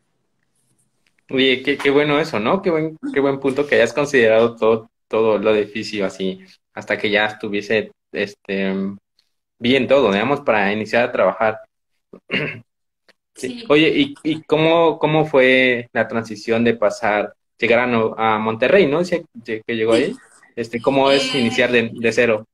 Oye, 1.30 1.62
qué, 1.62 1.76
qué 1.76 1.90
bueno 1.90 2.18
eso, 2.20 2.38
¿no? 2.38 2.62
Qué 2.62 2.70
buen, 2.70 2.96
qué 3.12 3.20
buen 3.20 3.40
punto 3.40 3.66
que 3.66 3.76
hayas 3.76 3.92
considerado 3.92 4.54
todo, 4.56 4.90
todo 5.08 5.38
lo 5.38 5.52
de 5.52 5.70
así, 6.04 6.40
hasta 6.72 6.96
que 6.98 7.10
ya 7.10 7.26
estuviese 7.26 7.92
este, 8.12 8.74
bien 9.58 9.88
todo, 9.88 10.12
digamos, 10.12 10.40
para 10.40 10.72
iniciar 10.72 11.04
a 11.04 11.12
trabajar. 11.12 11.60
Sí. 13.38 13.66
Oye, 13.68 13.92
¿y, 13.94 14.14
y 14.22 14.42
cómo, 14.44 14.98
cómo 14.98 15.26
fue 15.26 15.90
la 15.92 16.08
transición 16.08 16.64
de 16.64 16.72
pasar, 16.72 17.34
llegar 17.58 17.80
a, 17.80 18.36
a 18.36 18.38
Monterrey, 18.38 18.86
¿no? 18.86 19.02
que 19.44 19.62
llegó 19.68 19.92
ahí. 19.92 20.16
Este, 20.56 20.80
¿Cómo 20.80 21.10
es 21.10 21.34
eh, 21.34 21.40
iniciar 21.40 21.70
de, 21.70 21.90
de, 21.92 22.12
cero? 22.12 22.46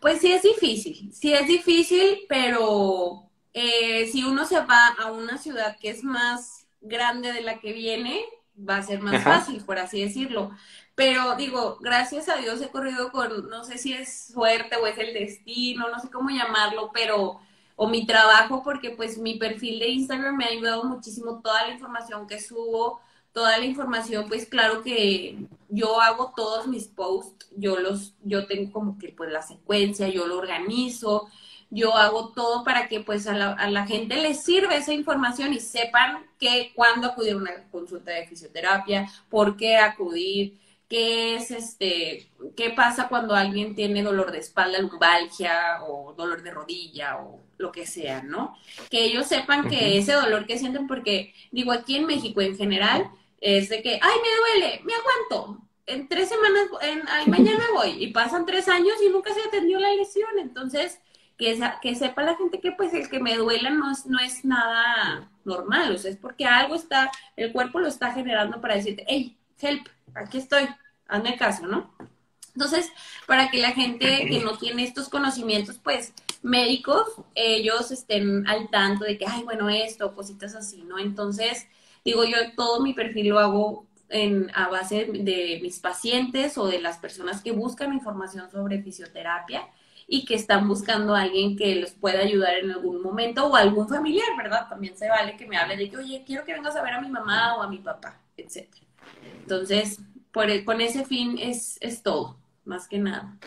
Pues 0.00 0.20
sí 0.20 0.32
es 0.32 0.42
difícil, 0.42 1.12
sí 1.14 1.32
es 1.32 1.46
difícil, 1.46 2.22
pero 2.28 3.30
eh, 3.54 4.08
si 4.10 4.24
uno 4.24 4.44
se 4.44 4.56
va 4.56 4.88
a 4.98 5.12
una 5.12 5.38
ciudad 5.38 5.76
que 5.80 5.90
es 5.90 6.02
más 6.02 6.61
grande 6.82 7.32
de 7.32 7.42
la 7.42 7.60
que 7.60 7.72
viene, 7.72 8.24
va 8.56 8.76
a 8.76 8.82
ser 8.82 9.00
más 9.00 9.22
fácil, 9.22 9.64
por 9.64 9.78
así 9.78 10.02
decirlo. 10.02 10.50
Pero 10.94 11.36
digo, 11.36 11.78
gracias 11.80 12.28
a 12.28 12.36
Dios 12.36 12.60
he 12.60 12.68
corrido 12.68 13.10
con, 13.12 13.48
no 13.48 13.64
sé 13.64 13.78
si 13.78 13.92
es 13.94 14.26
suerte 14.32 14.76
o 14.76 14.86
es 14.86 14.98
el 14.98 15.14
destino, 15.14 15.88
no 15.88 15.98
sé 16.00 16.10
cómo 16.10 16.30
llamarlo, 16.30 16.90
pero, 16.92 17.40
o 17.76 17.88
mi 17.88 18.06
trabajo, 18.06 18.62
porque 18.62 18.90
pues 18.90 19.16
mi 19.18 19.38
perfil 19.38 19.78
de 19.78 19.88
Instagram 19.88 20.36
me 20.36 20.44
ha 20.44 20.48
ayudado 20.48 20.84
muchísimo 20.84 21.40
toda 21.40 21.66
la 21.66 21.72
información 21.72 22.26
que 22.26 22.40
subo, 22.40 23.00
toda 23.32 23.58
la 23.58 23.64
información, 23.64 24.26
pues 24.28 24.46
claro 24.46 24.82
que 24.82 25.38
yo 25.70 26.00
hago 26.02 26.34
todos 26.36 26.66
mis 26.66 26.86
posts, 26.86 27.48
yo 27.56 27.78
los, 27.80 28.14
yo 28.22 28.46
tengo 28.46 28.70
como 28.70 28.98
que 28.98 29.08
pues 29.08 29.32
la 29.32 29.40
secuencia, 29.40 30.08
yo 30.08 30.26
lo 30.26 30.36
organizo, 30.36 31.30
yo 31.74 31.96
hago 31.96 32.28
todo 32.34 32.64
para 32.64 32.86
que 32.86 33.00
pues 33.00 33.26
a 33.26 33.32
la, 33.32 33.52
a 33.52 33.70
la 33.70 33.86
gente 33.86 34.16
les 34.16 34.42
sirva 34.42 34.76
esa 34.76 34.92
información 34.92 35.54
y 35.54 35.58
sepan 35.58 36.26
que 36.38 36.70
cuándo 36.74 37.06
acudir 37.08 37.32
a 37.32 37.38
una 37.38 37.64
consulta 37.70 38.10
de 38.10 38.26
fisioterapia, 38.26 39.10
por 39.30 39.56
qué 39.56 39.78
acudir, 39.78 40.60
qué 40.86 41.36
es 41.36 41.50
este, 41.50 42.28
qué 42.54 42.68
pasa 42.68 43.08
cuando 43.08 43.34
alguien 43.34 43.74
tiene 43.74 44.02
dolor 44.02 44.32
de 44.32 44.38
espalda, 44.40 44.78
lumbalgia 44.80 45.82
o 45.84 46.12
dolor 46.12 46.42
de 46.42 46.50
rodilla 46.50 47.16
o 47.16 47.40
lo 47.56 47.72
que 47.72 47.86
sea, 47.86 48.22
¿no? 48.22 48.54
Que 48.90 49.06
ellos 49.06 49.26
sepan 49.26 49.70
que 49.70 49.96
ese 49.96 50.12
dolor 50.12 50.44
que 50.44 50.58
sienten, 50.58 50.86
porque 50.86 51.32
digo 51.52 51.72
aquí 51.72 51.96
en 51.96 52.04
México 52.04 52.42
en 52.42 52.54
general, 52.54 53.10
es 53.40 53.70
de 53.70 53.82
que, 53.82 53.98
ay, 54.02 54.16
me 54.22 54.60
duele, 54.60 54.80
me 54.84 54.92
aguanto, 54.92 55.62
en 55.86 56.06
tres 56.06 56.28
semanas, 56.28 56.64
en, 56.82 57.02
ay, 57.08 57.26
mañana 57.28 57.64
voy, 57.72 57.92
y 57.98 58.08
pasan 58.08 58.44
tres 58.44 58.68
años 58.68 58.96
y 59.02 59.08
nunca 59.08 59.32
se 59.32 59.40
atendió 59.40 59.80
la 59.80 59.94
lesión, 59.94 60.38
entonces 60.38 61.00
que, 61.80 61.94
sepa 61.94 62.22
la 62.22 62.36
gente 62.36 62.60
que 62.60 62.72
pues 62.72 62.94
el 62.94 63.08
que 63.08 63.18
me 63.18 63.36
duela 63.36 63.70
no 63.70 63.90
es, 63.90 64.06
no 64.06 64.18
es 64.20 64.44
nada 64.44 65.28
normal, 65.44 65.92
o 65.92 65.98
sea, 65.98 66.10
es 66.10 66.16
porque 66.16 66.44
algo 66.44 66.74
está, 66.74 67.10
el 67.36 67.52
cuerpo 67.52 67.80
lo 67.80 67.88
está 67.88 68.12
generando 68.12 68.60
para 68.60 68.76
decirte, 68.76 69.04
hey, 69.08 69.36
help, 69.60 69.88
aquí 70.14 70.38
estoy, 70.38 70.68
hazme 71.08 71.36
caso, 71.36 71.66
¿no? 71.66 71.92
Entonces, 72.54 72.92
para 73.26 73.50
que 73.50 73.58
la 73.58 73.72
gente 73.72 74.26
que 74.28 74.40
no 74.40 74.58
tiene 74.58 74.84
estos 74.84 75.08
conocimientos, 75.08 75.78
pues 75.82 76.12
médicos, 76.42 77.08
ellos 77.34 77.90
estén 77.90 78.46
al 78.46 78.68
tanto 78.68 79.04
de 79.04 79.16
que, 79.16 79.24
ay, 79.26 79.42
bueno, 79.42 79.70
esto, 79.70 80.14
cositas 80.14 80.54
así, 80.54 80.84
¿no? 80.84 80.98
Entonces, 80.98 81.66
digo, 82.04 82.24
yo 82.24 82.36
todo 82.54 82.82
mi 82.82 82.92
perfil 82.92 83.28
lo 83.28 83.38
hago 83.40 83.86
en, 84.10 84.50
a 84.54 84.68
base 84.68 85.06
de 85.06 85.58
mis 85.62 85.80
pacientes 85.80 86.58
o 86.58 86.66
de 86.66 86.80
las 86.80 86.98
personas 86.98 87.40
que 87.42 87.52
buscan 87.52 87.94
información 87.94 88.50
sobre 88.50 88.82
fisioterapia 88.82 89.66
y 90.14 90.26
que 90.26 90.34
están 90.34 90.68
buscando 90.68 91.14
a 91.14 91.22
alguien 91.22 91.56
que 91.56 91.74
les 91.74 91.92
pueda 91.92 92.20
ayudar 92.20 92.56
en 92.56 92.70
algún 92.70 93.00
momento 93.00 93.46
o 93.46 93.56
algún 93.56 93.88
familiar, 93.88 94.26
¿verdad? 94.36 94.68
También 94.68 94.94
se 94.94 95.08
vale 95.08 95.38
que 95.38 95.46
me 95.46 95.56
hable 95.56 95.74
de 95.74 95.88
que, 95.88 95.96
oye, 95.96 96.22
quiero 96.26 96.44
que 96.44 96.52
vengas 96.52 96.76
a 96.76 96.82
ver 96.82 96.92
a 96.92 97.00
mi 97.00 97.08
mamá 97.08 97.56
o 97.56 97.62
a 97.62 97.66
mi 97.66 97.78
papá, 97.78 98.20
etc. 98.36 98.66
Entonces, 99.40 100.00
e, 100.34 100.64
con 100.66 100.82
ese 100.82 101.06
fin 101.06 101.38
es, 101.40 101.78
es 101.80 102.02
todo, 102.02 102.36
más 102.66 102.88
que 102.88 102.98
nada. 102.98 103.38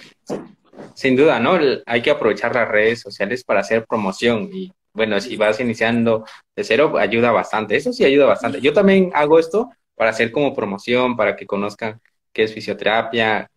Sin 0.96 1.16
duda, 1.16 1.40
¿no? 1.40 1.60
Hay 1.86 2.02
que 2.02 2.10
aprovechar 2.10 2.56
las 2.56 2.68
redes 2.68 3.00
sociales 3.00 3.44
para 3.44 3.60
hacer 3.60 3.86
promoción 3.86 4.50
y 4.52 4.74
bueno, 4.92 5.22
si 5.22 5.36
vas 5.36 5.60
iniciando 5.60 6.26
de 6.56 6.64
cero, 6.64 6.98
ayuda 6.98 7.32
bastante. 7.32 7.76
Eso 7.76 7.94
sí 7.94 8.04
ayuda 8.04 8.26
bastante. 8.26 8.60
Yo 8.60 8.74
también 8.74 9.12
hago 9.14 9.38
esto 9.38 9.70
para 9.94 10.10
hacer 10.10 10.32
como 10.32 10.56
promoción, 10.56 11.16
para 11.16 11.36
que 11.36 11.46
conozcan 11.46 12.02
qué 12.34 12.42
es 12.42 12.54
fisioterapia, 12.56 13.52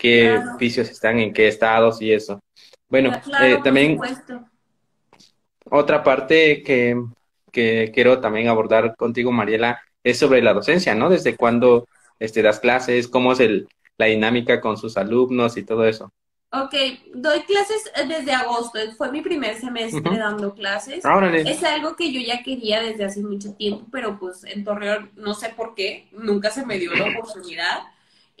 qué 0.00 0.38
oficios 0.54 0.88
están 0.88 1.18
en 1.18 1.32
qué 1.32 1.46
estados 1.46 2.00
y 2.00 2.10
eso. 2.10 2.40
Bueno, 2.88 3.12
eh, 3.42 3.58
también 3.62 4.00
otra 5.70 6.02
parte 6.02 6.62
que, 6.62 6.96
que, 7.52 7.92
quiero 7.94 8.18
también 8.18 8.48
abordar 8.48 8.96
contigo, 8.96 9.30
Mariela, 9.30 9.80
es 10.02 10.18
sobre 10.18 10.40
la 10.40 10.54
docencia, 10.54 10.94
¿no? 10.94 11.10
Desde 11.10 11.36
cuándo 11.36 11.86
este, 12.18 12.40
das 12.40 12.60
clases, 12.60 13.08
cómo 13.08 13.32
es 13.32 13.40
el, 13.40 13.68
la 13.98 14.06
dinámica 14.06 14.60
con 14.62 14.78
sus 14.78 14.96
alumnos 14.96 15.58
y 15.58 15.64
todo 15.64 15.84
eso. 15.84 16.10
Ok, 16.52 16.74
doy 17.14 17.42
clases 17.42 17.92
desde 18.08 18.32
agosto, 18.32 18.78
fue 18.96 19.12
mi 19.12 19.20
primer 19.20 19.60
semestre 19.60 20.18
dando 20.18 20.54
clases. 20.54 21.04
Es 21.46 21.62
algo 21.62 21.94
que 21.94 22.10
yo 22.10 22.20
ya 22.20 22.42
quería 22.42 22.80
desde 22.80 23.04
hace 23.04 23.20
mucho 23.20 23.54
tiempo, 23.54 23.86
pero 23.92 24.18
pues 24.18 24.42
en 24.44 24.64
Torreón 24.64 25.12
no 25.14 25.34
sé 25.34 25.50
por 25.50 25.74
qué, 25.74 26.08
nunca 26.10 26.50
se 26.50 26.64
me 26.66 26.78
dio 26.78 26.92
la 26.94 27.10
oportunidad. 27.10 27.82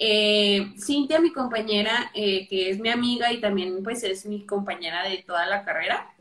Eh, 0.02 0.72
Cintia, 0.78 1.20
mi 1.20 1.30
compañera, 1.30 2.10
eh, 2.14 2.48
que 2.48 2.70
es 2.70 2.80
mi 2.80 2.88
amiga 2.88 3.30
y 3.32 3.40
también 3.40 3.82
pues 3.82 4.02
es 4.02 4.24
mi 4.24 4.46
compañera 4.46 5.04
de 5.04 5.18
toda 5.18 5.44
la 5.44 5.62
carrera, 5.62 6.14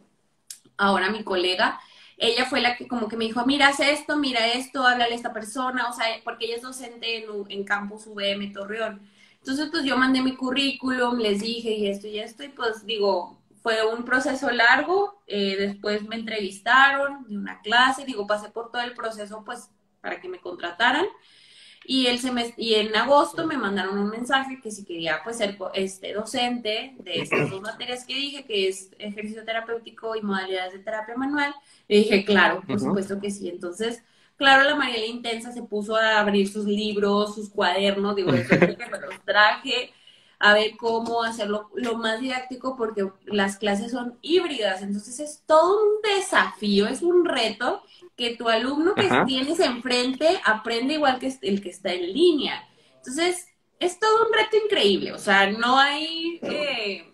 ahora 0.78 1.10
mi 1.10 1.24
colega, 1.24 1.80
ella 2.18 2.46
fue 2.46 2.60
la 2.60 2.76
que 2.76 2.90
como 2.90 3.08
que 3.08 3.16
me 3.16 3.24
dijo, 3.26 3.46
mira, 3.46 3.70
haz 3.70 3.80
esto, 3.80 4.18
mira 4.18 4.48
esto, 4.48 4.86
háblale 4.86 5.14
a 5.14 5.16
esta 5.16 5.32
persona, 5.34 5.90
o 5.90 5.94
sea, 5.94 6.06
porque 6.26 6.46
ella 6.46 6.58
es 6.58 6.62
docente 6.62 7.24
en, 7.24 7.30
en 7.48 7.64
Campus 7.64 8.08
VM 8.08 8.52
Torreón. 8.52 9.02
Entonces, 9.38 9.70
pues 9.72 9.86
yo 9.86 9.98
mandé 9.98 10.22
mi 10.22 10.36
currículum, 10.36 11.18
les 11.18 11.40
dije 11.42 11.72
y 11.72 11.88
esto 11.88 12.08
y 12.08 12.20
esto, 12.20 12.44
y 12.44 12.50
pues 12.50 12.86
digo, 12.86 13.42
fue 13.64 13.86
un 13.86 14.04
proceso 14.04 14.52
largo, 14.52 15.22
eh, 15.28 15.56
después 15.58 16.04
me 16.04 16.18
entrevistaron 16.18 17.26
de 17.30 17.38
una 17.38 17.62
clase, 17.62 18.04
digo, 18.06 18.28
pasé 18.28 18.50
por 18.50 18.72
todo 18.72 18.82
el 18.82 18.94
proceso 18.94 19.44
pues 19.46 19.70
para 20.02 20.20
que 20.20 20.28
me 20.28 20.42
contrataran. 20.42 21.06
Y, 21.92 22.06
el 22.06 22.20
y 22.58 22.76
en 22.76 22.96
agosto 22.96 23.48
me 23.48 23.58
mandaron 23.58 23.98
un 23.98 24.12
mensaje 24.12 24.60
que 24.62 24.70
si 24.70 24.86
quería 24.86 25.22
pues 25.24 25.38
ser 25.38 25.58
este, 25.74 26.14
docente 26.14 26.94
de 27.00 27.22
estas 27.22 27.50
dos 27.50 27.64
materias 27.64 28.06
que 28.06 28.14
dije, 28.14 28.46
que 28.46 28.68
es 28.68 28.92
ejercicio 29.00 29.44
terapéutico 29.44 30.16
y 30.16 30.22
modalidades 30.22 30.74
de 30.74 30.80
terapia 30.80 31.16
manual. 31.16 31.52
Le 31.88 31.96
dije, 31.98 32.24
claro, 32.26 32.62
por 32.62 32.80
supuesto 32.80 33.20
que 33.20 33.32
sí. 33.32 33.50
Entonces, 33.50 34.04
claro, 34.38 34.70
la 34.70 34.76
Mariela 34.76 35.08
Intensa 35.08 35.52
se 35.52 35.64
puso 35.64 35.96
a 35.96 36.20
abrir 36.20 36.48
sus 36.48 36.66
libros, 36.66 37.34
sus 37.34 37.50
cuadernos, 37.50 38.16
digo, 38.16 38.34
eso 38.34 38.50
que 38.60 38.68
me 38.68 39.00
los 39.00 39.26
traje 39.26 39.92
a 40.38 40.54
ver 40.54 40.78
cómo 40.78 41.24
hacerlo 41.24 41.70
lo 41.74 41.98
más 41.98 42.22
didáctico 42.22 42.78
porque 42.78 43.10
las 43.26 43.58
clases 43.58 43.92
son 43.92 44.18
híbridas, 44.22 44.82
entonces 44.82 45.20
es 45.20 45.44
todo 45.46 45.84
un 45.84 46.02
desafío, 46.18 46.88
es 46.88 47.02
un 47.02 47.26
reto 47.26 47.82
que 48.20 48.36
tu 48.36 48.50
alumno 48.50 48.96
que 48.96 49.10
tienes 49.26 49.62
enfrente 49.62 50.42
aprende 50.44 50.96
igual 50.96 51.20
que 51.20 51.34
el 51.42 51.62
que 51.62 51.70
está 51.70 51.94
en 51.94 52.12
línea. 52.12 52.68
Entonces, 52.98 53.48
es 53.80 53.98
todo 53.98 54.28
un 54.28 54.34
reto 54.34 54.58
increíble, 54.58 55.14
o 55.14 55.18
sea, 55.18 55.50
no 55.50 55.80
hay, 55.80 56.38
eh, 56.44 57.14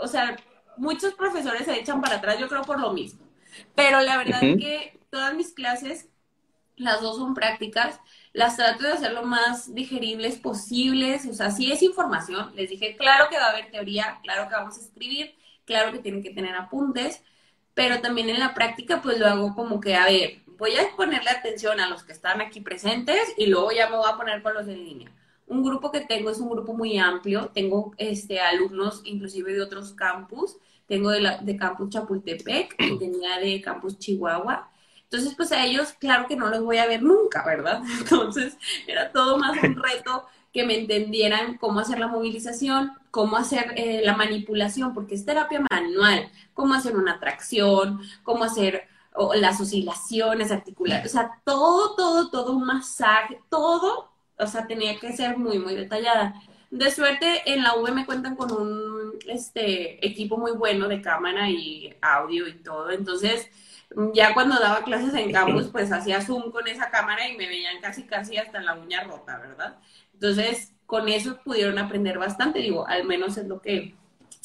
o 0.00 0.06
sea, 0.06 0.36
muchos 0.76 1.14
profesores 1.14 1.64
se 1.64 1.76
echan 1.76 2.00
para 2.00 2.16
atrás, 2.16 2.38
yo 2.38 2.48
creo 2.48 2.62
por 2.62 2.78
lo 2.78 2.92
mismo, 2.92 3.26
pero 3.74 4.00
la 4.00 4.16
verdad 4.16 4.40
es 4.44 4.58
que 4.58 5.00
todas 5.10 5.34
mis 5.34 5.52
clases, 5.52 6.08
las 6.76 7.00
dos 7.00 7.16
son 7.16 7.34
prácticas, 7.34 7.98
las 8.32 8.56
trato 8.56 8.84
de 8.84 8.92
hacer 8.92 9.12
lo 9.12 9.24
más 9.24 9.74
digeribles 9.74 10.36
posibles, 10.36 11.26
o 11.26 11.34
sea, 11.34 11.50
si 11.50 11.72
es 11.72 11.82
información, 11.82 12.54
les 12.54 12.70
dije, 12.70 12.96
claro 12.96 13.28
que 13.28 13.38
va 13.38 13.46
a 13.46 13.50
haber 13.50 13.72
teoría, 13.72 14.20
claro 14.22 14.48
que 14.48 14.54
vamos 14.54 14.78
a 14.78 14.82
escribir, 14.82 15.34
claro 15.64 15.90
que 15.90 15.98
tienen 15.98 16.22
que 16.22 16.30
tener 16.30 16.54
apuntes, 16.54 17.24
pero 17.78 18.00
también 18.00 18.28
en 18.28 18.40
la 18.40 18.54
práctica 18.54 19.00
pues 19.00 19.20
lo 19.20 19.28
hago 19.28 19.54
como 19.54 19.80
que, 19.80 19.94
a 19.94 20.04
ver, 20.06 20.40
voy 20.58 20.72
a 20.74 20.96
ponerle 20.96 21.30
atención 21.30 21.78
a 21.78 21.88
los 21.88 22.02
que 22.02 22.10
están 22.10 22.40
aquí 22.40 22.60
presentes 22.60 23.20
y 23.36 23.46
luego 23.46 23.70
ya 23.70 23.88
me 23.88 23.96
voy 23.96 24.10
a 24.12 24.16
poner 24.16 24.42
con 24.42 24.52
los 24.52 24.66
en 24.66 24.84
línea. 24.84 25.12
Un 25.46 25.62
grupo 25.62 25.92
que 25.92 26.00
tengo 26.00 26.28
es 26.28 26.40
un 26.40 26.50
grupo 26.50 26.74
muy 26.74 26.98
amplio, 26.98 27.52
tengo 27.54 27.94
este, 27.96 28.40
alumnos 28.40 29.02
inclusive 29.04 29.52
de 29.52 29.62
otros 29.62 29.92
campus, 29.92 30.56
tengo 30.88 31.10
de, 31.10 31.20
la, 31.20 31.38
de 31.38 31.56
campus 31.56 31.90
Chapultepec 31.90 32.74
y 32.80 32.98
tenía 32.98 33.38
de 33.38 33.60
campus 33.60 33.96
Chihuahua, 33.96 34.68
entonces, 35.04 35.34
pues 35.36 35.52
a 35.52 35.64
ellos, 35.64 35.94
claro 35.98 36.26
que 36.26 36.36
no 36.36 36.50
los 36.50 36.62
voy 36.62 36.76
a 36.76 36.86
ver 36.86 37.02
nunca, 37.02 37.42
¿verdad? 37.46 37.80
Entonces, 37.98 38.58
era 38.86 39.10
todo 39.10 39.38
más 39.38 39.56
un 39.62 39.82
reto 39.82 40.26
que 40.52 40.64
me 40.64 40.78
entendieran 40.78 41.58
cómo 41.58 41.80
hacer 41.80 41.98
la 41.98 42.08
movilización, 42.08 42.92
cómo 43.10 43.36
hacer 43.36 43.74
eh, 43.76 44.02
la 44.04 44.16
manipulación, 44.16 44.94
porque 44.94 45.14
es 45.14 45.24
terapia 45.24 45.62
manual, 45.70 46.30
cómo 46.54 46.74
hacer 46.74 46.96
una 46.96 47.20
tracción, 47.20 48.00
cómo 48.22 48.44
hacer 48.44 48.88
las 49.34 49.60
oscilaciones 49.60 50.52
articulares, 50.52 51.12
o 51.12 51.16
sea, 51.16 51.40
todo, 51.44 51.96
todo, 51.96 52.30
todo, 52.30 52.52
un 52.52 52.64
masaje, 52.64 53.40
todo, 53.48 54.10
o 54.38 54.46
sea, 54.46 54.66
tenía 54.66 54.98
que 54.98 55.12
ser 55.12 55.36
muy, 55.36 55.58
muy 55.58 55.74
detallada. 55.74 56.40
De 56.70 56.90
suerte, 56.90 57.42
en 57.46 57.62
la 57.62 57.74
V 57.74 57.90
me 57.92 58.06
cuentan 58.06 58.36
con 58.36 58.52
un 58.52 59.18
este, 59.26 60.06
equipo 60.06 60.36
muy 60.36 60.52
bueno 60.52 60.86
de 60.86 61.02
cámara 61.02 61.50
y 61.50 61.96
audio 62.00 62.46
y 62.46 62.54
todo, 62.62 62.90
entonces 62.90 63.48
ya 64.12 64.34
cuando 64.34 64.58
daba 64.60 64.84
clases 64.84 65.14
en 65.14 65.32
campus, 65.32 65.68
pues 65.68 65.90
hacía 65.92 66.20
zoom 66.20 66.50
con 66.50 66.68
esa 66.68 66.90
cámara 66.90 67.28
y 67.28 67.36
me 67.36 67.46
veían 67.46 67.80
casi 67.80 68.04
casi 68.04 68.36
hasta 68.36 68.60
la 68.60 68.74
uña 68.74 69.02
rota, 69.04 69.38
¿verdad? 69.38 69.78
Entonces, 70.20 70.72
con 70.84 71.08
eso 71.08 71.38
pudieron 71.44 71.78
aprender 71.78 72.18
bastante, 72.18 72.58
digo, 72.58 72.88
al 72.88 73.04
menos 73.04 73.36
es 73.38 73.46
lo 73.46 73.60
que 73.60 73.94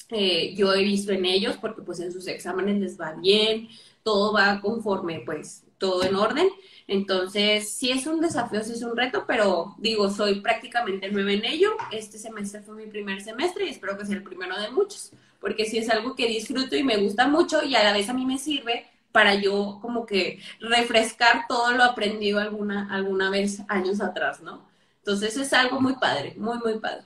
eh, 0.10 0.54
yo 0.54 0.72
he 0.72 0.84
visto 0.84 1.12
en 1.12 1.26
ellos, 1.26 1.58
porque 1.60 1.82
pues 1.82 2.00
en 2.00 2.12
sus 2.12 2.28
exámenes 2.28 2.80
les 2.80 3.00
va 3.00 3.14
bien, 3.14 3.70
todo 4.04 4.34
va 4.34 4.62
conforme, 4.62 5.24
pues 5.26 5.64
todo 5.80 6.04
en 6.04 6.16
orden. 6.16 6.48
Entonces, 6.88 7.72
sí 7.72 7.90
es 7.90 8.06
un 8.06 8.22
desafío, 8.22 8.64
sí 8.64 8.74
es 8.74 8.84
un 8.84 8.96
reto, 8.96 9.24
pero 9.28 9.74
digo, 9.80 10.12
soy 10.12 10.42
prácticamente 10.42 11.10
nueva 11.10 11.32
en 11.32 11.44
ello. 11.44 11.72
Este 11.92 12.20
semestre 12.20 12.62
fue 12.62 12.76
mi 12.76 12.86
primer 12.86 13.22
semestre 13.22 13.66
y 13.66 13.70
espero 13.70 13.98
que 13.98 14.06
sea 14.06 14.18
el 14.18 14.24
primero 14.24 14.60
de 14.62 14.70
muchos, 14.70 15.12
porque 15.40 15.66
sí 15.66 15.80
es 15.80 15.90
algo 15.90 16.16
que 16.16 16.28
disfruto 16.28 16.76
y 16.76 16.84
me 16.84 16.98
gusta 16.98 17.28
mucho 17.28 17.64
y 17.64 17.74
a 17.76 17.84
la 17.84 17.94
vez 17.94 18.10
a 18.10 18.14
mí 18.14 18.28
me 18.28 18.38
sirve 18.38 18.86
para 19.12 19.34
yo 19.36 19.80
como 19.82 20.06
que 20.06 20.40
refrescar 20.60 21.46
todo 21.48 21.72
lo 21.72 21.84
aprendido 21.84 22.40
alguna, 22.40 22.94
alguna 22.94 23.32
vez 23.32 23.62
años 23.70 24.02
atrás, 24.02 24.42
¿no? 24.42 24.73
Entonces 25.06 25.36
es 25.36 25.52
algo 25.52 25.82
muy 25.82 25.96
padre, 25.96 26.34
muy, 26.38 26.58
muy 26.60 26.80
padre. 26.80 27.04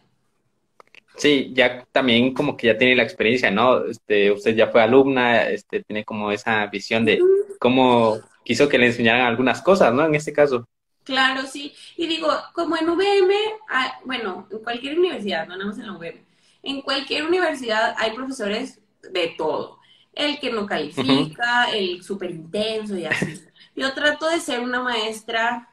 Sí, 1.15 1.51
ya 1.51 1.83
también 1.91 2.31
como 2.31 2.55
que 2.55 2.67
ya 2.67 2.77
tiene 2.77 2.95
la 2.95 3.01
experiencia, 3.01 3.49
¿no? 3.49 3.85
Este, 3.85 4.31
usted 4.31 4.55
ya 4.55 4.67
fue 4.67 4.83
alumna, 4.83 5.49
este, 5.49 5.81
tiene 5.81 6.05
como 6.05 6.31
esa 6.31 6.67
visión 6.67 7.03
de 7.05 7.19
cómo 7.59 8.19
quiso 8.45 8.69
que 8.69 8.77
le 8.77 8.85
enseñaran 8.85 9.25
algunas 9.25 9.63
cosas, 9.63 9.91
¿no? 9.93 10.05
En 10.05 10.13
este 10.13 10.31
caso. 10.31 10.67
Claro, 11.03 11.41
sí. 11.47 11.73
Y 11.95 12.05
digo, 12.05 12.29
como 12.53 12.77
en 12.77 12.87
UVM, 12.87 13.31
ah, 13.69 13.97
bueno, 14.05 14.47
en 14.51 14.59
cualquier 14.59 14.99
universidad, 14.99 15.47
no 15.47 15.55
nada 15.55 15.65
más 15.65 15.79
en 15.79 15.87
la 15.87 15.93
UVM, 15.93 16.23
en 16.61 16.81
cualquier 16.81 17.23
universidad 17.23 17.95
hay 17.97 18.11
profesores 18.11 18.79
de 19.01 19.33
todo 19.37 19.79
el 20.13 20.39
que 20.39 20.51
no 20.51 20.67
califica, 20.67 21.71
el 21.71 22.03
súper 22.03 22.31
intenso 22.31 22.95
y 22.95 23.05
así. 23.05 23.41
Yo 23.75 23.93
trato 23.93 24.29
de 24.29 24.39
ser 24.39 24.59
una 24.59 24.81
maestra, 24.81 25.69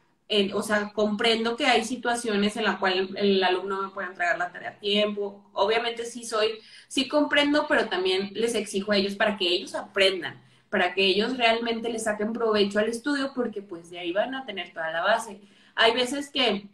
o 0.54 0.62
sea, 0.62 0.92
comprendo 0.92 1.56
que 1.56 1.66
hay 1.66 1.84
situaciones 1.84 2.56
en 2.56 2.64
las 2.64 2.78
cuales 2.78 3.08
el, 3.16 3.42
alumno 3.42 3.82
me 3.82 3.88
puede 3.88 4.08
entregar 4.08 4.38
la 4.38 4.52
tarea 4.52 4.70
a 4.70 4.78
tiempo. 4.78 5.48
Obviamente 5.52 6.04
sí 6.04 6.24
soy, 6.24 6.52
sí 6.88 7.08
comprendo, 7.08 7.66
pero 7.68 7.88
también 7.88 8.30
les 8.34 8.54
exijo 8.54 8.92
a 8.92 8.96
ellos 8.96 9.14
para 9.14 9.36
que 9.36 9.48
ellos 9.48 9.74
aprendan, 9.74 10.42
para 10.70 10.94
que 10.94 11.04
ellos 11.04 11.36
realmente 11.36 11.90
les 11.90 12.04
saquen 12.04 12.32
provecho 12.32 12.78
al 12.78 12.88
estudio, 12.88 13.32
porque 13.34 13.62
pues 13.62 13.90
de 13.90 13.98
ahí 13.98 14.12
van 14.12 14.34
a 14.34 14.46
tener 14.46 14.72
toda 14.72 14.90
la 14.90 15.02
base. 15.02 15.40
Hay 15.74 15.92
veces 15.92 16.30
que 16.30 16.68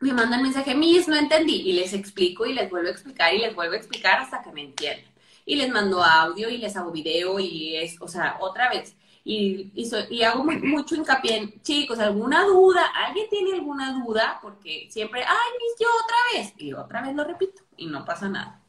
me 0.00 0.12
mandan 0.12 0.42
mensaje, 0.42 0.74
mis, 0.74 1.08
no 1.08 1.16
entendí, 1.16 1.62
y 1.62 1.72
les 1.74 1.92
explico 1.92 2.46
y 2.46 2.54
les 2.54 2.70
vuelvo 2.70 2.88
a 2.88 2.92
explicar 2.92 3.34
y 3.34 3.38
les 3.38 3.54
vuelvo 3.54 3.74
a 3.74 3.78
explicar 3.78 4.20
hasta 4.20 4.42
que 4.42 4.52
me 4.52 4.62
entiendan 4.62 5.12
y 5.44 5.56
les 5.56 5.70
mando 5.70 6.02
audio 6.02 6.48
y 6.48 6.58
les 6.58 6.76
hago 6.76 6.90
video 6.90 7.38
y 7.38 7.76
es, 7.76 8.00
o 8.00 8.08
sea, 8.08 8.36
otra 8.40 8.68
vez. 8.70 8.94
Y, 9.24 9.70
y, 9.74 10.22
hago 10.22 10.42
mucho 10.44 10.96
hincapié 10.96 11.36
en, 11.36 11.62
chicos, 11.62 11.98
¿alguna 12.00 12.44
duda? 12.44 12.86
¿Alguien 13.06 13.28
tiene 13.30 13.52
alguna 13.52 13.92
duda? 14.04 14.40
Porque 14.42 14.88
siempre, 14.90 15.22
ay, 15.22 15.52
mis, 15.58 15.78
yo 15.78 15.86
otra 16.04 16.16
vez. 16.34 16.54
Y 16.58 16.72
otra 16.72 17.02
vez 17.02 17.14
lo 17.14 17.24
repito 17.24 17.62
y 17.76 17.86
no 17.86 18.04
pasa 18.04 18.28
nada. 18.28 18.60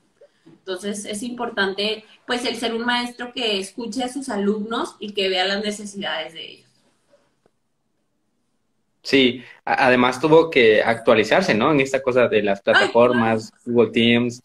Entonces 0.45 1.05
es 1.05 1.23
importante 1.23 2.05
pues 2.27 2.45
el 2.45 2.55
ser 2.57 2.73
un 2.73 2.85
maestro 2.85 3.31
que 3.33 3.59
escuche 3.59 4.03
a 4.03 4.09
sus 4.09 4.29
alumnos 4.29 4.95
y 4.99 5.13
que 5.13 5.29
vea 5.29 5.45
las 5.45 5.63
necesidades 5.63 6.33
de 6.33 6.51
ellos. 6.51 6.69
Sí, 9.01 9.43
además 9.65 10.21
tuvo 10.21 10.49
que 10.49 10.81
actualizarse, 10.81 11.53
¿no? 11.53 11.71
En 11.71 11.81
esta 11.81 12.01
cosa 12.01 12.27
de 12.29 12.41
las 12.41 12.61
plataformas, 12.61 13.51
Google 13.65 13.91
Teams. 13.91 14.41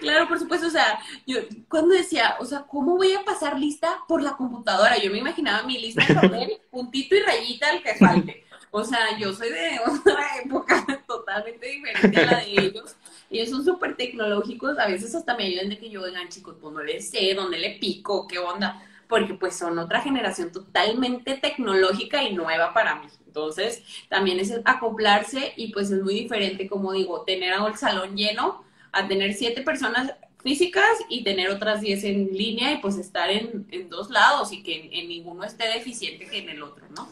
Claro, 0.00 0.28
por 0.28 0.38
supuesto, 0.38 0.66
o 0.66 0.70
sea, 0.70 0.98
yo 1.26 1.38
cuando 1.68 1.94
decía, 1.94 2.36
o 2.40 2.44
sea, 2.44 2.62
¿cómo 2.62 2.96
voy 2.96 3.12
a 3.14 3.24
pasar 3.24 3.58
lista 3.58 4.00
por 4.06 4.22
la 4.22 4.36
computadora? 4.36 4.98
Yo 4.98 5.10
me 5.10 5.18
imaginaba 5.18 5.66
mi 5.66 5.78
lista 5.78 6.04
de 6.06 6.14
papel, 6.14 6.60
puntito 6.70 7.14
y 7.14 7.20
rayita 7.20 7.70
al 7.70 7.82
que 7.82 7.94
falte. 7.94 8.44
O 8.70 8.84
sea, 8.84 9.16
yo 9.18 9.32
soy 9.32 9.50
de 9.50 9.80
otra 9.86 10.26
época 10.44 10.84
totalmente 11.06 11.66
diferente 11.66 12.20
a 12.20 12.26
la 12.26 12.38
de 12.40 12.50
ellos. 12.50 12.94
Ellos 13.30 13.48
son 13.48 13.64
súper 13.64 13.96
tecnológicos, 13.96 14.78
a 14.78 14.86
veces 14.86 15.14
hasta 15.14 15.36
me 15.36 15.44
ayudan 15.44 15.70
de 15.70 15.78
que 15.78 15.88
yo, 15.88 16.02
oigan, 16.02 16.28
chicos, 16.28 16.56
pues 16.60 16.74
no 16.74 16.82
le 16.82 17.00
sé, 17.00 17.32
dónde 17.34 17.58
le 17.58 17.78
pico, 17.78 18.26
qué 18.28 18.38
onda, 18.38 18.82
porque 19.08 19.34
pues 19.34 19.56
son 19.56 19.78
otra 19.78 20.02
generación 20.02 20.52
totalmente 20.52 21.36
tecnológica 21.36 22.22
y 22.22 22.34
nueva 22.34 22.74
para 22.74 22.96
mí. 22.96 23.06
Entonces, 23.26 23.82
también 24.08 24.40
es 24.40 24.52
acoplarse 24.64 25.54
y 25.56 25.72
pues 25.72 25.90
es 25.90 26.02
muy 26.02 26.14
diferente, 26.14 26.68
como 26.68 26.92
digo, 26.92 27.22
tener 27.22 27.54
el 27.54 27.76
salón 27.76 28.16
lleno 28.16 28.65
a 28.96 29.06
tener 29.06 29.34
siete 29.34 29.62
personas 29.62 30.14
físicas 30.42 30.84
y 31.08 31.24
tener 31.24 31.50
otras 31.50 31.80
diez 31.80 32.04
en 32.04 32.28
línea 32.28 32.72
y 32.72 32.78
pues 32.78 32.96
estar 32.98 33.30
en, 33.30 33.66
dos 33.88 34.10
lados 34.10 34.52
y 34.52 34.62
que 34.62 34.88
en, 34.92 35.08
ninguno 35.08 35.44
esté 35.44 35.66
deficiente 35.68 36.26
que 36.26 36.38
en 36.38 36.50
el 36.50 36.62
otro, 36.62 36.86
¿no? 36.96 37.08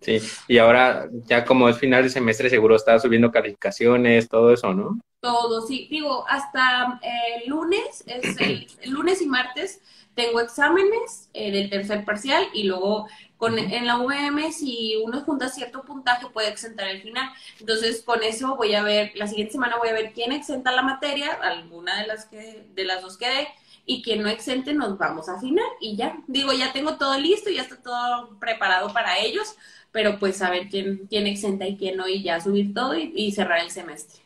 Sí, 0.00 0.18
y 0.46 0.58
ahora 0.58 1.08
ya 1.26 1.44
como 1.44 1.68
es 1.68 1.76
final 1.76 2.04
de 2.04 2.08
semestre 2.08 2.48
seguro 2.48 2.76
está 2.76 2.98
subiendo 2.98 3.30
calificaciones, 3.30 4.28
todo 4.28 4.52
eso, 4.52 4.72
¿no? 4.72 4.98
Todo, 5.20 5.66
sí, 5.66 5.88
digo, 5.90 6.24
hasta 6.28 7.00
el 7.02 7.50
lunes, 7.50 8.04
es 8.06 8.40
el, 8.40 8.66
lunes 8.90 9.20
y 9.20 9.26
martes 9.26 9.82
tengo 10.14 10.40
exámenes 10.40 11.28
eh, 11.34 11.52
del 11.52 11.68
tercer 11.68 12.04
parcial 12.04 12.44
y 12.54 12.64
luego 12.64 13.06
con, 13.38 13.58
en 13.58 13.86
la 13.86 13.98
UVM, 13.98 14.52
si 14.52 14.96
uno 14.96 15.20
junta 15.20 15.48
cierto 15.48 15.82
puntaje, 15.84 16.26
puede 16.26 16.48
exentar 16.48 16.88
el 16.88 17.00
final. 17.00 17.30
Entonces, 17.60 18.02
con 18.02 18.22
eso 18.22 18.56
voy 18.56 18.74
a 18.74 18.82
ver, 18.82 19.12
la 19.14 19.28
siguiente 19.28 19.52
semana 19.52 19.78
voy 19.78 19.88
a 19.88 19.94
ver 19.94 20.12
quién 20.12 20.32
exenta 20.32 20.72
la 20.72 20.82
materia, 20.82 21.32
alguna 21.34 22.00
de 22.00 22.08
las, 22.08 22.26
que, 22.26 22.66
de 22.74 22.84
las 22.84 23.00
dos 23.00 23.16
que 23.16 23.28
dé, 23.28 23.48
y 23.86 24.02
quien 24.02 24.22
no 24.22 24.28
exente, 24.28 24.74
nos 24.74 24.98
vamos 24.98 25.28
a 25.28 25.40
final 25.40 25.64
y 25.80 25.96
ya. 25.96 26.18
Digo, 26.26 26.52
ya 26.52 26.72
tengo 26.72 26.98
todo 26.98 27.18
listo, 27.18 27.48
ya 27.48 27.62
está 27.62 27.76
todo 27.76 28.38
preparado 28.38 28.92
para 28.92 29.18
ellos, 29.18 29.56
pero 29.92 30.18
pues 30.18 30.42
a 30.42 30.50
ver 30.50 30.68
quién, 30.68 31.06
quién 31.08 31.26
exenta 31.26 31.66
y 31.66 31.76
quién 31.76 31.96
no, 31.96 32.06
y 32.06 32.22
ya 32.22 32.40
subir 32.40 32.74
todo 32.74 32.94
y, 32.94 33.32
cerrar 33.32 33.60
el 33.60 33.70
semestre. 33.70 34.20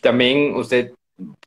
También 0.00 0.54
usted 0.54 0.92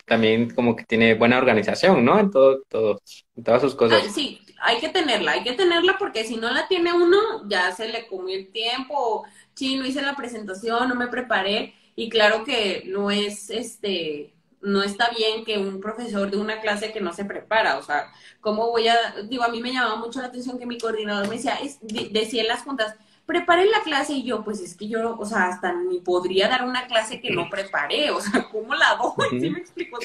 también 0.10 0.54
como 0.54 0.76
que 0.76 0.84
tiene 0.84 1.14
buena 1.14 1.38
organización, 1.38 2.04
¿no? 2.04 2.20
En 2.20 2.30
todo, 2.30 2.64
todo, 2.68 3.02
en 3.38 3.44
todas 3.44 3.62
sus 3.62 3.76
cosas. 3.76 4.04
Sí, 4.14 4.42
hay 4.62 4.80
que 4.80 4.90
tenerla, 4.90 5.34
hay 5.34 5.44
que 5.44 5.54
tenerla 5.54 5.96
porque 5.98 6.26
si 6.26 6.36
no 6.36 6.52
la 6.52 6.68
tiene 6.68 6.92
uno, 6.92 7.48
ya 7.48 7.72
se 7.72 7.88
le 7.88 8.08
comió 8.08 8.36
el 8.36 8.52
tiempo, 8.52 9.24
sí, 9.54 9.78
no 9.78 9.86
hice 9.86 10.02
la 10.02 10.16
presentación, 10.16 10.90
no 10.90 10.96
me 10.96 11.08
preparé, 11.08 11.74
y 11.96 12.10
claro 12.10 12.44
que 12.44 12.84
no 12.86 13.12
es, 13.12 13.50
este, 13.50 14.34
no 14.62 14.84
está 14.84 15.10
bien 15.10 15.46
que 15.46 15.58
un 15.58 15.80
profesor 15.80 16.30
de 16.30 16.38
una 16.38 16.60
clase 16.60 16.92
que 16.92 17.02
no 17.02 17.14
se 17.14 17.26
prepara, 17.26 17.78
o 17.78 17.84
sea, 17.84 18.12
¿cómo 18.42 18.70
voy 18.70 18.88
a, 18.88 18.98
digo, 19.30 19.44
a 19.44 19.50
mí 19.50 19.62
me 19.62 19.72
llamaba 19.72 19.96
mucho 19.96 20.20
la 20.20 20.28
atención 20.28 20.60
que 20.60 20.66
mi 20.66 20.78
coordinador 20.78 21.28
me 21.30 21.36
decía, 21.36 21.56
es, 21.56 21.80
decía 21.82 22.42
en 22.42 22.48
las 22.48 22.64
juntas, 22.64 22.96
preparen 23.30 23.70
la 23.70 23.84
clase 23.84 24.14
y 24.14 24.24
yo, 24.24 24.44
pues 24.44 24.60
es 24.60 24.76
que 24.76 24.88
yo, 24.88 25.16
o 25.16 25.24
sea, 25.24 25.50
hasta 25.50 25.72
ni 25.72 26.00
podría 26.00 26.48
dar 26.48 26.66
una 26.66 26.88
clase 26.88 27.22
que 27.22 27.30
no 27.30 27.48
preparé, 27.48 28.10
o 28.10 28.20
sea, 28.20 28.48
¿cómo 28.52 28.74
la 28.74 28.96
doy? 28.96 29.30
¿Sí 29.40 29.52
me 29.52 29.60
explico? 29.60 30.00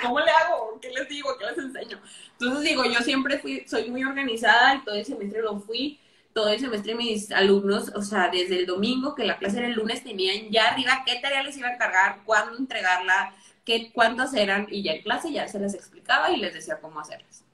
¿Cómo 0.00 0.20
le 0.20 0.30
hago? 0.30 0.78
¿Qué 0.80 0.88
les 0.90 1.08
digo? 1.08 1.30
¿Qué 1.36 1.46
les 1.46 1.58
enseño? 1.58 2.00
Entonces 2.38 2.62
digo, 2.62 2.84
yo 2.84 3.00
siempre 3.00 3.40
fui, 3.40 3.64
soy 3.66 3.90
muy 3.90 4.04
organizada 4.04 4.76
y 4.76 4.84
todo 4.84 4.94
el 4.94 5.04
semestre 5.04 5.42
lo 5.42 5.58
fui, 5.58 5.98
todo 6.32 6.48
el 6.48 6.60
semestre 6.60 6.94
mis 6.94 7.32
alumnos, 7.32 7.90
o 7.96 8.02
sea, 8.02 8.28
desde 8.28 8.60
el 8.60 8.66
domingo, 8.66 9.16
que 9.16 9.24
la 9.24 9.36
clase 9.36 9.58
era 9.58 9.66
el 9.66 9.74
lunes, 9.74 10.04
tenían 10.04 10.52
ya 10.52 10.68
arriba 10.68 11.02
qué 11.04 11.16
tarea 11.20 11.42
les 11.42 11.58
iba 11.58 11.66
a 11.66 11.74
encargar, 11.74 12.20
cuándo 12.24 12.56
entregarla, 12.56 13.34
qué, 13.64 13.90
cuántas 13.92 14.32
eran, 14.32 14.68
y 14.70 14.84
ya 14.84 14.92
en 14.92 15.02
clase 15.02 15.32
ya 15.32 15.48
se 15.48 15.58
les 15.58 15.74
explicaba 15.74 16.30
y 16.30 16.36
les 16.36 16.54
decía 16.54 16.78
cómo 16.80 17.00
hacerlas. 17.00 17.44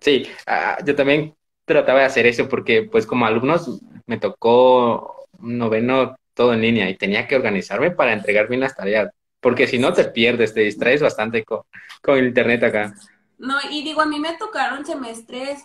Sí, 0.00 0.26
ah, 0.46 0.78
yo 0.82 0.96
también 0.96 1.34
trataba 1.70 2.00
de 2.00 2.06
hacer 2.06 2.26
eso 2.26 2.48
porque 2.48 2.82
pues 2.82 3.06
como 3.06 3.26
alumnos 3.26 3.80
me 4.06 4.18
tocó 4.18 5.26
un 5.38 5.56
noveno 5.56 6.16
todo 6.34 6.52
en 6.52 6.62
línea 6.62 6.90
y 6.90 6.96
tenía 6.96 7.28
que 7.28 7.36
organizarme 7.36 7.92
para 7.92 8.12
entregar 8.12 8.48
bien 8.48 8.60
las 8.60 8.74
tareas, 8.74 9.10
porque 9.40 9.68
si 9.68 9.78
no 9.78 9.92
te 9.92 10.04
pierdes, 10.04 10.52
te 10.52 10.62
distraes 10.62 11.00
bastante 11.00 11.44
con, 11.44 11.62
el 12.06 12.26
internet 12.26 12.64
acá. 12.64 12.94
No, 13.38 13.56
y 13.70 13.84
digo, 13.84 14.00
a 14.00 14.06
mí 14.06 14.18
me 14.18 14.36
tocaron 14.36 14.84
semestres, 14.84 15.62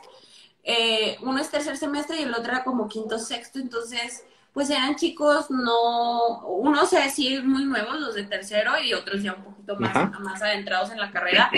eh, 0.64 1.18
uno 1.22 1.40
es 1.40 1.50
tercer 1.50 1.76
semestre 1.76 2.20
y 2.20 2.24
el 2.24 2.34
otro 2.34 2.52
era 2.52 2.64
como 2.64 2.88
quinto, 2.88 3.18
sexto, 3.18 3.60
entonces 3.60 4.24
pues 4.54 4.70
eran 4.70 4.96
chicos 4.96 5.50
no, 5.50 6.46
unos 6.48 6.90
sí 7.12 7.40
muy 7.44 7.66
nuevos, 7.66 8.00
los 8.00 8.16
de 8.16 8.24
tercero, 8.24 8.72
y 8.82 8.94
otros 8.94 9.24
ya 9.24 9.34
un 9.34 9.44
poquito 9.44 9.76
más, 9.78 10.20
más 10.22 10.42
adentrados 10.42 10.92
en 10.92 11.00
la 11.00 11.12
carrera, 11.12 11.52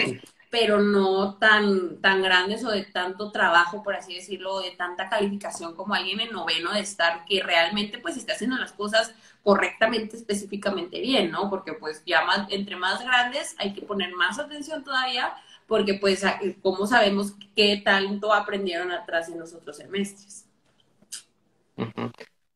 pero 0.49 0.79
no 0.81 1.35
tan, 1.35 1.97
tan 2.01 2.21
grandes 2.21 2.63
o 2.63 2.71
de 2.71 2.83
tanto 2.83 3.31
trabajo, 3.31 3.83
por 3.83 3.95
así 3.95 4.15
decirlo, 4.15 4.59
de 4.61 4.71
tanta 4.71 5.09
calificación 5.09 5.75
como 5.75 5.93
alguien 5.93 6.19
en 6.21 6.31
noveno 6.31 6.71
de 6.73 6.79
estar, 6.79 7.25
que 7.25 7.43
realmente 7.43 7.97
pues 7.97 8.17
está 8.17 8.33
haciendo 8.33 8.57
las 8.57 8.71
cosas 8.71 9.13
correctamente, 9.43 10.15
específicamente 10.15 11.01
bien, 11.01 11.31
¿no? 11.31 11.49
Porque 11.49 11.73
pues 11.73 12.03
ya 12.05 12.23
más, 12.23 12.47
entre 12.49 12.75
más 12.75 13.03
grandes 13.03 13.55
hay 13.57 13.73
que 13.73 13.81
poner 13.81 14.13
más 14.13 14.39
atención 14.39 14.83
todavía, 14.83 15.33
porque 15.67 15.95
pues 15.95 16.23
cómo 16.61 16.87
sabemos 16.87 17.33
qué 17.55 17.81
tanto 17.83 18.33
aprendieron 18.33 18.91
atrás 18.91 19.29
en 19.29 19.39
los 19.39 19.53
otros 19.53 19.77
semestres. 19.77 20.45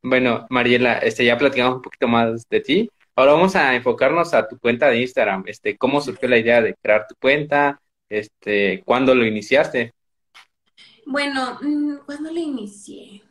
Bueno, 0.02 0.48
Mariela, 0.50 0.98
este, 1.00 1.26
ya 1.26 1.38
platicamos 1.38 1.76
un 1.76 1.82
poquito 1.82 2.08
más 2.08 2.48
de 2.50 2.62
ti. 2.62 2.90
Ahora 3.16 3.34
vamos 3.34 3.56
a 3.56 3.76
enfocarnos 3.76 4.34
a 4.34 4.48
tu 4.48 4.58
cuenta 4.58 4.88
de 4.88 5.02
Instagram. 5.02 5.44
Este, 5.46 5.78
¿cómo 5.78 6.02
surgió 6.02 6.30
la 6.30 6.38
idea 6.38 6.62
de 6.62 6.76
crear 6.82 7.06
tu 7.08 7.16
cuenta? 7.16 7.81
Este, 8.12 8.84
¿cuándo 8.84 9.16
lo 9.16 9.26
iniciaste? 9.26 9.94
Bueno, 11.06 11.58
mm, 11.62 12.00
¿cuándo 12.06 12.30
lo 12.30 12.40
inicié? 12.40 13.24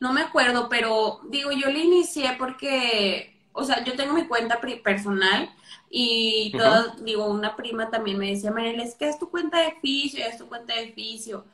No 0.00 0.14
me 0.14 0.22
acuerdo, 0.22 0.70
pero 0.70 1.20
digo, 1.28 1.52
yo 1.52 1.70
le 1.70 1.80
inicié 1.80 2.34
porque, 2.38 3.36
o 3.52 3.64
sea, 3.64 3.84
yo 3.84 3.94
tengo 3.94 4.14
mi 4.14 4.26
cuenta 4.26 4.58
personal 4.82 5.50
y 5.90 6.52
todo, 6.56 6.96
digo, 7.02 7.26
una 7.26 7.54
prima 7.54 7.90
también 7.90 8.16
me 8.16 8.30
decía, 8.30 8.50
Mariela, 8.50 8.82
es 8.82 8.94
que 8.94 9.10
es 9.10 9.18
tu 9.18 9.28
cuenta 9.30 9.60
de 9.60 9.74
oficio, 9.76 10.24
es 10.24 10.38
tu 10.38 10.48
cuenta 10.48 10.74
de 10.74 10.90
oficio. 10.90 11.44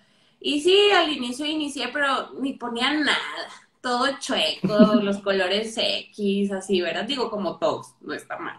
Y 0.41 0.61
sí, 0.61 0.93
al 0.93 1.11
inicio 1.11 1.45
inicié, 1.45 1.89
pero 1.93 2.35
ni 2.41 2.53
ponía 2.53 2.95
nada 2.95 3.19
todo 3.81 4.07
chueco, 4.21 4.79
los 5.03 5.19
colores 5.19 5.75
X, 5.77 6.53
así, 6.53 6.81
¿verdad? 6.81 7.05
Digo, 7.05 7.31
como 7.31 7.59
todos, 7.59 7.95
no 8.01 8.15
está 8.15 8.39
mal. 8.39 8.59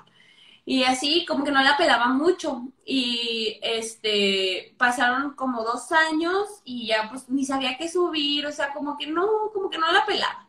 Y 0.70 0.84
así, 0.84 1.26
como 1.26 1.44
que 1.44 1.52
no 1.52 1.64
la 1.64 1.78
pelaba 1.78 2.10
mucho. 2.10 2.62
Y 2.86 3.58
este, 3.64 4.76
pasaron 4.78 5.34
como 5.34 5.64
dos 5.64 5.92
años 5.92 6.48
y 6.64 6.86
ya 6.86 7.10
pues 7.10 7.28
ni 7.28 7.44
sabía 7.44 7.76
qué 7.76 7.90
subir, 7.90 8.46
o 8.46 8.52
sea, 8.52 8.72
como 8.72 8.96
que 8.96 9.08
no, 9.08 9.26
como 9.52 9.72
que 9.72 9.80
no 9.80 9.92
la 9.92 10.06
pelaba. 10.06 10.48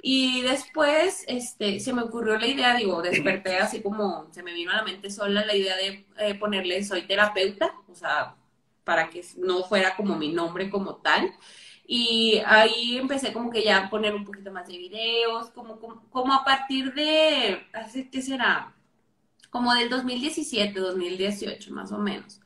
Y 0.00 0.42
después, 0.42 1.24
este, 1.26 1.80
se 1.80 1.92
me 1.92 2.02
ocurrió 2.02 2.38
la 2.38 2.46
idea, 2.46 2.76
digo, 2.76 3.02
desperté 3.02 3.56
así 3.58 3.82
como 3.82 4.28
se 4.30 4.44
me 4.44 4.52
vino 4.52 4.70
a 4.70 4.76
la 4.76 4.84
mente 4.84 5.10
sola 5.10 5.44
la 5.44 5.56
idea 5.56 5.76
de 5.76 6.06
eh, 6.18 6.34
ponerle 6.36 6.84
soy 6.84 7.08
terapeuta, 7.08 7.74
o 7.88 7.96
sea, 7.96 8.36
para 8.84 9.10
que 9.10 9.24
no 9.38 9.64
fuera 9.64 9.96
como 9.96 10.14
mi 10.16 10.32
nombre 10.32 10.70
como 10.70 10.98
tal. 10.98 11.34
Y 11.84 12.40
ahí 12.46 12.96
empecé 12.96 13.32
como 13.32 13.50
que 13.50 13.64
ya 13.64 13.78
a 13.78 13.90
poner 13.90 14.14
un 14.14 14.24
poquito 14.24 14.52
más 14.52 14.68
de 14.68 14.78
videos, 14.78 15.50
como, 15.50 15.80
como, 16.10 16.32
a 16.32 16.44
partir 16.44 16.94
de, 16.94 17.66
¿qué 18.12 18.22
será? 18.22 18.77
Como 19.50 19.74
del 19.74 19.88
2017, 19.88 20.78
2018 20.78 21.72
más 21.72 21.92
o 21.92 21.98
menos. 21.98 22.40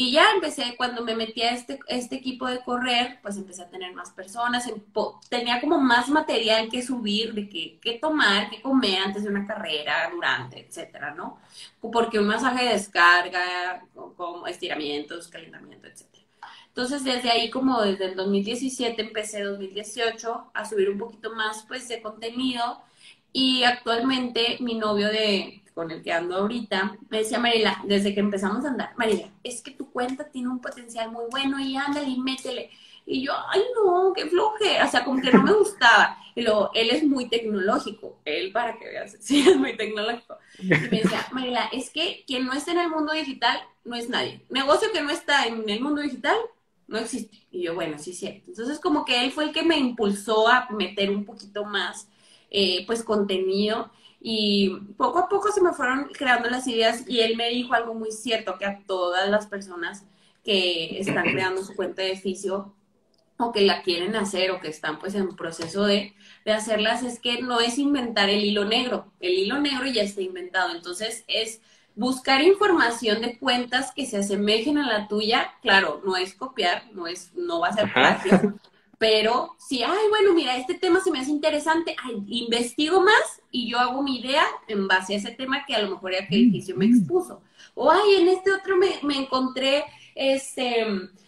Y 0.00 0.12
ya 0.12 0.30
empecé, 0.32 0.76
cuando 0.76 1.04
me 1.04 1.16
metí 1.16 1.42
a 1.42 1.50
este, 1.50 1.80
este 1.88 2.14
equipo 2.16 2.46
de 2.46 2.62
correr, 2.62 3.18
pues 3.20 3.36
empecé 3.36 3.62
a 3.62 3.68
tener 3.68 3.92
más 3.94 4.12
personas, 4.12 4.68
em, 4.68 4.80
tenía 5.28 5.60
como 5.60 5.80
más 5.80 6.08
material 6.08 6.68
que 6.70 6.82
subir, 6.82 7.34
de 7.34 7.48
qué, 7.48 7.80
qué 7.82 7.98
tomar, 7.98 8.48
qué 8.48 8.62
comer 8.62 9.00
antes 9.00 9.24
de 9.24 9.30
una 9.30 9.44
carrera, 9.44 10.08
durante, 10.14 10.60
etcétera, 10.60 11.14
¿no? 11.14 11.40
Porque 11.80 12.20
un 12.20 12.28
masaje 12.28 12.66
de 12.66 12.72
descarga, 12.74 13.84
como 14.16 14.46
estiramientos, 14.46 15.26
calentamiento, 15.26 15.88
etcétera. 15.88 16.24
Entonces, 16.68 17.02
desde 17.02 17.30
ahí, 17.30 17.50
como 17.50 17.82
desde 17.82 18.04
el 18.04 18.14
2017, 18.14 19.02
empecé 19.02 19.42
2018 19.42 20.52
a 20.54 20.64
subir 20.64 20.90
un 20.90 20.98
poquito 20.98 21.34
más, 21.34 21.64
pues, 21.66 21.88
de 21.88 22.00
contenido. 22.00 22.80
Y 23.32 23.64
actualmente, 23.64 24.58
mi 24.60 24.74
novio 24.74 25.08
de, 25.08 25.60
con 25.78 25.92
el 25.92 26.02
que 26.02 26.12
ando 26.12 26.34
ahorita, 26.34 26.98
me 27.08 27.18
decía, 27.18 27.38
Marila, 27.38 27.80
desde 27.84 28.12
que 28.12 28.18
empezamos 28.18 28.64
a 28.64 28.70
andar, 28.70 28.94
Marila, 28.96 29.28
es 29.44 29.62
que 29.62 29.70
tu 29.70 29.92
cuenta 29.92 30.24
tiene 30.24 30.48
un 30.48 30.60
potencial 30.60 31.12
muy 31.12 31.26
bueno 31.30 31.60
y 31.60 31.76
ándale 31.76 32.08
y 32.08 32.18
métele. 32.18 32.68
Y 33.06 33.24
yo, 33.24 33.32
ay, 33.48 33.60
no, 33.76 34.12
qué 34.12 34.26
floje. 34.26 34.82
O 34.82 34.90
sea, 34.90 35.04
como 35.04 35.22
que 35.22 35.30
no 35.30 35.40
me 35.40 35.52
gustaba. 35.52 36.18
Y 36.34 36.42
luego, 36.42 36.72
él 36.74 36.90
es 36.90 37.04
muy 37.04 37.28
tecnológico. 37.28 38.18
Él, 38.24 38.50
para 38.50 38.76
que 38.76 38.86
veas, 38.86 39.16
sí, 39.20 39.48
es 39.48 39.56
muy 39.56 39.76
tecnológico. 39.76 40.36
Y 40.58 40.66
me 40.66 41.00
decía, 41.00 41.24
Marila, 41.30 41.68
es 41.72 41.90
que 41.90 42.24
quien 42.26 42.46
no 42.46 42.54
está 42.54 42.72
en 42.72 42.78
el 42.78 42.90
mundo 42.90 43.12
digital 43.12 43.60
no 43.84 43.94
es 43.94 44.08
nadie. 44.08 44.40
Negocio 44.50 44.88
que 44.92 45.00
no 45.00 45.10
está 45.10 45.46
en 45.46 45.70
el 45.70 45.80
mundo 45.80 46.02
digital 46.02 46.38
no 46.88 46.98
existe. 46.98 47.38
Y 47.52 47.62
yo, 47.62 47.76
bueno, 47.76 48.00
sí, 48.00 48.12
cierto. 48.14 48.46
Entonces, 48.48 48.80
como 48.80 49.04
que 49.04 49.22
él 49.24 49.30
fue 49.30 49.44
el 49.44 49.52
que 49.52 49.62
me 49.62 49.78
impulsó 49.78 50.48
a 50.48 50.66
meter 50.70 51.08
un 51.08 51.24
poquito 51.24 51.64
más, 51.64 52.08
eh, 52.50 52.84
pues, 52.84 53.04
contenido. 53.04 53.92
Y 54.20 54.70
poco 54.96 55.18
a 55.20 55.28
poco 55.28 55.52
se 55.52 55.60
me 55.60 55.72
fueron 55.72 56.08
creando 56.12 56.50
las 56.50 56.66
ideas 56.66 57.04
y 57.06 57.20
él 57.20 57.36
me 57.36 57.48
dijo 57.50 57.74
algo 57.74 57.94
muy 57.94 58.10
cierto, 58.10 58.58
que 58.58 58.66
a 58.66 58.80
todas 58.86 59.28
las 59.28 59.46
personas 59.46 60.04
que 60.44 60.98
están 60.98 61.24
creando 61.32 61.62
su 61.62 61.74
cuenta 61.74 62.02
de 62.02 62.12
oficio 62.12 62.74
o 63.38 63.52
que 63.52 63.60
la 63.60 63.82
quieren 63.82 64.16
hacer 64.16 64.50
o 64.50 64.60
que 64.60 64.68
están 64.68 64.98
pues 64.98 65.14
en 65.14 65.36
proceso 65.36 65.86
de, 65.86 66.14
de 66.44 66.52
hacerlas, 66.52 67.04
es 67.04 67.20
que 67.20 67.40
no 67.40 67.60
es 67.60 67.78
inventar 67.78 68.28
el 68.28 68.44
hilo 68.44 68.64
negro. 68.64 69.12
El 69.20 69.34
hilo 69.34 69.60
negro 69.60 69.86
ya 69.86 70.02
está 70.02 70.20
inventado. 70.20 70.74
Entonces, 70.74 71.24
es 71.28 71.60
buscar 71.98 72.42
información 72.42 73.20
de 73.20 73.38
cuentas 73.38 73.92
que 73.92 74.06
se 74.06 74.18
asemejen 74.18 74.78
a 74.78 74.86
la 74.86 75.08
tuya, 75.08 75.52
claro, 75.62 76.00
no 76.04 76.16
es 76.16 76.32
copiar, 76.34 76.84
no 76.92 77.08
es, 77.08 77.34
no 77.34 77.58
va 77.60 77.68
a 77.68 77.72
ser 77.72 77.90
fácil, 77.90 78.54
pero 78.98 79.54
si, 79.58 79.84
ay, 79.84 80.08
bueno, 80.10 80.34
mira, 80.34 80.56
este 80.56 80.74
tema 80.74 81.00
se 81.00 81.12
me 81.12 81.20
hace 81.20 81.30
interesante, 81.30 81.94
investigo 82.26 83.00
más 83.00 83.40
y 83.52 83.70
yo 83.70 83.78
hago 83.78 84.02
mi 84.02 84.18
idea 84.18 84.44
en 84.66 84.88
base 84.88 85.14
a 85.14 85.18
ese 85.18 85.30
tema 85.30 85.64
que 85.64 85.74
a 85.76 85.82
lo 85.82 85.90
mejor 85.90 86.14
aquel 86.14 86.40
edificio 86.40 86.76
me 86.76 86.86
expuso. 86.86 87.40
O, 87.74 87.90
ay, 87.90 88.16
en 88.16 88.28
este 88.28 88.52
otro 88.52 88.76
me, 88.76 88.98
me 89.04 89.16
encontré 89.16 89.84
este, 90.16 90.84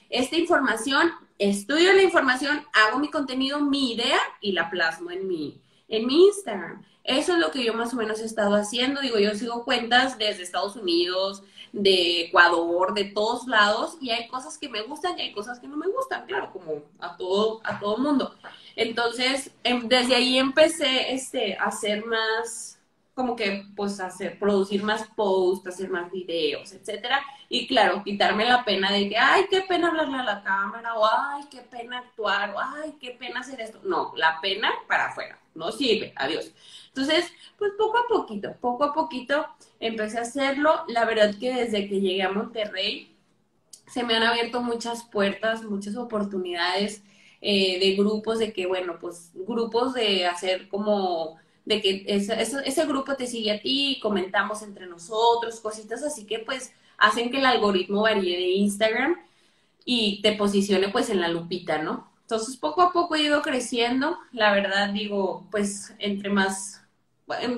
esta 0.08 0.36
información, 0.36 1.12
estudio 1.38 1.92
la 1.92 2.02
información, 2.02 2.64
hago 2.72 2.98
mi 2.98 3.08
contenido, 3.08 3.60
mi 3.60 3.92
idea 3.92 4.18
y 4.40 4.50
la 4.50 4.68
plasmo 4.68 5.12
en 5.12 5.28
mi, 5.28 5.60
en 5.88 6.06
mi 6.08 6.26
Instagram. 6.26 6.84
Eso 7.04 7.34
es 7.34 7.38
lo 7.38 7.52
que 7.52 7.64
yo 7.64 7.72
más 7.72 7.94
o 7.94 7.96
menos 7.96 8.20
he 8.20 8.24
estado 8.24 8.54
haciendo. 8.56 9.00
Digo, 9.00 9.18
yo 9.18 9.34
sigo 9.34 9.64
cuentas 9.64 10.18
desde 10.18 10.42
Estados 10.42 10.76
Unidos, 10.76 11.42
de 11.72 12.22
Ecuador, 12.22 12.94
de 12.94 13.04
todos 13.04 13.46
lados, 13.46 13.96
y 14.00 14.10
hay 14.10 14.28
cosas 14.28 14.58
que 14.58 14.68
me 14.68 14.82
gustan 14.82 15.18
y 15.18 15.22
hay 15.22 15.32
cosas 15.32 15.60
que 15.60 15.68
no 15.68 15.76
me 15.76 15.88
gustan, 15.88 16.26
claro, 16.26 16.52
como 16.52 16.82
a 16.98 17.16
todo, 17.16 17.60
a 17.64 17.78
todo 17.78 17.98
mundo. 17.98 18.34
Entonces, 18.76 19.52
em, 19.64 19.88
desde 19.88 20.14
ahí 20.14 20.38
empecé 20.38 21.12
este, 21.12 21.56
a 21.56 21.64
hacer 21.64 22.04
más, 22.04 22.78
como 23.14 23.36
que, 23.36 23.64
pues, 23.76 24.00
hacer, 24.00 24.38
producir 24.38 24.82
más 24.82 25.06
posts, 25.14 25.66
hacer 25.68 25.90
más 25.90 26.10
videos, 26.10 26.72
etcétera. 26.72 27.22
Y 27.48 27.66
claro, 27.66 28.02
quitarme 28.04 28.44
la 28.46 28.64
pena 28.64 28.90
de 28.92 29.08
que, 29.08 29.16
ay, 29.18 29.46
qué 29.50 29.62
pena 29.62 29.88
hablarle 29.88 30.18
a 30.18 30.24
la 30.24 30.42
cámara, 30.42 30.94
o 30.94 31.04
ay, 31.04 31.44
qué 31.50 31.60
pena 31.62 31.98
actuar, 31.98 32.54
o 32.54 32.60
ay, 32.60 32.94
qué 33.00 33.10
pena 33.12 33.40
hacer 33.40 33.60
esto. 33.60 33.80
No, 33.84 34.12
la 34.16 34.40
pena 34.40 34.72
para 34.88 35.08
afuera, 35.08 35.38
no 35.54 35.70
sirve, 35.72 36.12
adiós. 36.16 36.52
Entonces, 36.94 37.32
pues 37.58 37.72
poco 37.78 37.98
a 37.98 38.08
poquito, 38.08 38.54
poco 38.60 38.84
a 38.84 38.92
poquito 38.92 39.46
empecé 39.78 40.18
a 40.18 40.22
hacerlo. 40.22 40.84
La 40.88 41.04
verdad 41.04 41.34
que 41.38 41.54
desde 41.54 41.88
que 41.88 42.00
llegué 42.00 42.22
a 42.22 42.32
Monterrey 42.32 43.16
se 43.86 44.04
me 44.04 44.14
han 44.14 44.22
abierto 44.22 44.62
muchas 44.62 45.04
puertas, 45.04 45.64
muchas 45.64 45.96
oportunidades 45.96 47.02
eh, 47.40 47.78
de 47.80 47.96
grupos, 47.96 48.38
de 48.38 48.52
que, 48.52 48.66
bueno, 48.66 48.98
pues 49.00 49.30
grupos 49.34 49.94
de 49.94 50.26
hacer 50.26 50.68
como 50.68 51.38
de 51.64 51.80
que 51.80 52.04
ese, 52.06 52.40
ese, 52.40 52.86
grupo 52.86 53.16
te 53.16 53.26
sigue 53.26 53.52
a 53.52 53.60
ti, 53.60 53.98
comentamos 54.02 54.62
entre 54.62 54.86
nosotros, 54.86 55.60
cositas 55.60 56.02
así 56.02 56.24
que 56.26 56.40
pues 56.40 56.72
hacen 56.98 57.30
que 57.30 57.38
el 57.38 57.46
algoritmo 57.46 58.02
varíe 58.02 58.36
de 58.36 58.48
Instagram 58.50 59.16
y 59.84 60.20
te 60.22 60.32
posicione 60.32 60.88
pues 60.88 61.10
en 61.10 61.20
la 61.20 61.28
lupita, 61.28 61.78
¿no? 61.78 62.10
Entonces 62.22 62.56
poco 62.56 62.82
a 62.82 62.92
poco 62.92 63.14
he 63.14 63.22
ido 63.22 63.42
creciendo, 63.42 64.18
la 64.32 64.52
verdad 64.52 64.90
digo, 64.90 65.46
pues 65.50 65.94
entre 65.98 66.30
más 66.30 66.79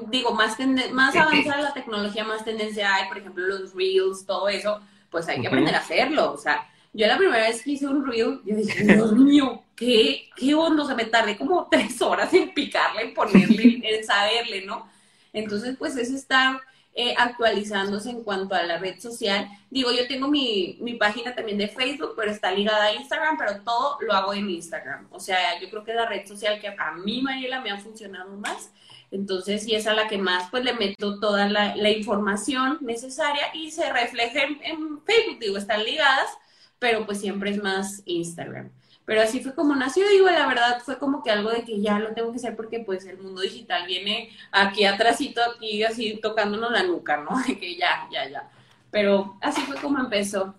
digo, 0.09 0.33
más, 0.33 0.57
más 0.93 1.17
avanzada 1.17 1.63
la 1.63 1.75
tecnología, 1.75 2.25
más 2.25 2.45
tendencia 2.45 2.95
hay, 2.95 3.09
por 3.09 3.19
ejemplo, 3.19 3.47
los 3.47 3.75
reels, 3.75 4.25
todo 4.27 4.49
eso, 4.49 4.81
pues 5.11 5.29
hay 5.29 5.41
que 5.41 5.49
aprender 5.49 5.75
a 5.75 5.79
hacerlo. 5.79 6.33
O 6.33 6.39
sea, 6.39 6.69
yo 6.93 7.07
la 7.07 7.17
primera 7.17 7.49
vez 7.49 7.63
que 7.63 7.73
hice 7.73 7.87
un 7.87 8.07
reel, 8.07 8.41
yo 8.45 8.57
dije, 8.57 8.85
Dios 8.85 9.13
mío, 9.13 9.63
qué, 9.75 10.29
qué 10.37 10.55
hondo, 10.55 10.87
se 10.87 10.95
me 10.95 11.07
tardé 11.07 11.37
como 11.37 11.69
tres 11.71 12.01
horas 12.03 12.33
en 12.35 12.53
picarle, 12.53 13.03
en 13.03 13.15
ponerle, 13.15 13.81
en 13.83 14.05
saberle, 14.05 14.65
¿no? 14.65 14.91
Entonces, 15.33 15.77
pues 15.79 15.97
es 15.97 16.11
estar 16.11 16.61
eh, 16.95 17.15
actualizándose 17.17 18.11
en 18.11 18.23
cuanto 18.23 18.55
a 18.55 18.63
la 18.65 18.77
red 18.77 19.01
social. 19.01 19.49
Digo, 19.71 19.91
yo 19.93 20.07
tengo 20.07 20.29
mi, 20.29 20.77
mi, 20.83 20.95
página 20.95 21.35
también 21.35 21.57
de 21.57 21.69
Facebook, 21.69 22.13
pero 22.15 22.31
está 22.31 22.51
ligada 22.53 22.85
a 22.85 22.95
Instagram, 22.95 23.39
pero 23.39 23.63
todo 23.63 23.97
lo 24.03 24.13
hago 24.13 24.35
en 24.35 24.51
Instagram. 24.51 25.09
O 25.11 25.19
sea, 25.19 25.59
yo 25.59 25.71
creo 25.71 25.85
que 25.85 25.93
es 25.93 25.97
la 25.97 26.05
red 26.05 26.27
social 26.27 26.61
que 26.61 26.69
a 26.69 26.93
mí, 26.93 27.23
Mariela, 27.23 27.63
me 27.63 27.71
ha 27.71 27.79
funcionado 27.79 28.37
más. 28.37 28.71
Entonces, 29.13 29.69
y 29.69 29.75
es 29.75 29.87
a 29.87 29.93
la 29.93 30.09
que 30.09 30.17
más 30.17 30.49
pues 30.51 30.65
le 30.65 30.73
meto 30.73 31.21
toda 31.21 31.47
la, 31.47 31.91
información 31.91 32.79
necesaria 32.81 33.55
y 33.55 33.71
se 33.71 33.93
refleja 33.93 34.45
en, 34.45 35.03
Facebook, 35.05 35.39
digo, 35.39 35.59
están 35.59 35.85
ligadas, 35.85 36.31
pero 36.79 37.05
pues 37.05 37.21
siempre 37.21 37.51
es 37.51 37.63
más 37.63 38.03
Instagram. 38.07 38.71
Pero 39.05 39.21
así 39.21 39.41
fue 39.41 39.55
como 39.55 39.77
nació, 39.77 40.09
digo, 40.09 40.31
la 40.31 40.47
verdad 40.47 40.81
fue 40.83 40.99
como 40.99 41.23
que 41.23 41.31
algo 41.31 41.51
de 41.51 41.63
que 41.63 41.81
ya 41.83 41.99
lo 41.99 42.15
tengo 42.15 42.31
que 42.31 42.39
hacer 42.39 42.57
porque 42.57 42.81
pues 42.81 43.05
el 43.05 43.19
mundo 43.19 43.43
digital 43.43 43.87
viene 43.87 44.31
aquí 44.51 44.87
atrásito, 44.87 45.43
aquí 45.55 45.85
así 45.85 46.19
tocándonos 46.23 46.73
la 46.73 46.83
nuca, 46.83 47.19
¿no? 47.19 47.39
De 47.47 47.59
que 47.59 47.77
ya, 47.77 48.09
ya, 48.11 48.27
ya. 48.31 48.51
Pero 48.91 49.37
así 49.43 49.61
fue 49.63 49.77
como 49.77 49.99
empezó. 49.99 50.55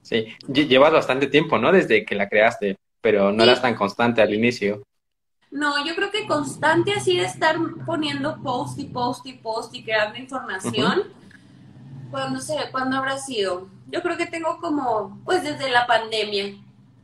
Sí, 0.00 0.26
llevas 0.48 0.92
bastante 0.92 1.26
tiempo, 1.26 1.58
¿no? 1.58 1.70
Desde 1.70 2.06
que 2.06 2.14
la 2.14 2.28
creaste, 2.28 2.76
pero 3.02 3.30
no 3.30 3.42
eras 3.42 3.60
tan 3.60 3.74
constante 3.74 4.22
al 4.22 4.32
inicio. 4.32 4.82
No, 5.50 5.84
yo 5.84 5.96
creo 5.96 6.10
que 6.12 6.28
constante 6.28 6.92
así 6.92 7.16
de 7.16 7.24
estar 7.24 7.56
poniendo 7.84 8.40
post 8.42 8.78
y 8.78 8.84
post 8.84 9.26
y 9.26 9.32
post 9.32 9.74
y 9.74 9.82
creando 9.82 10.16
información. 10.18 11.12
¿Cuándo, 12.10 12.40
¿Cuándo 12.70 12.96
habrá 12.96 13.18
sido? 13.18 13.68
Yo 13.88 14.02
creo 14.02 14.16
que 14.16 14.26
tengo 14.26 14.58
como, 14.60 15.20
pues 15.24 15.42
desde 15.42 15.70
la 15.70 15.86
pandemia, 15.86 16.54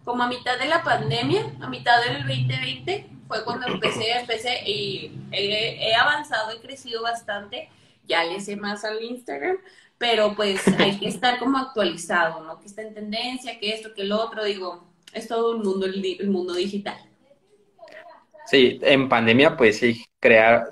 como 0.04 0.22
a 0.22 0.28
mitad 0.28 0.58
de 0.58 0.66
la 0.66 0.84
pandemia, 0.84 1.56
a 1.60 1.68
mitad 1.68 2.00
del 2.04 2.18
2020, 2.18 3.10
fue 3.26 3.44
cuando 3.44 3.66
empecé, 3.66 4.12
empecé 4.12 4.62
y 4.64 5.12
he, 5.32 5.88
he 5.88 5.94
avanzado, 5.96 6.52
he 6.52 6.60
crecido 6.60 7.02
bastante, 7.02 7.68
ya 8.06 8.22
le 8.22 8.40
sé 8.40 8.54
más 8.54 8.84
al 8.84 9.02
Instagram, 9.02 9.56
pero 9.98 10.36
pues 10.36 10.66
hay 10.78 10.98
que 10.98 11.08
estar 11.08 11.40
como 11.40 11.58
actualizado, 11.58 12.44
¿no? 12.44 12.60
Que 12.60 12.66
está 12.66 12.82
en 12.82 12.94
tendencia, 12.94 13.58
que 13.58 13.74
esto, 13.74 13.92
que 13.94 14.02
el 14.02 14.12
otro, 14.12 14.44
digo, 14.44 14.84
es 15.12 15.26
todo 15.26 15.56
un 15.56 15.62
mundo, 15.62 15.86
el 15.86 16.30
mundo 16.30 16.54
digital. 16.54 16.98
Sí, 18.46 18.78
en 18.82 19.08
pandemia, 19.08 19.56
pues 19.56 19.78
sí, 19.78 20.04
crear, 20.20 20.68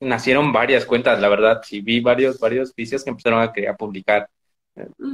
nacieron 0.00 0.52
varias 0.52 0.84
cuentas, 0.84 1.20
la 1.20 1.28
verdad, 1.28 1.62
sí 1.64 1.80
vi 1.80 2.00
varios, 2.00 2.38
varios 2.38 2.74
vicios 2.74 3.02
que 3.02 3.10
empezaron 3.10 3.40
a, 3.40 3.52
querer 3.52 3.74
publicar, 3.76 4.28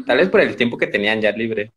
tal 0.06 0.16
vez 0.16 0.28
por 0.28 0.40
el 0.40 0.56
tiempo 0.56 0.76
que 0.76 0.88
tenían 0.88 1.20
ya 1.20 1.30
libre. 1.32 1.72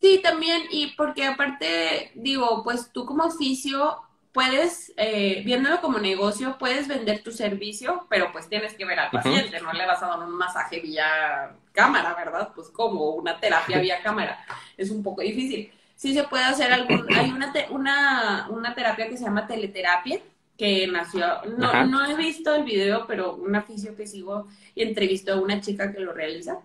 Sí, 0.00 0.20
también, 0.22 0.62
y 0.70 0.94
porque 0.96 1.24
aparte, 1.24 2.10
digo, 2.14 2.62
pues 2.64 2.90
tú 2.92 3.04
como 3.04 3.24
oficio 3.24 3.98
puedes, 4.32 4.92
eh, 4.96 5.42
viéndolo 5.44 5.80
como 5.80 5.98
negocio, 5.98 6.56
puedes 6.58 6.86
vender 6.86 7.22
tu 7.22 7.32
servicio, 7.32 8.06
pero 8.08 8.30
pues 8.32 8.48
tienes 8.48 8.74
que 8.74 8.84
ver 8.84 8.98
al 9.00 9.10
paciente, 9.10 9.60
no 9.60 9.72
le 9.72 9.86
vas 9.86 10.02
a 10.02 10.08
dar 10.08 10.18
un 10.20 10.34
masaje 10.36 10.80
vía 10.80 11.56
cámara, 11.72 12.14
¿verdad? 12.14 12.52
Pues 12.54 12.68
como 12.68 13.10
una 13.10 13.38
terapia 13.40 13.78
vía 13.80 14.02
cámara, 14.02 14.44
es 14.76 14.90
un 14.90 15.02
poco 15.02 15.22
difícil 15.22 15.72
sí 15.98 16.14
se 16.14 16.22
puede 16.24 16.44
hacer 16.44 16.72
algún, 16.72 17.12
hay 17.12 17.30
una, 17.30 17.52
una, 17.70 18.46
una 18.50 18.74
terapia 18.74 19.08
que 19.08 19.16
se 19.16 19.24
llama 19.24 19.48
teleterapia, 19.48 20.20
que 20.56 20.86
nació, 20.86 21.26
no, 21.58 21.86
no 21.86 22.06
he 22.06 22.14
visto 22.14 22.54
el 22.54 22.62
video, 22.62 23.04
pero 23.08 23.34
un 23.34 23.56
aficio 23.56 23.96
que 23.96 24.06
sigo 24.06 24.46
y 24.76 24.82
entrevistó 24.82 25.32
a 25.34 25.40
una 25.40 25.60
chica 25.60 25.92
que 25.92 25.98
lo 25.98 26.12
realiza. 26.12 26.60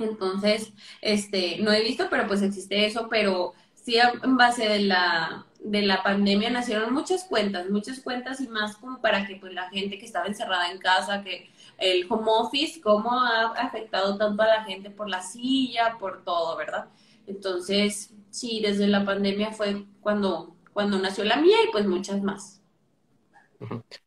Entonces, 0.00 0.72
este, 1.00 1.58
no 1.60 1.72
he 1.72 1.82
visto, 1.82 2.08
pero 2.10 2.26
pues 2.26 2.42
existe 2.42 2.84
eso, 2.86 3.08
pero 3.08 3.54
sí 3.74 3.98
en 3.98 4.36
base 4.36 4.68
de 4.68 4.80
la, 4.80 5.46
de 5.60 5.82
la 5.82 6.02
pandemia 6.02 6.50
nacieron 6.50 6.92
muchas 6.92 7.22
cuentas, 7.22 7.70
muchas 7.70 8.00
cuentas 8.00 8.40
y 8.40 8.48
más 8.48 8.76
como 8.76 9.00
para 9.00 9.26
que 9.28 9.36
pues 9.36 9.52
la 9.54 9.70
gente 9.70 9.96
que 9.96 10.06
estaba 10.06 10.26
encerrada 10.26 10.72
en 10.72 10.78
casa, 10.78 11.22
que 11.22 11.50
el 11.78 12.04
home 12.10 12.26
office, 12.26 12.80
cómo 12.80 13.12
ha 13.12 13.52
afectado 13.52 14.16
tanto 14.18 14.42
a 14.42 14.46
la 14.46 14.64
gente 14.64 14.90
por 14.90 15.08
la 15.08 15.22
silla, 15.22 15.96
por 16.00 16.24
todo, 16.24 16.56
¿verdad? 16.56 16.86
Entonces, 17.26 18.12
sí, 18.30 18.60
desde 18.62 18.86
la 18.86 19.04
pandemia 19.04 19.52
fue 19.52 19.84
cuando, 20.00 20.56
cuando 20.72 20.98
nació 20.98 21.24
la 21.24 21.36
mía 21.36 21.56
y 21.66 21.72
pues 21.72 21.86
muchas 21.86 22.22
más. 22.22 22.60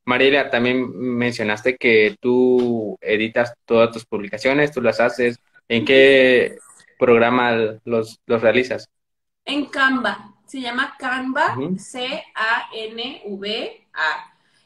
Mariela, 0.06 0.50
también 0.50 0.92
mencionaste 0.96 1.76
que 1.78 2.16
tú 2.20 2.98
editas 3.02 3.54
todas 3.66 3.92
tus 3.92 4.06
publicaciones, 4.06 4.72
tú 4.72 4.82
las 4.82 5.00
haces. 5.00 5.40
¿En 5.68 5.86
qué 5.86 6.58
programa 6.98 7.80
los, 7.84 8.20
los 8.26 8.42
realizas? 8.42 8.90
En 9.46 9.66
Canva. 9.66 10.36
Se 10.46 10.62
llama 10.62 10.96
Canva, 10.98 11.56
C-A-N-V-A 11.78 13.20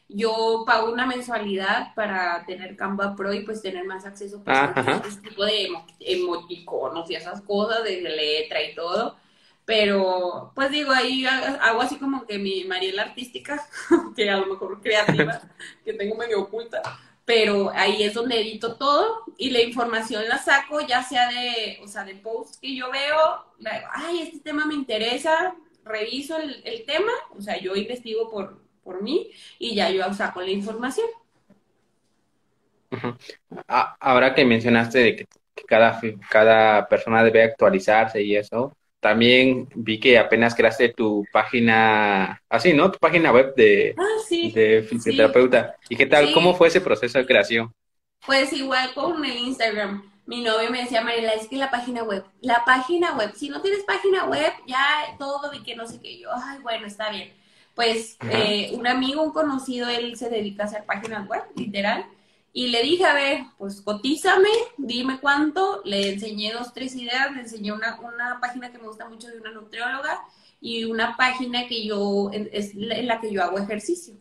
yo 0.08 0.64
pago 0.66 0.92
una 0.92 1.06
mensualidad 1.06 1.94
para 1.94 2.44
tener 2.46 2.76
Canva 2.76 3.16
Pro 3.16 3.32
y 3.32 3.40
pues 3.40 3.62
tener 3.62 3.84
más 3.84 4.04
acceso 4.04 4.42
pues, 4.44 4.56
a 4.56 5.02
este 5.06 5.28
tipo 5.28 5.44
de 5.44 5.68
emoticonos 6.00 7.10
y 7.10 7.14
esas 7.14 7.40
cosas 7.42 7.82
de 7.84 8.00
letra 8.00 8.62
y 8.62 8.74
todo. 8.74 9.16
pero 9.64 10.52
pues 10.54 10.70
digo, 10.70 10.92
ahí 10.92 11.24
hago 11.26 11.80
así 11.80 11.96
como 11.96 12.26
que 12.26 12.38
mi 12.38 12.64
Mariela 12.64 13.02
artística, 13.02 13.66
que 14.16 14.30
a 14.30 14.36
lo 14.36 14.46
mejor 14.46 14.80
creativa, 14.80 15.40
que 15.84 15.94
tengo 15.94 16.16
medio 16.16 16.42
oculta, 16.42 16.82
pero 17.24 17.70
ahí 17.70 18.02
es 18.02 18.14
donde 18.14 18.40
edito 18.40 18.76
todo 18.76 19.24
y 19.38 19.50
la 19.50 19.62
información 19.62 20.28
la 20.28 20.38
saco 20.38 20.80
ya 20.86 21.02
sea 21.02 21.28
de, 21.28 21.78
o 21.82 21.88
sea, 21.88 22.04
de 22.04 22.14
posts 22.16 22.58
que 22.58 22.74
yo 22.74 22.90
veo, 22.90 23.46
ay, 23.92 24.20
este 24.22 24.40
tema 24.40 24.66
me 24.66 24.74
interesa, 24.74 25.54
reviso 25.84 26.36
el, 26.36 26.84
tema, 26.84 27.12
o 27.36 27.40
sea, 27.40 27.58
yo 27.58 27.74
investigo 27.74 28.30
por, 28.30 28.63
por 28.84 29.02
mí 29.02 29.30
y 29.58 29.74
ya 29.74 29.90
yo 29.90 30.12
saco 30.14 30.42
la 30.42 30.50
información. 30.50 31.08
Ahora 33.66 34.34
que 34.34 34.44
mencionaste 34.44 34.98
de 34.98 35.16
que, 35.16 35.26
cada, 35.66 36.00
cada 36.30 36.88
persona 36.88 37.24
debe 37.24 37.42
actualizarse 37.42 38.22
y 38.22 38.36
eso, 38.36 38.76
también 39.00 39.68
vi 39.74 40.00
que 40.00 40.18
apenas 40.18 40.54
creaste 40.54 40.90
tu 40.90 41.26
página, 41.32 42.40
así, 42.48 42.72
¿no? 42.72 42.90
Tu 42.90 42.98
página 42.98 43.32
web 43.32 43.54
de, 43.54 43.94
ah, 43.98 44.02
de 44.30 44.86
fisioterapeuta. 44.88 45.76
¿Y 45.88 45.96
qué 45.96 46.06
tal? 46.06 46.32
¿Cómo 46.32 46.54
fue 46.54 46.68
ese 46.68 46.80
proceso 46.80 47.18
de 47.18 47.26
creación? 47.26 47.72
Pues 48.24 48.52
igual 48.52 48.94
con 48.94 49.24
el 49.24 49.36
Instagram. 49.36 50.10
Mi 50.26 50.42
novio 50.42 50.70
me 50.70 50.80
decía, 50.80 51.02
Mariela, 51.02 51.32
es 51.32 51.48
que 51.48 51.56
la 51.56 51.70
página 51.70 52.02
web, 52.02 52.24
la 52.40 52.64
página 52.64 53.14
web, 53.14 53.32
si 53.34 53.50
no 53.50 53.60
tienes 53.60 53.84
página 53.84 54.24
web, 54.24 54.52
ya 54.66 55.14
todo 55.18 55.52
y 55.52 55.62
que 55.62 55.76
no 55.76 55.86
sé 55.86 56.00
qué. 56.00 56.18
Yo, 56.18 56.30
ay, 56.34 56.60
bueno, 56.62 56.86
está 56.86 57.10
bien. 57.10 57.30
Pues 57.74 58.16
eh, 58.30 58.70
un 58.74 58.86
amigo, 58.86 59.22
un 59.22 59.32
conocido, 59.32 59.88
él 59.88 60.16
se 60.16 60.30
dedica 60.30 60.62
a 60.62 60.66
hacer 60.66 60.84
páginas 60.84 61.28
web, 61.28 61.42
literal. 61.56 62.06
Y 62.52 62.68
le 62.68 62.82
dije, 62.82 63.04
a 63.04 63.14
ver, 63.14 63.44
pues 63.58 63.80
cotízame, 63.80 64.48
dime 64.76 65.18
cuánto. 65.20 65.82
Le 65.84 66.12
enseñé 66.12 66.52
dos, 66.52 66.72
tres 66.72 66.94
ideas. 66.94 67.32
Le 67.32 67.40
enseñé 67.40 67.72
una, 67.72 67.98
una 68.00 68.38
página 68.40 68.70
que 68.70 68.78
me 68.78 68.86
gusta 68.86 69.08
mucho 69.08 69.26
de 69.26 69.40
una 69.40 69.50
nutrióloga 69.50 70.20
y 70.60 70.84
una 70.84 71.16
página 71.16 71.66
que 71.66 71.84
yo, 71.84 72.30
es 72.32 72.74
en 72.74 73.08
la 73.08 73.20
que 73.20 73.32
yo 73.32 73.42
hago 73.42 73.58
ejercicio. 73.58 74.14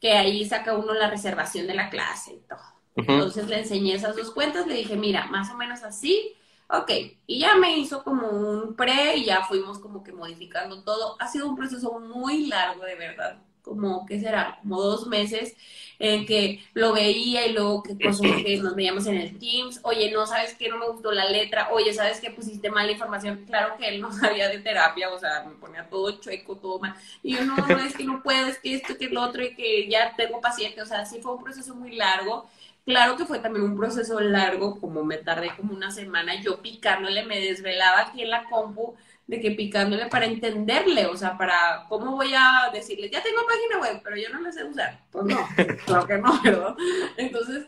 Que 0.00 0.14
ahí 0.14 0.44
saca 0.44 0.76
uno 0.76 0.94
la 0.94 1.08
reservación 1.08 1.68
de 1.68 1.74
la 1.74 1.88
clase 1.88 2.34
y 2.34 2.40
todo. 2.48 2.60
Entonces 2.96 3.46
le 3.46 3.60
enseñé 3.60 3.94
esas 3.94 4.16
dos 4.16 4.32
cuentas. 4.32 4.66
Le 4.66 4.74
dije, 4.74 4.96
mira, 4.96 5.26
más 5.26 5.48
o 5.52 5.56
menos 5.56 5.84
así. 5.84 6.34
Ok, 6.68 6.90
y 7.26 7.38
ya 7.40 7.56
me 7.56 7.78
hizo 7.78 8.02
como 8.02 8.28
un 8.28 8.74
pre 8.74 9.16
y 9.16 9.24
ya 9.24 9.44
fuimos 9.44 9.78
como 9.78 10.02
que 10.02 10.12
modificando 10.12 10.82
todo. 10.82 11.16
Ha 11.20 11.28
sido 11.28 11.48
un 11.48 11.56
proceso 11.56 11.98
muy 12.00 12.46
largo, 12.46 12.84
de 12.84 12.96
verdad 12.96 13.38
como, 13.66 14.06
¿qué 14.06 14.20
será? 14.20 14.58
Como 14.62 14.80
dos 14.80 15.08
meses 15.08 15.56
en 15.98 16.24
que 16.24 16.62
lo 16.72 16.92
veía 16.92 17.46
y 17.46 17.52
luego 17.52 17.82
que, 17.82 17.98
cosas 17.98 18.20
que 18.44 18.58
nos 18.58 18.76
veíamos 18.76 19.06
en 19.06 19.16
el 19.16 19.38
Teams, 19.38 19.80
oye, 19.82 20.12
no 20.12 20.24
sabes 20.24 20.54
que 20.54 20.68
no 20.68 20.78
me 20.78 20.86
gustó 20.86 21.10
la 21.10 21.28
letra, 21.28 21.70
oye, 21.72 21.92
sabes 21.92 22.20
que 22.20 22.30
pusiste 22.30 22.70
mala 22.70 22.92
información, 22.92 23.44
claro 23.44 23.76
que 23.76 23.88
él 23.88 24.00
no 24.00 24.12
sabía 24.20 24.48
de 24.48 24.60
terapia, 24.60 25.10
o 25.10 25.18
sea, 25.18 25.42
me 25.42 25.56
ponía 25.56 25.88
todo 25.90 26.12
chueco, 26.20 26.56
todo 26.56 26.78
mal, 26.78 26.94
y 27.24 27.34
yo 27.34 27.44
no, 27.44 27.56
no, 27.56 27.78
es 27.80 27.96
que 27.96 28.04
no 28.04 28.22
puedo, 28.22 28.46
es 28.46 28.58
que 28.60 28.74
esto, 28.74 28.96
que 28.96 29.08
lo 29.08 29.22
otro, 29.22 29.42
y 29.42 29.56
que 29.56 29.88
ya 29.88 30.14
tengo 30.16 30.40
paciente, 30.40 30.80
o 30.80 30.86
sea, 30.86 31.04
sí 31.04 31.18
fue 31.20 31.34
un 31.34 31.42
proceso 31.42 31.74
muy 31.74 31.96
largo, 31.96 32.48
Claro 32.86 33.16
que 33.16 33.26
fue 33.26 33.40
también 33.40 33.64
un 33.64 33.76
proceso 33.76 34.20
largo, 34.20 34.80
como 34.80 35.02
me 35.04 35.18
tardé 35.18 35.56
como 35.56 35.74
una 35.74 35.90
semana 35.90 36.40
yo 36.40 36.62
picándole, 36.62 37.24
me 37.24 37.40
desvelaba 37.40 38.02
aquí 38.02 38.22
en 38.22 38.30
la 38.30 38.44
compu 38.48 38.94
de 39.26 39.40
que 39.40 39.50
picándole 39.50 40.06
para 40.06 40.26
entenderle, 40.26 41.06
o 41.06 41.16
sea, 41.16 41.36
para 41.36 41.84
cómo 41.88 42.12
voy 42.14 42.32
a 42.36 42.70
decirle, 42.72 43.10
ya 43.10 43.20
tengo 43.24 43.44
página 43.44 43.80
web, 43.80 44.00
pero 44.04 44.16
yo 44.16 44.28
no 44.30 44.40
la 44.40 44.52
sé 44.52 44.62
usar. 44.64 45.04
Pues 45.10 45.24
no, 45.26 45.48
claro 45.84 46.06
que 46.06 46.18
no, 46.18 46.40
¿verdad? 46.42 46.76
Entonces 47.16 47.66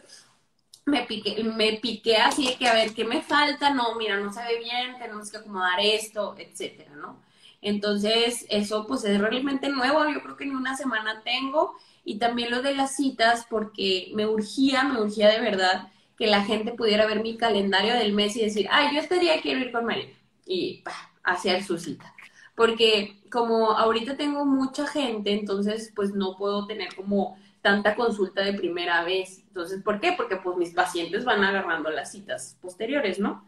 me 0.86 1.04
piqué, 1.06 1.44
me 1.44 1.74
piqué 1.82 2.16
así 2.18 2.46
de 2.46 2.56
que 2.56 2.68
a 2.68 2.74
ver 2.74 2.94
qué 2.94 3.04
me 3.04 3.22
falta, 3.22 3.70
no, 3.74 3.96
mira, 3.96 4.18
no 4.18 4.32
sabe 4.32 4.58
bien, 4.58 4.98
tenemos 4.98 5.30
que 5.30 5.38
acomodar 5.38 5.80
esto, 5.80 6.36
etcétera, 6.38 6.92
¿no? 6.96 7.20
Entonces, 7.60 8.46
eso 8.50 8.86
pues 8.86 9.04
es 9.04 9.20
realmente 9.20 9.68
nuevo, 9.68 10.08
yo 10.08 10.22
creo 10.22 10.36
que 10.36 10.46
ni 10.46 10.54
una 10.54 10.76
semana 10.76 11.22
tengo, 11.24 11.74
y 12.04 12.18
también 12.18 12.50
lo 12.50 12.62
de 12.62 12.74
las 12.74 12.96
citas, 12.96 13.46
porque 13.50 14.10
me 14.14 14.26
urgía, 14.26 14.84
me 14.84 15.00
urgía 15.00 15.30
de 15.30 15.40
verdad 15.40 15.88
que 16.16 16.26
la 16.26 16.44
gente 16.44 16.72
pudiera 16.72 17.06
ver 17.06 17.22
mi 17.22 17.36
calendario 17.36 17.94
del 17.94 18.12
mes 18.12 18.36
y 18.36 18.42
decir, 18.42 18.66
ay, 18.70 18.94
yo 18.94 19.00
este 19.00 19.18
día 19.20 19.40
quiero 19.40 19.60
ir 19.60 19.72
con 19.72 19.84
María. 19.84 20.08
Y 20.46 20.82
pa, 20.82 20.92
hacer 21.22 21.62
su 21.62 21.78
cita. 21.78 22.12
Porque 22.54 23.20
como 23.30 23.72
ahorita 23.72 24.16
tengo 24.16 24.44
mucha 24.44 24.86
gente, 24.86 25.32
entonces 25.32 25.92
pues 25.94 26.14
no 26.14 26.36
puedo 26.36 26.66
tener 26.66 26.94
como 26.96 27.38
tanta 27.62 27.94
consulta 27.94 28.42
de 28.42 28.54
primera 28.54 29.04
vez. 29.04 29.40
Entonces, 29.46 29.82
¿por 29.82 30.00
qué? 30.00 30.12
Porque 30.16 30.36
pues 30.36 30.56
mis 30.56 30.74
pacientes 30.74 31.24
van 31.24 31.44
agarrando 31.44 31.90
las 31.90 32.10
citas 32.10 32.56
posteriores, 32.60 33.18
¿no? 33.18 33.44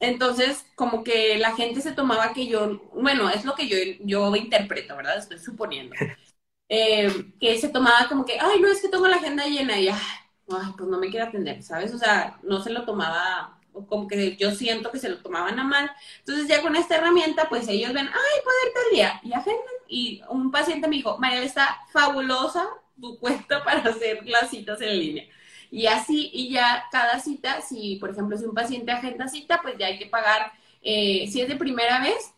Entonces, 0.00 0.64
como 0.76 1.02
que 1.04 1.38
la 1.38 1.54
gente 1.56 1.80
se 1.80 1.92
tomaba 1.92 2.32
que 2.32 2.46
yo, 2.46 2.80
bueno, 2.94 3.28
es 3.30 3.44
lo 3.44 3.54
que 3.54 3.68
yo, 3.68 3.76
yo 4.00 4.34
interpreto, 4.36 4.96
¿verdad? 4.96 5.18
Estoy 5.18 5.38
suponiendo. 5.38 5.96
Eh, 6.70 7.32
que 7.40 7.58
se 7.58 7.70
tomaba 7.70 8.08
como 8.08 8.26
que, 8.26 8.38
ay, 8.40 8.60
no, 8.60 8.68
es 8.68 8.82
que 8.82 8.88
tengo 8.88 9.08
la 9.08 9.16
agenda 9.16 9.46
llena 9.46 9.80
y, 9.80 9.88
ay, 9.88 9.96
pues 10.76 10.88
no 10.88 10.98
me 10.98 11.08
quiero 11.10 11.26
atender, 11.26 11.62
¿sabes? 11.62 11.94
O 11.94 11.98
sea, 11.98 12.38
no 12.42 12.60
se 12.62 12.70
lo 12.70 12.84
tomaba 12.84 13.58
como 13.86 14.08
que 14.08 14.36
yo 14.36 14.50
siento 14.50 14.90
que 14.90 14.98
se 14.98 15.08
lo 15.08 15.18
tomaban 15.22 15.58
a 15.58 15.64
mal. 15.64 15.90
Entonces 16.20 16.48
ya 16.48 16.62
con 16.62 16.76
esta 16.76 16.96
herramienta, 16.96 17.48
pues 17.48 17.68
ellos 17.68 17.92
ven, 17.92 18.08
ay, 18.08 18.38
ir 18.66 18.74
tal 18.74 18.92
día, 18.92 19.20
y 19.22 19.32
agendan. 19.32 19.64
Y 19.88 20.22
un 20.28 20.50
paciente 20.50 20.88
me 20.88 20.96
dijo, 20.96 21.18
María, 21.18 21.42
está 21.42 21.78
fabulosa 21.92 22.68
tu 23.00 23.18
cuenta 23.18 23.64
para 23.64 23.80
hacer 23.80 24.26
las 24.26 24.50
citas 24.50 24.80
en 24.80 24.98
línea. 24.98 25.24
Y 25.70 25.86
así, 25.86 26.30
y 26.32 26.50
ya 26.50 26.84
cada 26.90 27.18
cita, 27.20 27.60
si 27.60 27.96
por 27.96 28.10
ejemplo, 28.10 28.36
si 28.36 28.44
un 28.44 28.54
paciente 28.54 28.92
agenda 28.92 29.28
cita, 29.28 29.60
pues 29.62 29.76
ya 29.78 29.86
hay 29.86 29.98
que 29.98 30.06
pagar, 30.06 30.52
eh, 30.82 31.26
si 31.30 31.40
es 31.40 31.48
de 31.48 31.56
primera 31.56 32.00
vez, 32.00 32.32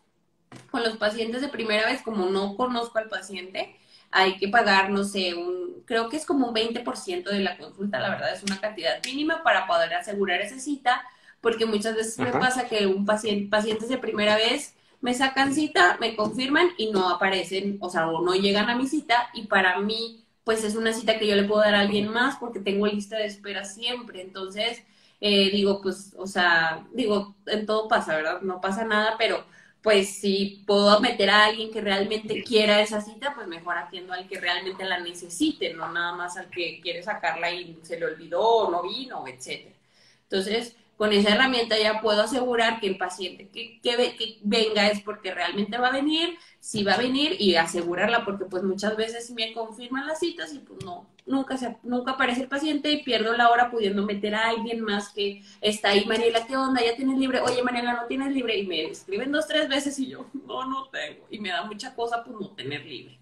con 0.71 0.83
los 0.83 0.97
pacientes 0.97 1.41
de 1.41 1.49
primera 1.49 1.87
vez, 1.87 2.03
como 2.03 2.27
no 2.27 2.57
conozco 2.57 2.99
al 2.99 3.09
paciente, 3.09 3.77
hay 4.11 4.37
que 4.39 4.49
pagar, 4.49 4.91
no 4.91 5.05
sé, 5.05 5.35
un, 5.35 5.83
creo 5.85 6.09
que 6.09 6.17
es 6.17 6.27
como 6.27 6.49
un 6.49 6.55
20% 6.55 7.25
de 7.31 7.41
la 7.41 7.57
consulta, 7.57 8.01
la 8.01 8.11
verdad 8.11 8.35
es 8.35 8.43
una 8.43 8.61
cantidad 8.61 9.01
mínima 9.05 9.45
para 9.45 9.67
poder 9.67 9.95
asegurar 9.95 10.41
esa 10.41 10.59
cita 10.59 11.03
porque 11.41 11.67
muchas 11.67 11.97
veces 11.97 12.19
me 12.19 12.33
pasa 12.33 12.69
que 12.69 12.87
un 12.87 13.07
paciente, 13.07 13.49
pacientes 13.49 13.89
de 13.89 13.99
primera 13.99 14.37
vez 14.37 14.75
me 15.01 15.15
sacan 15.15 15.55
cita, 15.55 15.97
me 16.01 16.15
confirman 16.15 16.69
y 16.77 16.91
no 16.91 17.09
aparecen, 17.09 17.79
o 17.81 17.89
sea, 17.89 18.09
o 18.09 18.23
no 18.23 18.35
llegan 18.35 18.69
a 18.69 18.77
mi 18.77 18.87
cita 18.87 19.31
y 19.33 19.47
para 19.47 19.79
mí, 19.81 20.25
pues 20.51 20.65
es 20.65 20.75
una 20.75 20.93
cita 20.93 21.17
que 21.17 21.29
yo 21.29 21.37
le 21.37 21.45
puedo 21.45 21.61
dar 21.61 21.77
a 21.77 21.81
alguien 21.81 22.09
más 22.09 22.35
porque 22.39 22.59
tengo 22.59 22.85
lista 22.85 23.17
de 23.17 23.27
espera 23.27 23.65
siempre. 23.65 24.21
Entonces, 24.21 24.83
eh, 25.21 25.49
digo, 25.53 25.81
pues, 25.81 26.13
o 26.19 26.27
sea, 26.27 26.85
digo, 26.93 27.37
en 27.47 27.67
todo 27.67 27.87
pasa, 27.87 28.17
¿verdad? 28.17 28.41
No 28.41 28.61
pasa 28.61 28.85
nada, 28.85 29.15
pero 29.17 29.45
pues 29.81 30.09
si 30.09 30.65
puedo 30.67 30.99
meter 30.99 31.31
a 31.31 31.45
alguien 31.45 31.71
que 31.71 31.81
realmente 31.81 32.43
quiera 32.43 32.81
esa 32.81 33.01
cita, 33.01 33.33
pues 33.33 33.47
mejor 33.47 33.79
atiendo 33.79 34.13
al 34.13 34.27
que 34.27 34.41
realmente 34.41 34.85
la 34.85 34.99
necesite, 34.99 35.73
no 35.73 35.93
nada 35.93 36.17
más 36.17 36.37
al 36.37 36.51
que 36.51 36.81
quiere 36.81 37.01
sacarla 37.05 37.53
y 37.53 37.79
se 37.83 38.01
le 38.01 38.07
olvidó 38.07 38.41
o 38.43 38.71
no 38.73 38.83
vino, 38.83 39.29
etcétera. 39.29 39.77
Entonces, 40.25 40.75
con 41.01 41.15
esa 41.15 41.31
herramienta 41.31 41.79
ya 41.79 42.03
puedo 42.03 42.21
asegurar 42.21 42.79
que 42.79 42.87
el 42.87 42.99
paciente 42.99 43.49
que, 43.49 43.81
que, 43.81 44.39
venga 44.43 44.87
es 44.89 45.01
porque 45.01 45.33
realmente 45.33 45.79
va 45.79 45.89
a 45.89 45.93
venir, 45.93 46.37
si 46.59 46.85
va 46.85 46.93
a 46.93 46.99
venir 46.99 47.37
y 47.39 47.55
asegurarla 47.55 48.23
porque 48.23 48.45
pues 48.45 48.65
muchas 48.65 48.99
veces 48.99 49.31
me 49.31 49.55
confirman 49.55 50.07
las 50.07 50.19
citas 50.19 50.53
y 50.53 50.59
pues 50.59 50.85
no, 50.85 51.09
nunca, 51.25 51.57
se, 51.57 51.79
nunca 51.85 52.11
aparece 52.13 52.43
el 52.43 52.49
paciente 52.49 52.93
y 52.93 53.03
pierdo 53.03 53.35
la 53.35 53.49
hora 53.49 53.71
pudiendo 53.71 54.05
meter 54.05 54.35
a 54.35 54.51
alguien 54.51 54.83
más 54.83 55.09
que 55.09 55.43
está 55.63 55.89
ahí, 55.89 56.05
Mariela, 56.05 56.47
¿qué 56.47 56.59
onda? 56.59 56.85
¿Ya 56.85 56.95
tienes 56.95 57.19
libre? 57.19 57.41
Oye, 57.41 57.63
Mariela, 57.63 57.95
¿no 57.95 58.05
tienes 58.07 58.35
libre? 58.35 58.59
Y 58.59 58.67
me 58.67 58.85
escriben 58.85 59.33
dos, 59.33 59.47
tres 59.49 59.71
veces 59.71 59.99
y 60.01 60.09
yo, 60.09 60.27
no, 60.47 60.67
no 60.67 60.91
tengo. 60.91 61.27
Y 61.31 61.39
me 61.39 61.49
da 61.49 61.65
mucha 61.65 61.95
cosa 61.95 62.23
pues 62.23 62.37
no 62.39 62.51
tener 62.51 62.85
libre. 62.85 63.19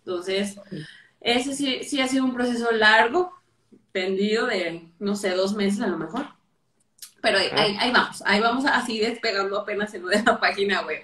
Entonces, 0.00 0.60
ese 1.22 1.54
sí, 1.54 1.82
sí 1.82 1.98
ha 1.98 2.08
sido 2.08 2.26
un 2.26 2.34
proceso 2.34 2.70
largo, 2.72 3.32
tendido 3.90 4.44
de, 4.48 4.90
no 4.98 5.16
sé, 5.16 5.30
dos 5.30 5.54
meses 5.54 5.80
a 5.80 5.86
lo 5.86 5.96
mejor 5.96 6.35
pero 7.20 7.38
ahí, 7.38 7.76
ahí, 7.78 7.90
vamos, 7.92 8.22
ahí 8.24 8.40
vamos 8.40 8.64
así 8.66 8.98
despegando 8.98 9.58
apenas 9.58 9.92
en 9.94 10.04
la 10.06 10.38
página 10.38 10.82
web. 10.82 11.02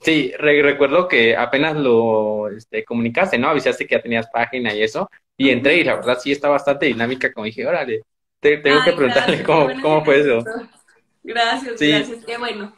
Sí, 0.00 0.32
recuerdo 0.38 1.08
que 1.08 1.36
apenas 1.36 1.76
lo 1.76 2.48
este, 2.48 2.84
comunicaste, 2.84 3.38
¿no? 3.38 3.48
Avisaste 3.48 3.86
que 3.86 3.96
ya 3.96 4.02
tenías 4.02 4.28
página 4.30 4.74
y 4.74 4.82
eso, 4.82 5.10
y 5.36 5.50
entré 5.50 5.78
y 5.78 5.84
la 5.84 5.96
verdad 5.96 6.18
sí 6.20 6.32
está 6.32 6.48
bastante 6.48 6.86
dinámica, 6.86 7.32
como 7.32 7.46
dije, 7.46 7.66
órale, 7.66 8.02
tengo 8.40 8.82
que 8.84 8.92
preguntarle 8.92 9.42
cómo, 9.42 9.68
cómo 9.82 10.04
fue 10.04 10.20
eso. 10.20 10.44
Gracias, 11.22 11.80
gracias, 11.80 12.24
qué 12.24 12.38
bueno. 12.38 12.76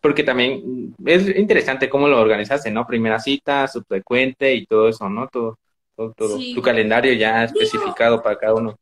Porque 0.00 0.22
también 0.22 0.94
es 1.06 1.34
interesante 1.36 1.88
cómo 1.88 2.08
lo 2.08 2.20
organizaste, 2.20 2.70
¿no? 2.70 2.86
Primera 2.86 3.18
cita, 3.18 3.66
subsecuente 3.68 4.54
y 4.54 4.66
todo 4.66 4.88
eso, 4.88 5.08
¿no? 5.08 5.28
Todo, 5.28 5.58
todo, 5.94 6.38
tu 6.54 6.60
calendario 6.60 7.12
ya 7.14 7.44
especificado 7.44 8.22
para 8.22 8.36
cada 8.36 8.54
uno. 8.54 8.78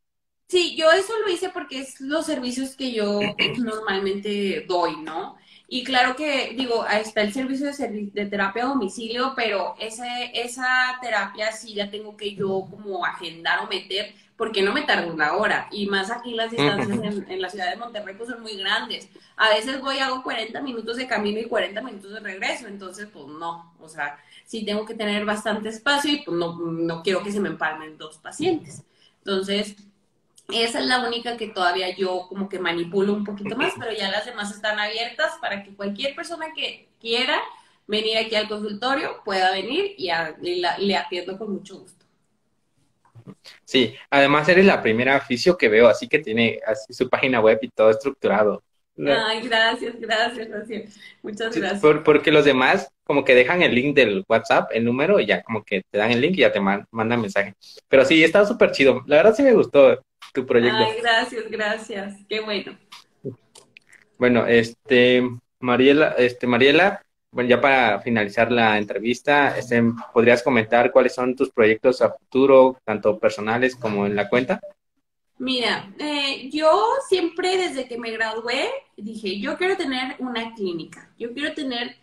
Sí, 0.53 0.75
yo 0.75 0.91
eso 0.91 1.13
lo 1.17 1.31
hice 1.31 1.49
porque 1.49 1.79
es 1.79 1.99
los 1.99 2.27
servicios 2.27 2.75
que 2.75 2.91
yo 2.91 3.19
normalmente 3.57 4.63
doy, 4.67 4.97
¿no? 4.97 5.35
Y 5.67 5.83
claro 5.83 6.15
que, 6.15 6.53
digo, 6.55 6.85
está 6.85 7.23
el 7.23 7.33
servicio 7.33 7.71
de, 7.71 8.09
de 8.13 8.25
terapia 8.27 8.61
a 8.61 8.67
domicilio, 8.67 9.33
pero 9.35 9.73
ese, 9.79 10.29
esa 10.31 10.99
terapia 11.01 11.51
sí 11.51 11.73
la 11.73 11.89
tengo 11.89 12.15
que 12.15 12.35
yo 12.35 12.67
como 12.69 13.03
agendar 13.03 13.61
o 13.61 13.67
meter, 13.67 14.13
porque 14.37 14.61
no 14.61 14.73
me 14.73 14.83
tardo 14.83 15.11
una 15.11 15.33
hora. 15.33 15.69
Y 15.71 15.87
más 15.87 16.11
aquí 16.11 16.35
las 16.35 16.51
distancias 16.51 16.99
en, 16.99 17.31
en, 17.31 17.41
la 17.41 17.49
ciudad 17.49 17.71
de 17.71 17.77
Monterrey 17.77 18.13
pues 18.15 18.29
son 18.29 18.43
muy 18.43 18.55
grandes. 18.55 19.09
A 19.35 19.49
veces 19.49 19.81
voy, 19.81 19.97
hago 19.97 20.21
40 20.21 20.61
minutos 20.61 20.97
de 20.97 21.07
camino 21.07 21.39
y 21.39 21.45
40 21.45 21.81
minutos 21.81 22.13
de 22.13 22.19
regreso, 22.19 22.67
entonces 22.67 23.07
pues 23.11 23.25
no, 23.25 23.73
o 23.79 23.89
sea, 23.89 24.19
sí 24.45 24.63
tengo 24.63 24.85
que 24.85 24.93
tener 24.93 25.25
bastante 25.25 25.69
espacio 25.69 26.11
y 26.13 26.21
pues 26.21 26.37
no, 26.37 26.55
no 26.55 27.01
quiero 27.01 27.23
que 27.23 27.31
se 27.31 27.39
me 27.39 27.49
empalmen 27.49 27.97
dos 27.97 28.19
pacientes. 28.19 28.83
Entonces, 29.17 29.77
esa 30.49 30.79
es 30.79 30.85
la 30.85 31.05
única 31.05 31.37
que 31.37 31.47
todavía 31.47 31.95
yo 31.95 32.27
como 32.27 32.49
que 32.49 32.59
manipulo 32.59 33.13
un 33.13 33.23
poquito 33.23 33.55
más, 33.55 33.73
pero 33.79 33.93
ya 33.93 34.11
las 34.11 34.25
demás 34.25 34.51
están 34.51 34.79
abiertas 34.79 35.33
para 35.39 35.63
que 35.63 35.73
cualquier 35.75 36.15
persona 36.15 36.47
que 36.55 36.89
quiera 36.99 37.41
venir 37.87 38.17
aquí 38.17 38.35
al 38.35 38.47
consultorio 38.47 39.21
pueda 39.23 39.51
venir 39.51 39.95
y, 39.97 40.09
le 40.79 40.97
atiendo 40.97 41.37
con 41.37 41.53
mucho 41.53 41.79
gusto. 41.79 42.05
Sí, 43.63 43.95
además 44.09 44.47
eres 44.49 44.65
la 44.65 44.81
primera 44.81 45.17
oficio 45.17 45.57
que 45.57 45.69
veo, 45.69 45.87
así 45.87 46.07
que 46.07 46.19
tiene 46.19 46.59
así 46.65 46.93
su 46.93 47.09
página 47.09 47.39
web 47.39 47.59
y 47.61 47.69
todo 47.69 47.89
estructurado. 47.89 48.61
Ay, 48.97 49.41
gracias, 49.41 49.99
gracias, 49.99 50.47
gracias. 50.47 50.99
Muchas 51.23 51.55
gracias. 51.55 51.81
porque 52.03 52.31
los 52.31 52.45
demás 52.45 52.89
como 53.03 53.25
que 53.25 53.33
dejan 53.33 53.61
el 53.61 53.73
link 53.73 53.95
del 53.95 54.23
WhatsApp, 54.27 54.69
el 54.73 54.85
número, 54.85 55.19
y 55.19 55.25
ya 55.25 55.41
como 55.41 55.63
que 55.63 55.83
te 55.89 55.97
dan 55.97 56.11
el 56.11 56.21
link 56.21 56.33
y 56.33 56.41
ya 56.41 56.51
te 56.51 56.59
mandan 56.59 57.21
mensaje. 57.21 57.55
Pero 57.87 58.05
sí, 58.05 58.23
está 58.23 58.45
súper 58.45 58.71
chido. 58.71 59.03
La 59.07 59.17
verdad 59.17 59.35
sí 59.35 59.43
me 59.43 59.53
gustó 59.53 60.01
tu 60.33 60.45
proyecto. 60.45 60.77
Ay, 60.77 60.97
gracias, 61.01 61.49
gracias. 61.49 62.15
Qué 62.27 62.41
bueno. 62.41 62.77
Bueno, 64.17 64.45
este, 64.45 65.21
Mariela, 65.59 66.15
este, 66.17 66.47
Mariela, 66.47 67.01
bueno, 67.31 67.49
ya 67.49 67.61
para 67.61 67.99
finalizar 68.01 68.51
la 68.51 68.77
entrevista, 68.77 69.57
este, 69.57 69.81
¿podrías 70.13 70.43
comentar 70.43 70.91
cuáles 70.91 71.15
son 71.15 71.35
tus 71.35 71.49
proyectos 71.51 72.01
a 72.01 72.11
futuro, 72.11 72.77
tanto 72.83 73.17
personales 73.17 73.75
como 73.75 74.05
en 74.05 74.15
la 74.15 74.29
cuenta? 74.29 74.59
Mira, 75.39 75.91
eh, 75.97 76.49
yo 76.51 76.69
siempre 77.09 77.57
desde 77.57 77.87
que 77.87 77.97
me 77.97 78.11
gradué 78.11 78.69
dije, 78.95 79.39
yo 79.39 79.57
quiero 79.57 79.75
tener 79.75 80.15
una 80.19 80.53
clínica, 80.53 81.11
yo 81.17 81.33
quiero 81.33 81.53
tener 81.53 81.97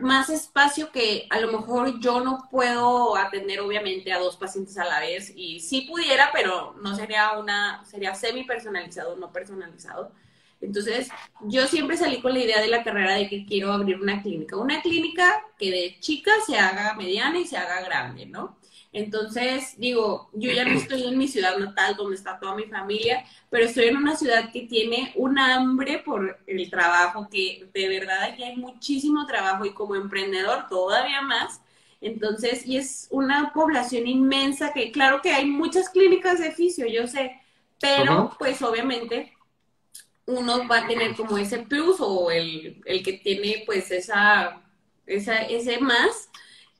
más 0.00 0.30
espacio 0.30 0.90
que 0.90 1.26
a 1.30 1.40
lo 1.40 1.52
mejor 1.52 2.00
yo 2.00 2.20
no 2.20 2.48
puedo 2.50 3.16
atender 3.16 3.60
obviamente 3.60 4.12
a 4.12 4.18
dos 4.18 4.36
pacientes 4.36 4.76
a 4.78 4.84
la 4.84 5.00
vez 5.00 5.32
y 5.36 5.60
sí 5.60 5.82
pudiera, 5.82 6.30
pero 6.32 6.74
no 6.82 6.94
sería 6.96 7.32
una, 7.38 7.84
sería 7.84 8.14
semi 8.14 8.44
personalizado, 8.44 9.16
no 9.16 9.32
personalizado. 9.32 10.12
Entonces, 10.60 11.08
yo 11.42 11.66
siempre 11.66 11.96
salí 11.96 12.20
con 12.20 12.32
la 12.32 12.40
idea 12.40 12.60
de 12.60 12.68
la 12.68 12.82
carrera 12.82 13.14
de 13.14 13.28
que 13.28 13.44
quiero 13.44 13.72
abrir 13.72 14.00
una 14.00 14.22
clínica, 14.22 14.56
una 14.56 14.80
clínica 14.80 15.44
que 15.58 15.70
de 15.70 15.96
chica 16.00 16.32
se 16.46 16.58
haga 16.58 16.94
mediana 16.94 17.38
y 17.38 17.46
se 17.46 17.56
haga 17.56 17.82
grande, 17.82 18.26
¿no? 18.26 18.56
Entonces, 18.94 19.74
digo, 19.76 20.30
yo 20.34 20.52
ya 20.52 20.64
no 20.64 20.70
estoy 20.70 21.02
en 21.02 21.18
mi 21.18 21.26
ciudad 21.26 21.58
natal 21.58 21.96
donde 21.96 22.14
está 22.14 22.38
toda 22.38 22.54
mi 22.54 22.62
familia, 22.62 23.24
pero 23.50 23.64
estoy 23.64 23.86
en 23.86 23.96
una 23.96 24.14
ciudad 24.14 24.52
que 24.52 24.62
tiene 24.62 25.12
un 25.16 25.36
hambre 25.36 25.98
por 25.98 26.38
el 26.46 26.70
trabajo, 26.70 27.28
que 27.28 27.68
de 27.74 27.88
verdad 27.88 28.22
aquí 28.22 28.44
hay 28.44 28.56
muchísimo 28.56 29.26
trabajo 29.26 29.64
y 29.64 29.74
como 29.74 29.96
emprendedor 29.96 30.68
todavía 30.68 31.22
más. 31.22 31.60
Entonces, 32.00 32.64
y 32.66 32.76
es 32.76 33.08
una 33.10 33.52
población 33.52 34.06
inmensa 34.06 34.72
que, 34.72 34.92
claro 34.92 35.20
que 35.20 35.32
hay 35.32 35.46
muchas 35.46 35.88
clínicas 35.88 36.38
de 36.38 36.52
fisio, 36.52 36.86
yo 36.86 37.08
sé, 37.08 37.40
pero 37.80 38.36
pues 38.38 38.62
obviamente 38.62 39.32
uno 40.26 40.68
va 40.68 40.84
a 40.84 40.86
tener 40.86 41.16
como 41.16 41.36
ese 41.36 41.58
plus 41.58 41.96
o 41.98 42.30
el, 42.30 42.80
el 42.84 43.02
que 43.02 43.14
tiene 43.14 43.64
pues 43.66 43.90
esa, 43.90 44.62
esa, 45.04 45.38
ese 45.38 45.80
más 45.80 46.28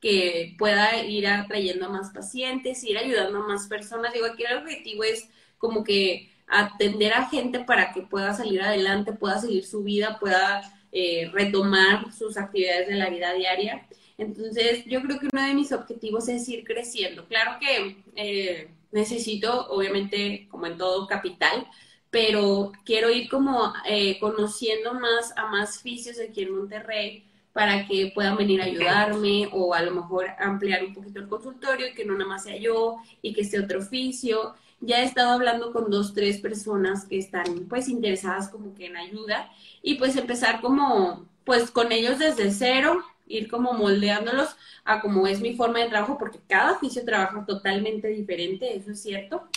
que 0.01 0.55
pueda 0.57 1.03
ir 1.03 1.27
atrayendo 1.27 1.85
a 1.85 1.89
más 1.89 2.11
pacientes, 2.11 2.83
ir 2.83 2.97
ayudando 2.97 3.39
a 3.39 3.47
más 3.47 3.67
personas. 3.67 4.13
Digo, 4.13 4.25
aquí 4.25 4.43
el 4.43 4.57
objetivo 4.57 5.03
es 5.03 5.29
como 5.57 5.83
que 5.83 6.31
atender 6.47 7.13
a 7.13 7.27
gente 7.27 7.59
para 7.61 7.91
que 7.93 8.01
pueda 8.01 8.33
salir 8.33 8.61
adelante, 8.61 9.13
pueda 9.13 9.39
seguir 9.39 9.65
su 9.65 9.83
vida, 9.83 10.19
pueda 10.19 10.61
eh, 10.91 11.29
retomar 11.33 12.13
sus 12.13 12.37
actividades 12.37 12.87
de 12.87 12.95
la 12.95 13.09
vida 13.09 13.33
diaria. 13.33 13.87
Entonces, 14.17 14.85
yo 14.85 15.01
creo 15.01 15.19
que 15.19 15.27
uno 15.31 15.45
de 15.45 15.53
mis 15.53 15.71
objetivos 15.71 16.29
es 16.29 16.47
ir 16.47 16.63
creciendo. 16.63 17.27
Claro 17.27 17.57
que 17.59 18.03
eh, 18.15 18.69
necesito, 18.91 19.67
obviamente, 19.67 20.47
como 20.49 20.67
en 20.67 20.77
todo, 20.77 21.07
capital, 21.07 21.67
pero 22.09 22.71
quiero 22.85 23.09
ir 23.09 23.27
como 23.27 23.73
eh, 23.85 24.17
conociendo 24.19 24.93
más 24.93 25.33
a 25.35 25.47
más 25.47 25.81
fisios 25.81 26.17
aquí 26.19 26.43
en 26.43 26.55
Monterrey, 26.55 27.25
para 27.55 27.87
que 27.87 28.11
puedan 28.13 28.35
venir 28.35 28.61
a 28.61 28.65
ayudarme 28.65 29.47
o 29.53 29.73
a 29.73 29.81
lo 29.81 29.91
mejor 29.91 30.25
ampliar 30.39 30.83
un 30.83 30.93
poquito 30.93 31.19
el 31.19 31.29
consultorio 31.29 31.87
y 31.87 31.93
que 31.93 32.03
no 32.03 32.11
nada 32.11 32.27
más 32.27 32.43
sea 32.43 32.57
yo 32.57 32.97
y 33.21 33.33
que 33.33 33.43
esté 33.43 33.61
otro 33.61 33.79
oficio. 33.79 34.55
Ya 34.81 34.99
he 34.99 35.05
estado 35.05 35.31
hablando 35.31 35.71
con 35.71 35.89
dos, 35.89 36.13
tres 36.13 36.41
personas 36.41 37.05
que 37.05 37.17
están 37.17 37.45
pues 37.69 37.87
interesadas 37.87 38.49
como 38.49 38.75
que 38.75 38.87
en 38.87 38.97
ayuda 38.97 39.49
y 39.81 39.95
pues 39.95 40.17
empezar 40.17 40.59
como 40.59 41.29
pues 41.45 41.71
con 41.71 41.93
ellos 41.93 42.19
desde 42.19 42.51
cero, 42.51 43.01
ir 43.25 43.49
como 43.49 43.71
moldeándolos 43.71 44.49
a 44.83 44.99
como 44.99 45.25
es 45.25 45.39
mi 45.39 45.55
forma 45.55 45.79
de 45.79 45.87
trabajo 45.87 46.17
porque 46.17 46.41
cada 46.49 46.73
oficio 46.73 47.05
trabaja 47.05 47.45
totalmente 47.45 48.09
diferente, 48.09 48.75
eso 48.75 48.91
es 48.91 49.01
cierto. 49.01 49.47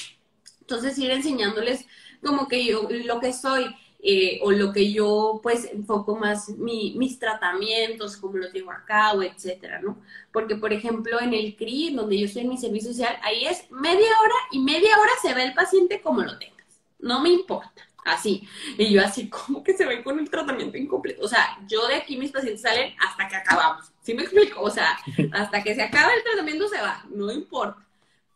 Entonces 0.61 0.96
ir 0.99 1.11
enseñándoles 1.11 1.84
como 2.24 2.46
que 2.46 2.64
yo 2.64 2.86
lo 2.88 3.18
que 3.18 3.32
soy 3.32 3.74
eh, 4.01 4.38
o 4.42 4.53
lo 4.53 4.72
que 4.72 4.92
yo 4.92 5.40
pues 5.42 5.64
enfoco 5.64 6.16
más 6.16 6.51
mis 6.51 7.18
tratamientos, 7.18 8.16
como 8.16 8.36
los 8.36 8.53
llevo 8.53 8.70
a 8.70 8.84
cabo, 8.84 9.22
etcétera, 9.22 9.80
¿no? 9.80 10.01
Porque, 10.32 10.57
por 10.57 10.72
ejemplo, 10.72 11.20
en 11.20 11.34
el 11.34 11.57
CRI, 11.57 11.94
donde 11.94 12.18
yo 12.18 12.26
estoy 12.26 12.42
en 12.42 12.51
mi 12.51 12.59
servicio 12.59 12.92
social, 12.92 13.18
ahí 13.22 13.44
es 13.46 13.68
media 13.70 14.11
hora 14.22 14.34
y 14.53 14.61
media 14.61 14.96
hora 15.01 15.12
se 15.20 15.34
ve 15.34 15.44
el 15.44 15.55
paciente 15.55 16.01
como 16.01 16.22
lo 16.22 16.38
tengas. 16.38 16.80
No 17.01 17.20
me 17.20 17.30
importa. 17.30 17.82
Así. 18.05 18.49
Y 18.78 18.90
yo 18.92 19.05
así, 19.05 19.28
¿cómo 19.28 19.62
que 19.62 19.76
se 19.76 19.84
ven 19.84 20.03
con 20.03 20.18
el 20.18 20.30
tratamiento 20.30 20.78
incompleto? 20.78 21.24
O 21.24 21.28
sea, 21.28 21.59
yo 21.66 21.86
de 21.88 21.96
aquí 21.96 22.16
mis 22.16 22.30
pacientes 22.30 22.62
salen 22.62 22.94
hasta 23.01 23.28
que 23.28 23.36
acabamos. 23.36 23.92
¿Sí 24.03 24.14
me 24.14 24.22
explico? 24.22 24.62
O 24.62 24.70
sea, 24.70 24.96
hasta 25.32 25.62
que 25.62 25.74
se 25.74 25.82
acaba 25.82 26.14
el 26.14 26.22
tratamiento 26.22 26.68
se 26.68 26.80
va. 26.80 27.05
No 27.11 27.30
importa. 27.30 27.88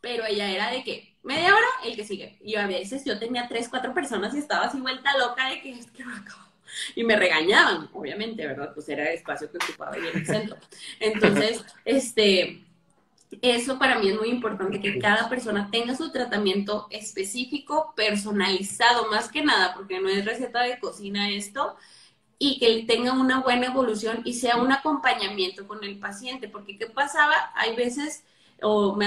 Pero 0.03 0.25
ella 0.25 0.51
era 0.51 0.69
de 0.69 0.83
que 0.83 1.15
media 1.23 1.55
hora, 1.55 1.67
el 1.85 1.95
que 1.95 2.03
sigue. 2.03 2.37
Y 2.43 2.55
a 2.57 2.67
veces 2.67 3.05
yo 3.05 3.17
tenía 3.17 3.47
tres, 3.47 3.69
cuatro 3.69 3.93
personas 3.93 4.35
y 4.35 4.39
estaba 4.39 4.65
así 4.65 4.81
vuelta 4.81 5.17
loca 5.17 5.49
de 5.49 5.61
que 5.61 5.71
es 5.71 5.89
que 5.91 6.03
no 6.03 6.13
acabo. 6.13 6.43
Y 6.93 7.05
me 7.05 7.15
regañaban, 7.15 7.89
obviamente, 7.93 8.45
¿verdad? 8.45 8.73
Pues 8.73 8.89
era 8.89 9.05
el 9.05 9.15
espacio 9.15 9.49
que 9.49 9.59
ocupaba 9.63 9.93
ahí 9.93 10.05
en 10.05 10.17
el 10.17 10.25
centro. 10.25 10.57
Entonces, 10.99 11.63
este, 11.85 12.65
eso 13.41 13.79
para 13.79 13.97
mí 13.97 14.09
es 14.09 14.19
muy 14.19 14.27
importante, 14.27 14.81
que 14.81 14.99
cada 14.99 15.29
persona 15.29 15.69
tenga 15.71 15.95
su 15.95 16.11
tratamiento 16.11 16.87
específico, 16.89 17.93
personalizado, 17.95 19.09
más 19.09 19.29
que 19.29 19.41
nada, 19.41 19.73
porque 19.73 20.01
no 20.01 20.09
es 20.09 20.25
receta 20.25 20.63
de 20.63 20.79
cocina 20.79 21.29
esto, 21.29 21.77
y 22.37 22.59
que 22.59 22.83
tenga 22.85 23.13
una 23.13 23.39
buena 23.39 23.67
evolución 23.67 24.21
y 24.25 24.33
sea 24.33 24.57
un 24.57 24.69
acompañamiento 24.73 25.65
con 25.65 25.81
el 25.85 25.97
paciente, 25.97 26.49
porque 26.49 26.77
¿qué 26.77 26.87
pasaba? 26.87 27.53
Hay 27.55 27.73
veces, 27.77 28.25
o 28.61 28.97
me 28.97 29.05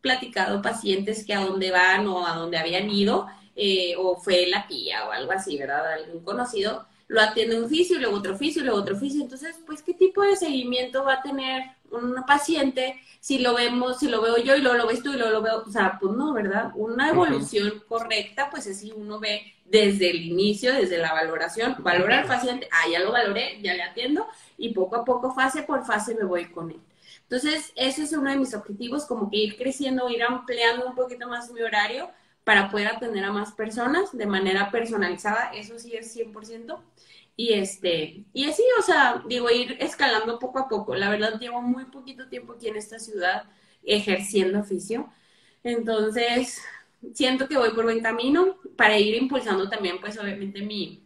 platicado 0.00 0.62
pacientes 0.62 1.24
que 1.24 1.34
a 1.34 1.40
dónde 1.40 1.70
van 1.70 2.06
o 2.06 2.26
a 2.26 2.34
dónde 2.34 2.58
habían 2.58 2.90
ido, 2.90 3.26
eh, 3.56 3.94
o 3.98 4.16
fue 4.16 4.46
la 4.46 4.66
tía 4.66 5.08
o 5.08 5.12
algo 5.12 5.32
así, 5.32 5.58
¿verdad? 5.58 5.92
Algún 5.92 6.22
conocido, 6.22 6.86
lo 7.08 7.20
atiende 7.20 7.58
un 7.58 7.64
oficio, 7.64 7.96
y 7.96 8.00
luego 8.00 8.18
otro 8.18 8.34
oficio, 8.34 8.62
y 8.62 8.66
luego 8.66 8.80
otro 8.80 8.94
oficio. 8.94 9.22
Entonces, 9.22 9.56
pues, 9.66 9.82
¿qué 9.82 9.94
tipo 9.94 10.22
de 10.22 10.36
seguimiento 10.36 11.04
va 11.04 11.14
a 11.14 11.22
tener 11.22 11.62
un 11.90 12.14
paciente 12.26 13.00
si 13.18 13.38
lo 13.38 13.54
vemos, 13.54 13.98
si 13.98 14.08
lo 14.08 14.20
veo 14.20 14.36
yo 14.36 14.54
y 14.54 14.60
luego 14.60 14.76
lo 14.76 14.86
ves 14.86 15.02
tú 15.02 15.12
y 15.12 15.16
luego 15.16 15.32
lo 15.32 15.42
veo? 15.42 15.64
O 15.66 15.70
sea, 15.70 15.98
pues 16.00 16.12
no, 16.12 16.32
¿verdad? 16.34 16.70
Una 16.76 17.08
evolución 17.08 17.82
correcta, 17.88 18.50
pues 18.50 18.66
así 18.66 18.92
uno 18.94 19.18
ve 19.18 19.54
desde 19.64 20.10
el 20.10 20.22
inicio, 20.22 20.74
desde 20.74 20.98
la 20.98 21.12
valoración, 21.12 21.76
valora 21.80 22.20
al 22.20 22.26
paciente, 22.26 22.68
ah, 22.72 22.88
ya 22.90 23.00
lo 23.00 23.12
valoré, 23.12 23.58
ya 23.62 23.74
le 23.74 23.82
atiendo, 23.82 24.26
y 24.56 24.72
poco 24.72 24.96
a 24.96 25.04
poco, 25.04 25.34
fase 25.34 25.62
por 25.62 25.84
fase, 25.84 26.14
me 26.14 26.24
voy 26.24 26.50
con 26.50 26.70
él. 26.70 26.80
Entonces, 27.30 27.72
ese 27.76 28.04
es 28.04 28.12
uno 28.12 28.30
de 28.30 28.38
mis 28.38 28.54
objetivos, 28.54 29.04
como 29.06 29.30
que 29.30 29.36
ir 29.36 29.56
creciendo, 29.58 30.08
ir 30.08 30.22
ampliando 30.22 30.86
un 30.86 30.94
poquito 30.94 31.28
más 31.28 31.50
mi 31.52 31.60
horario 31.60 32.10
para 32.44 32.70
poder 32.70 32.88
atender 32.88 33.22
a 33.24 33.32
más 33.32 33.52
personas 33.52 34.16
de 34.16 34.26
manera 34.26 34.70
personalizada, 34.70 35.50
eso 35.52 35.78
sí 35.78 35.94
es 35.94 36.10
100%. 36.12 36.82
Y 37.36 37.52
este, 37.52 38.24
y 38.32 38.46
así, 38.48 38.62
o 38.78 38.82
sea, 38.82 39.22
digo, 39.28 39.50
ir 39.50 39.76
escalando 39.80 40.38
poco 40.38 40.58
a 40.58 40.68
poco. 40.68 40.94
La 40.96 41.10
verdad, 41.10 41.38
llevo 41.38 41.60
muy 41.60 41.84
poquito 41.86 42.28
tiempo 42.28 42.54
aquí 42.54 42.68
en 42.68 42.76
esta 42.76 42.98
ciudad 42.98 43.44
ejerciendo 43.84 44.60
oficio. 44.60 45.08
Entonces, 45.62 46.60
siento 47.14 47.48
que 47.48 47.58
voy 47.58 47.70
por 47.74 47.84
buen 47.84 48.00
camino 48.02 48.56
para 48.76 48.98
ir 48.98 49.14
impulsando 49.14 49.68
también, 49.68 50.00
pues, 50.00 50.18
obviamente, 50.18 50.62
mi, 50.62 51.04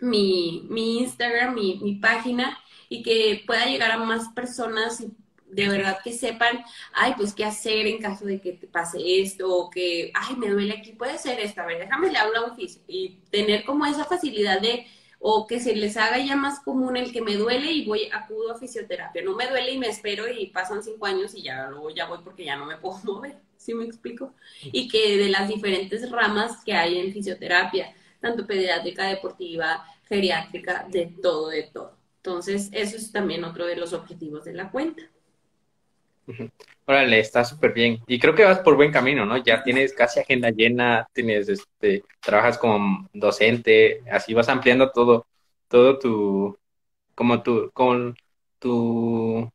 mi, 0.00 0.66
mi 0.70 0.98
Instagram, 1.00 1.54
mi, 1.54 1.78
mi 1.82 1.96
página 1.96 2.58
y 2.88 3.02
que 3.02 3.42
pueda 3.46 3.66
llegar 3.66 3.92
a 3.92 3.98
más 3.98 4.28
personas 4.34 5.00
y 5.00 5.12
de 5.52 5.68
verdad 5.68 5.98
que 6.02 6.12
sepan, 6.12 6.64
ay, 6.92 7.14
pues 7.16 7.34
qué 7.34 7.44
hacer 7.44 7.86
en 7.86 8.00
caso 8.00 8.24
de 8.24 8.40
que 8.40 8.52
te 8.52 8.66
pase 8.66 9.20
esto, 9.20 9.54
o 9.54 9.70
que, 9.70 10.12
ay, 10.14 10.36
me 10.36 10.48
duele 10.48 10.74
aquí, 10.74 10.92
puede 10.92 11.18
ser 11.18 11.40
esto, 11.40 11.60
a 11.60 11.66
ver, 11.66 11.78
déjame 11.78 12.10
le 12.10 12.18
hablo 12.18 12.38
a 12.38 12.44
un 12.50 12.56
físico, 12.56 12.84
y 12.88 13.20
tener 13.30 13.64
como 13.64 13.86
esa 13.86 14.04
facilidad 14.04 14.60
de, 14.60 14.86
o 15.18 15.46
que 15.46 15.60
se 15.60 15.76
les 15.76 15.96
haga 15.96 16.18
ya 16.18 16.34
más 16.34 16.60
común 16.60 16.96
el 16.96 17.12
que 17.12 17.20
me 17.20 17.36
duele 17.36 17.70
y 17.70 17.84
voy, 17.86 18.08
acudo 18.12 18.52
a 18.52 18.58
fisioterapia. 18.58 19.22
No 19.22 19.36
me 19.36 19.46
duele 19.46 19.72
y 19.72 19.78
me 19.78 19.88
espero 19.88 20.26
y 20.26 20.46
pasan 20.46 20.82
cinco 20.82 21.04
años 21.04 21.34
y 21.34 21.42
ya 21.42 21.68
luego 21.68 21.90
ya 21.90 22.06
voy 22.06 22.18
porque 22.24 22.44
ya 22.44 22.56
no 22.56 22.64
me 22.64 22.78
puedo 22.78 22.98
mover, 23.04 23.36
¿sí 23.56 23.74
me 23.74 23.84
explico? 23.84 24.34
Y 24.62 24.88
que 24.88 25.18
de 25.18 25.28
las 25.28 25.46
diferentes 25.48 26.10
ramas 26.10 26.64
que 26.64 26.72
hay 26.72 26.98
en 26.98 27.12
fisioterapia, 27.12 27.94
tanto 28.20 28.46
pediátrica, 28.46 29.08
deportiva, 29.08 29.84
geriátrica, 30.08 30.86
de 30.90 31.06
todo, 31.22 31.48
de 31.48 31.64
todo. 31.64 31.96
Entonces, 32.16 32.68
eso 32.72 32.96
es 32.96 33.12
también 33.12 33.44
otro 33.44 33.66
de 33.66 33.76
los 33.76 33.92
objetivos 33.92 34.44
de 34.44 34.54
la 34.54 34.70
cuenta. 34.70 35.02
Órale, 36.86 37.20
está 37.20 37.44
súper 37.44 37.72
bien. 37.72 38.00
Y 38.06 38.18
creo 38.18 38.34
que 38.34 38.44
vas 38.44 38.58
por 38.60 38.74
buen 38.74 38.90
camino, 38.90 39.24
¿no? 39.24 39.36
Ya 39.36 39.62
tienes 39.62 39.92
casi 39.92 40.20
agenda 40.20 40.50
llena, 40.50 41.06
tienes, 41.12 41.48
este, 41.48 42.02
trabajas 42.20 42.58
como 42.58 43.08
docente, 43.12 44.02
así 44.10 44.34
vas 44.34 44.48
ampliando 44.48 44.90
todo, 44.90 45.26
todo 45.68 45.98
tu, 45.98 46.58
como 47.14 47.42
tu, 47.42 47.70
con 47.72 48.16
tu, 48.58 49.48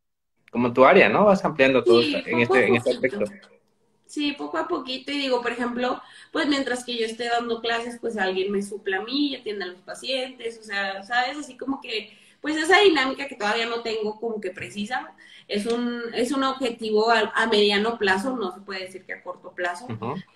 como 0.49 0.71
tu 0.71 0.85
área, 0.85 1.09
¿no? 1.09 1.25
Vas 1.25 1.43
ampliando 1.43 1.83
todo 1.83 2.01
en, 2.01 2.39
este, 2.39 2.67
en 2.67 2.75
este 2.75 2.91
aspecto. 2.91 3.25
Sí, 4.05 4.33
poco 4.37 4.57
a 4.57 4.67
poquito. 4.67 5.11
Y 5.11 5.17
digo, 5.17 5.41
por 5.41 5.51
ejemplo, 5.51 6.01
pues 6.31 6.47
mientras 6.47 6.85
que 6.85 6.97
yo 6.97 7.05
esté 7.05 7.27
dando 7.27 7.59
clases, 7.59 7.97
pues 7.99 8.17
alguien 8.17 8.51
me 8.51 8.61
supla 8.61 8.99
a 8.99 9.03
mí, 9.03 9.35
atiende 9.35 9.65
a 9.65 9.67
los 9.67 9.81
pacientes, 9.81 10.59
o 10.59 10.63
sea, 10.63 11.03
¿sabes? 11.03 11.37
Así 11.37 11.57
como 11.57 11.81
que, 11.81 12.17
pues 12.45 12.57
esa 12.57 12.79
dinámica 12.81 13.27
que 13.27 13.37
todavía 13.37 13.65
no 13.65 13.81
tengo 13.81 14.19
como 14.19 14.39
que 14.39 14.51
precisa, 14.51 15.15
es 15.47 15.65
un, 15.65 16.03
es 16.13 16.31
un 16.31 16.43
objetivo 16.43 17.09
a, 17.09 17.47
mediano 17.47 17.97
plazo, 17.97 18.37
no 18.37 18.53
se 18.53 18.61
puede 18.61 18.81
decir 18.81 19.03
que 19.03 19.13
a 19.13 19.23
corto 19.23 19.55
plazo, 19.55 19.87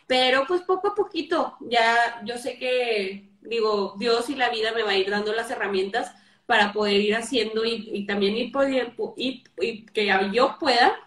pero 0.07 0.45
pues 0.47 0.62
poco 0.62 0.88
a 0.88 0.95
poquito, 0.95 1.55
ya 1.62 2.20
yo 2.26 2.39
sé 2.39 2.57
que, 2.57 3.30
digo, 3.41 3.93
Dios 3.99 4.28
y 4.32 4.36
la 4.36 4.49
vida 4.49 4.72
me 4.74 4.82
va 4.82 4.89
a 4.89 4.97
ir 4.97 5.12
dando 5.12 5.34
las 5.34 5.51
herramientas 5.51 6.12
para 6.47 6.74
poder 6.74 6.99
ir 6.99 7.14
haciendo 7.14 7.64
y, 7.64 8.07
también 8.07 8.36
ir, 8.36 8.51
poder, 8.51 8.95
y, 9.16 9.43
y 9.62 9.86
que 9.86 10.12
yo 10.34 10.57
pueda 10.60 10.97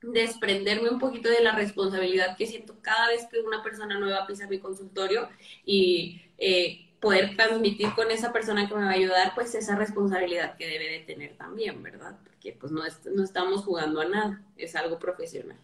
desprenderme 0.00 0.90
un 0.90 0.98
poquito 0.98 1.28
de 1.28 1.44
la 1.44 1.52
responsabilidad 1.52 2.36
que 2.36 2.48
siento 2.48 2.74
cada 2.82 3.06
vez 3.06 3.28
que 3.30 3.38
una 3.38 3.62
persona 3.62 3.96
nueva 3.96 4.26
pisa 4.26 4.48
mi 4.48 4.58
consultorio 4.58 5.28
y 5.64 6.20
eh, 6.36 6.91
poder 7.02 7.34
transmitir 7.36 7.92
con 7.94 8.12
esa 8.12 8.32
persona 8.32 8.68
que 8.68 8.74
me 8.76 8.84
va 8.84 8.90
a 8.90 8.94
ayudar, 8.94 9.32
pues 9.34 9.54
esa 9.56 9.74
responsabilidad 9.74 10.56
que 10.56 10.68
debe 10.68 10.88
de 10.88 11.00
tener 11.00 11.36
también, 11.36 11.82
¿verdad? 11.82 12.16
Porque 12.22 12.56
pues 12.58 12.70
no, 12.70 12.82
no 13.12 13.24
estamos 13.24 13.64
jugando 13.64 14.00
a 14.00 14.04
nada, 14.04 14.40
es 14.56 14.76
algo 14.76 15.00
profesional. 15.00 15.58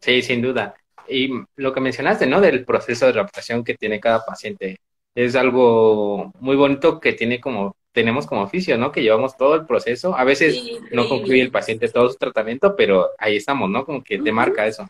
Sí, 0.00 0.22
sin 0.22 0.40
duda. 0.40 0.74
Y 1.06 1.28
lo 1.56 1.74
que 1.74 1.80
mencionaste, 1.80 2.26
¿no? 2.26 2.40
Del 2.40 2.64
proceso 2.64 3.04
de 3.04 3.12
adaptación 3.12 3.62
que 3.62 3.74
tiene 3.74 4.00
cada 4.00 4.24
paciente, 4.24 4.80
es 5.14 5.36
algo 5.36 6.32
muy 6.40 6.56
bonito 6.56 6.98
que 6.98 7.12
tiene 7.12 7.38
como 7.38 7.76
tenemos 7.92 8.26
como 8.26 8.42
oficio, 8.42 8.76
¿no? 8.78 8.92
Que 8.92 9.02
llevamos 9.02 9.36
todo 9.36 9.54
el 9.54 9.66
proceso. 9.66 10.16
A 10.16 10.24
veces 10.24 10.62
no 10.92 11.08
concluye 11.08 11.42
el 11.42 11.50
paciente 11.50 11.88
todo 11.88 12.08
su 12.10 12.16
tratamiento, 12.16 12.74
pero 12.74 13.08
ahí 13.18 13.36
estamos, 13.36 13.68
¿no? 13.70 13.84
Como 13.84 14.02
que 14.02 14.18
te 14.18 14.32
marca 14.32 14.66
eso. 14.66 14.88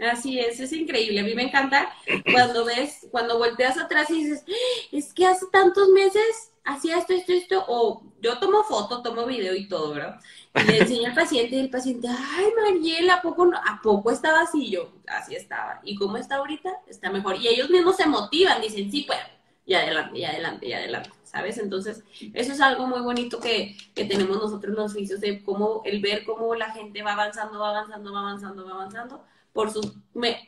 Así 0.00 0.38
es, 0.38 0.58
es 0.60 0.72
increíble. 0.72 1.20
A 1.20 1.24
mí 1.24 1.34
me 1.34 1.44
encanta 1.44 1.92
cuando 2.32 2.64
ves, 2.64 3.06
cuando 3.10 3.38
volteas 3.38 3.76
atrás 3.78 4.10
y 4.10 4.24
dices, 4.24 4.44
¡Ah! 4.48 4.52
es 4.92 5.12
que 5.12 5.26
hace 5.26 5.46
tantos 5.52 5.88
meses 5.88 6.52
hacía 6.64 6.98
esto, 6.98 7.12
esto, 7.12 7.32
esto, 7.32 7.64
o 7.68 8.02
yo 8.20 8.38
tomo 8.38 8.62
foto, 8.64 9.02
tomo 9.02 9.26
video 9.26 9.54
y 9.54 9.68
todo, 9.68 9.94
¿verdad? 9.94 10.20
Y 10.54 10.62
le 10.64 10.78
enseño 10.78 11.08
al 11.08 11.14
paciente 11.14 11.56
y 11.56 11.60
el 11.60 11.70
paciente, 11.70 12.08
ay, 12.08 12.46
Mariela, 12.56 13.14
¿a 13.14 13.22
poco, 13.22 13.50
¿a 13.54 13.80
poco 13.82 14.10
estaba 14.10 14.42
así? 14.42 14.70
yo, 14.70 14.92
así 15.06 15.34
estaba. 15.34 15.80
¿Y 15.82 15.96
cómo 15.96 16.16
está 16.16 16.36
ahorita? 16.36 16.70
Está 16.86 17.10
mejor. 17.10 17.36
Y 17.36 17.48
ellos 17.48 17.70
mismos 17.70 17.96
se 17.96 18.06
motivan, 18.06 18.60
dicen, 18.62 18.90
sí, 18.90 19.04
pues, 19.06 19.18
y 19.66 19.74
adelante, 19.74 20.18
y 20.18 20.24
adelante, 20.24 20.66
y 20.68 20.72
adelante. 20.72 21.10
¿sabes? 21.32 21.56
Entonces, 21.58 22.04
eso 22.34 22.52
es 22.52 22.60
algo 22.60 22.86
muy 22.86 23.00
bonito 23.00 23.40
que, 23.40 23.76
tenemos 23.94 24.36
nosotros 24.36 24.74
los 24.74 24.92
oficios, 24.92 25.20
de 25.20 25.42
cómo, 25.42 25.82
el 25.84 26.00
ver 26.00 26.24
cómo 26.24 26.54
la 26.54 26.70
gente 26.72 27.02
va 27.02 27.14
avanzando, 27.14 27.58
va 27.58 27.70
avanzando, 27.70 28.12
va 28.12 28.20
avanzando, 28.20 28.64
va 28.66 28.72
avanzando, 28.72 29.24
por 29.52 29.70
sus 29.70 29.92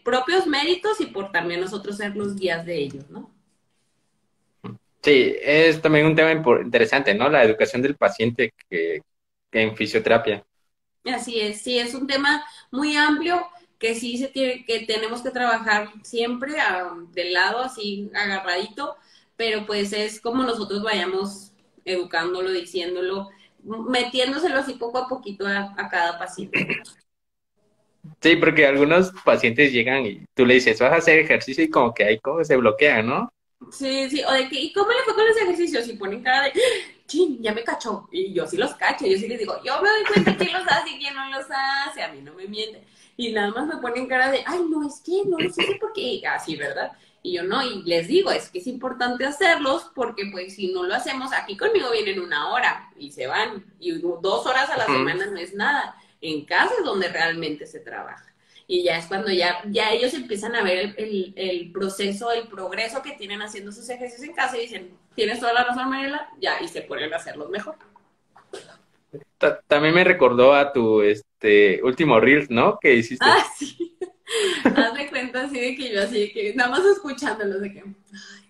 propios 0.03 0.47
méritos 0.47 1.01
y 1.01 1.07
por 1.07 1.31
también 1.31 1.61
nosotros 1.61 1.97
ser 1.97 2.17
los 2.17 2.37
guías 2.37 2.65
de 2.65 2.77
ellos, 2.77 3.11
¿no? 3.11 3.31
Sí, 5.03 5.37
es 5.43 5.83
también 5.83 6.07
un 6.07 6.17
tema 6.17 6.33
interesante, 6.33 7.15
¿no? 7.15 7.29
La 7.29 7.45
educación 7.45 7.83
del 7.83 7.95
paciente 7.95 8.55
que, 8.71 9.03
en 9.53 9.77
fisioterapia. 9.77 10.45
Así 11.05 11.39
es, 11.39 11.61
sí, 11.61 11.79
es 11.79 11.95
un 11.95 12.07
tema 12.07 12.43
muy 12.71 12.97
amplio 12.97 13.47
que 13.79 13.95
sí 13.95 14.17
se 14.17 14.29
tiene, 14.29 14.65
que 14.65 14.81
tenemos 14.81 15.21
que 15.21 15.31
trabajar 15.31 15.91
siempre 16.03 16.55
del 17.13 17.35
lado 17.35 17.59
así 17.59 18.11
agarradito, 18.15 18.97
pero 19.37 19.67
pues 19.67 19.93
es 19.93 20.21
como 20.23 20.43
nosotros 20.43 20.83
vayamos 20.83 21.53
educándolo, 21.85 22.51
diciéndolo, 22.51 23.29
metiéndoselo 23.63 24.59
así 24.59 24.75
poco 24.75 24.99
a 24.99 25.09
poquito 25.09 25.47
a, 25.47 25.75
cada 25.91 26.19
paciente. 26.19 26.67
Sí, 28.25 28.37
porque 28.37 28.67
algunos 28.67 29.13
pacientes 29.23 29.71
llegan 29.71 30.07
y 30.07 30.25
tú 30.33 30.47
le 30.47 30.55
dices, 30.55 30.81
vas 30.81 30.93
a 30.93 30.97
hacer 30.97 31.19
ejercicio 31.19 31.63
y 31.63 31.69
como 31.69 31.93
que 31.93 32.05
ahí 32.05 32.19
como 32.21 32.43
se 32.43 32.57
bloquean, 32.57 33.07
¿no? 33.07 33.31
Sí, 33.71 34.09
sí, 34.09 34.23
o 34.27 34.33
de 34.33 34.49
que, 34.49 34.59
¿y 34.59 34.73
cómo 34.73 34.91
le 34.93 35.03
fue 35.05 35.15
con 35.15 35.27
los 35.29 35.37
ejercicios? 35.37 35.87
Y 35.89 35.93
ponen 35.99 36.23
cara 36.23 36.45
de, 36.45 36.53
ching, 37.07 37.43
ya 37.43 37.53
me 37.53 37.63
cachó. 37.63 38.09
Y 38.11 38.33
yo 38.33 38.47
sí 38.47 38.57
los 38.57 38.73
cacho, 38.77 39.07
yo 39.07 39.19
sí 39.19 39.29
les 39.29 39.39
digo, 39.39 39.63
yo 39.63 39.75
me 39.83 39.91
doy 39.91 40.05
cuenta 40.11 40.39
quién 40.39 40.55
los 40.55 40.67
hace 40.67 40.89
y 40.93 40.99
quién 41.01 41.15
no 41.15 41.29
los 41.29 41.45
hace, 41.51 42.03
a 42.03 42.09
mí 42.15 42.23
no 42.23 42.33
me 42.33 42.47
miente. 42.47 42.83
Y 43.19 43.31
nada 43.31 43.51
más 43.51 43.67
me 43.67 43.77
ponen 43.77 44.07
cara 44.07 44.31
de, 44.31 44.43
ay, 44.47 44.61
no, 44.71 44.89
es 44.89 45.03
que 45.05 45.23
no 45.27 45.39
lo 45.39 45.51
sé 45.51 45.77
por 45.79 45.93
qué, 45.93 46.23
así, 46.27 46.57
¿verdad? 46.57 46.93
Y 47.23 47.35
yo 47.35 47.43
no, 47.43 47.63
y 47.63 47.83
les 47.83 48.09
digo, 48.09 48.31
es 48.31 48.49
que 48.49 48.61
es 48.61 48.67
importante 48.67 49.27
hacerlos 49.27 49.91
porque 49.95 50.31
pues 50.33 50.55
si 50.55 50.73
no 50.73 50.85
lo 50.85 50.95
hacemos, 50.95 51.31
aquí 51.35 51.59
conmigo 51.59 51.91
vienen 51.91 52.21
una 52.21 52.55
hora 52.55 52.91
y 52.97 53.13
se 53.13 53.27
van, 53.27 53.67
y 53.79 53.93
dos 53.93 54.47
horas 54.47 54.71
a 54.71 54.79
la 54.79 54.87
semana 54.87 55.27
no 55.27 55.37
es 55.37 55.53
nada. 55.53 55.95
En 56.25 56.45
casa 56.47 56.73
es 56.79 56.85
donde 56.85 57.09
realmente 57.09 57.67
se 57.67 57.81
trabaja. 57.81 58.35
Y 58.67 58.83
ya 58.83 58.97
es 58.97 59.07
cuando 59.07 59.31
ya, 59.31 59.63
ya 59.67 59.93
ellos 59.93 60.15
empiezan 60.15 60.55
a 60.55 60.63
ver 60.63 60.95
el, 60.97 61.35
el, 61.37 61.71
proceso, 61.71 62.33
el 62.33 62.49
progreso 62.49 63.03
que 63.03 63.13
tienen 63.13 63.43
haciendo 63.43 63.71
sus 63.71 63.89
ejercicios 63.91 64.27
en 64.27 64.35
casa 64.35 64.57
y 64.57 64.63
dicen, 64.63 64.97
tienes 65.15 65.39
toda 65.39 65.53
la 65.53 65.65
razón, 65.65 65.91
Mariela, 65.91 66.31
ya, 66.41 66.63
y 66.63 66.69
se 66.69 66.81
ponen 66.81 67.13
a 67.13 67.17
hacerlos 67.17 67.51
mejor. 67.51 67.77
También 69.67 69.95
me 69.95 70.03
recordó 70.03 70.55
a 70.55 70.73
tu 70.73 71.03
este 71.03 71.83
último 71.83 72.19
reel, 72.19 72.47
¿no? 72.49 72.79
Que 72.81 72.95
hiciste. 72.95 73.27
Ah, 73.29 73.45
sí. 73.55 73.99
Hazme 74.65 75.11
cuenta 75.11 75.43
así 75.43 75.61
de 75.61 75.77
que 75.77 75.93
yo 75.93 76.03
así 76.03 76.33
que 76.33 76.55
nada 76.55 76.71
más 76.71 76.85
escuchándolos 76.87 77.61
de 77.61 77.71
que, 77.71 77.81
ay. 77.81 78.44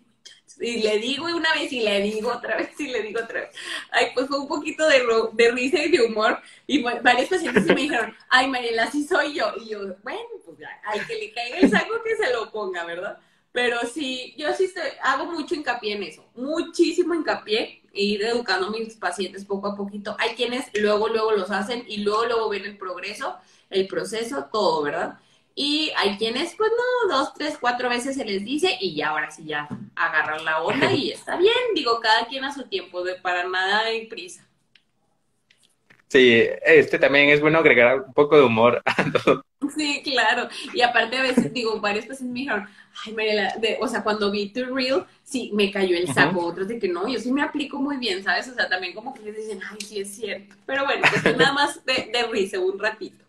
Y 0.61 0.82
le 0.82 0.98
digo 0.98 1.26
una 1.26 1.52
vez 1.55 1.72
y 1.72 1.80
le 1.80 2.00
digo 2.00 2.32
otra 2.32 2.57
vez 2.57 2.78
y 2.78 2.88
le 2.88 3.02
digo 3.02 3.20
otra 3.22 3.40
vez. 3.40 3.50
Ay, 3.90 4.09
pues 4.14 4.28
fue 4.28 4.38
un 4.38 4.48
poquito 4.48 4.86
de, 4.88 5.02
de 5.32 5.50
risa 5.50 5.82
y 5.82 5.90
de 5.90 6.02
humor. 6.05 6.38
Y 6.66 6.82
varios 6.82 7.28
pacientes 7.28 7.66
me 7.66 7.74
dijeron, 7.74 8.14
ay, 8.28 8.48
Mariela, 8.48 8.84
así 8.84 9.05
soy 9.07 9.34
yo. 9.34 9.52
Y 9.57 9.70
yo, 9.70 9.80
bueno, 10.02 10.20
pues 10.44 10.59
ya, 10.59 10.68
al 10.86 11.07
que 11.07 11.14
le 11.16 11.32
caiga 11.32 11.59
el 11.59 11.70
saco 11.70 12.02
que 12.05 12.16
se 12.16 12.32
lo 12.32 12.50
ponga, 12.50 12.84
¿verdad? 12.84 13.18
Pero 13.52 13.78
sí, 13.86 14.34
yo 14.36 14.52
sí 14.52 14.72
hago 15.00 15.26
mucho 15.26 15.55
hincapié 15.55 15.94
en 15.94 16.02
eso, 16.02 16.28
muchísimo 16.34 17.14
hincapié, 17.14 17.82
e 17.92 18.02
ir 18.02 18.22
educando 18.24 18.66
a 18.66 18.70
mis 18.70 18.96
pacientes 18.96 19.44
poco 19.44 19.68
a 19.68 19.76
poquito. 19.76 20.16
Hay 20.18 20.30
quienes 20.30 20.66
luego, 20.74 21.09
luego 21.09 21.30
los 21.30 21.52
hacen 21.52 21.84
y 21.86 21.98
luego, 21.98 22.24
luego 22.24 22.48
ven 22.48 22.64
el 22.64 22.76
progreso, 22.76 23.36
el 23.70 23.86
proceso, 23.86 24.48
todo, 24.52 24.82
¿verdad? 24.82 25.20
Y 25.57 25.92
hay 25.96 26.16
quienes, 26.16 26.55
pues 26.57 26.70
no, 26.72 27.16
dos, 27.16 27.32
tres, 27.34 27.57
cuatro 27.61 27.88
veces 27.88 28.16
se 28.16 28.24
les 28.24 28.44
dice 28.44 28.76
y 28.80 28.94
ya 28.96 29.11
ahora 29.11 29.30
sí 29.30 29.44
ya 29.44 29.68
agarran 29.94 30.44
la 30.44 30.62
onda 30.62 30.92
y 30.92 31.11
está 31.12 31.36
bien. 31.36 31.55
Digo, 31.74 32.00
cada 32.00 32.26
quien 32.26 32.44
a 32.44 32.52
su 32.52 32.64
tiempo, 32.64 33.05
de 33.05 33.14
para 33.14 33.48
nada 33.48 33.80
hay 33.80 34.07
prisa. 34.07 34.44
Sí, 36.09 36.42
este 36.64 36.98
también 36.98 37.28
es 37.28 37.40
bueno 37.40 37.59
agregar 37.59 38.00
un 38.00 38.14
poco 38.14 38.36
de 38.36 38.44
humor 38.44 38.82
a 38.84 39.05
todo. 39.11 39.44
Sí, 39.76 40.00
claro. 40.05 40.48
Y 40.72 40.80
aparte 40.82 41.16
a 41.16 41.22
veces 41.22 41.52
digo, 41.52 41.80
varios 41.80 42.07
pacientes 42.07 42.32
me 42.32 42.40
dijeron, 42.40 42.68
ay 43.05 43.12
Mariela, 43.14 43.55
o 43.80 43.88
sea, 43.88 44.02
cuando 44.02 44.30
vi 44.30 44.50
tu 44.50 44.64
reel, 44.74 45.05
sí, 45.22 45.50
me 45.55 45.70
cayó 45.70 45.96
el 45.96 46.12
saco. 46.12 46.44
Otros 46.46 46.68
de 46.68 46.78
que 46.78 46.88
no, 46.88 47.09
yo 47.09 47.18
sí 47.18 47.32
me 47.32 47.42
aplico 47.42 47.78
muy 47.78 47.96
bien, 47.96 48.22
¿sabes? 48.22 48.48
O 48.48 48.55
sea, 48.55 48.68
también 48.68 48.92
como 48.92 49.14
que 49.14 49.22
les 49.22 49.36
dicen, 49.36 49.61
ay, 49.68 49.80
sí 49.80 50.00
es 50.00 50.14
cierto. 50.14 50.55
Pero 50.66 50.84
bueno, 50.84 51.02
pues 51.22 51.36
nada 51.36 51.52
más 51.52 51.84
de, 51.84 52.11
de 52.12 52.26
risa 52.30 52.61
un 52.61 52.78
ratito. 52.78 53.23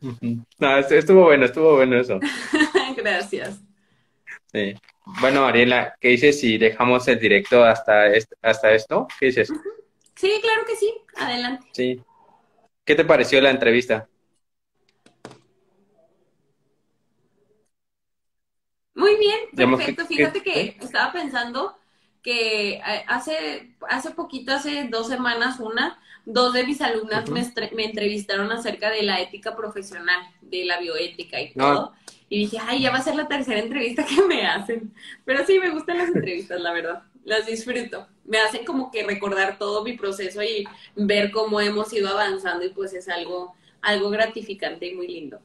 No, 0.00 0.78
estuvo 0.78 1.24
bueno, 1.24 1.44
estuvo 1.46 1.76
bueno 1.76 1.98
eso. 1.98 2.20
Gracias. 2.96 3.60
Sí. 4.52 4.74
Bueno, 5.20 5.44
Ariela, 5.44 5.94
¿qué 6.00 6.08
dices 6.08 6.40
si 6.40 6.58
dejamos 6.58 7.08
el 7.08 7.18
directo 7.18 7.64
hasta, 7.64 8.04
hasta 8.42 8.72
esto? 8.72 9.06
¿Qué 9.18 9.26
dices? 9.26 9.52
Sí, 10.14 10.32
claro 10.42 10.64
que 10.66 10.76
sí. 10.76 10.92
Adelante. 11.16 11.66
Sí. 11.72 12.00
¿Qué 12.84 12.94
te 12.94 13.04
pareció 13.04 13.40
la 13.40 13.50
entrevista? 13.50 14.08
Muy 18.94 19.16
bien, 19.16 19.38
perfecto. 19.54 20.06
Fíjate 20.06 20.42
que 20.42 20.76
estaba 20.80 21.12
pensando 21.12 21.78
que 22.22 22.74
eh, 22.74 23.04
hace, 23.06 23.76
hace 23.88 24.10
poquito, 24.10 24.52
hace 24.52 24.88
dos 24.90 25.06
semanas, 25.06 25.60
una, 25.60 26.00
dos 26.28 26.52
de 26.52 26.64
mis 26.64 26.80
alumnas 26.80 27.28
me, 27.30 27.42
me, 27.74 27.84
entrevistaron 27.86 28.52
acerca 28.52 28.90
de 28.90 29.02
la 29.02 29.20
ética 29.20 29.56
profesional, 29.56 30.20
de 30.42 30.64
la 30.64 30.78
bioética 30.78 31.40
y 31.40 31.46
ah. 31.46 31.52
todo. 31.56 31.92
Y 32.28 32.40
dije, 32.40 32.58
ay, 32.60 32.82
ya 32.82 32.90
va 32.90 32.98
a 32.98 33.02
ser 33.02 33.16
la 33.16 33.26
tercera 33.26 33.58
entrevista 33.58 34.04
que 34.04 34.22
me 34.22 34.46
hacen. 34.46 34.92
Pero 35.24 35.44
sí, 35.46 35.58
me 35.58 35.70
gustan 35.70 35.96
las 35.96 36.08
entrevistas, 36.08 36.60
la 36.60 36.72
verdad. 36.72 37.02
las 37.24 37.46
disfruto. 37.46 38.06
Me 38.26 38.38
hacen 38.38 38.66
como 38.66 38.90
que 38.90 39.04
recordar 39.04 39.58
todo 39.58 39.82
mi 39.82 39.94
proceso 39.94 40.42
y 40.42 40.66
ver 40.94 41.30
cómo 41.30 41.60
hemos 41.62 41.90
ido 41.94 42.08
avanzando 42.08 42.66
y 42.66 42.70
pues 42.70 42.92
es 42.92 43.08
algo, 43.08 43.54
algo 43.80 44.10
gratificante 44.10 44.86
y 44.86 44.94
muy 44.94 45.08
lindo. 45.08 45.40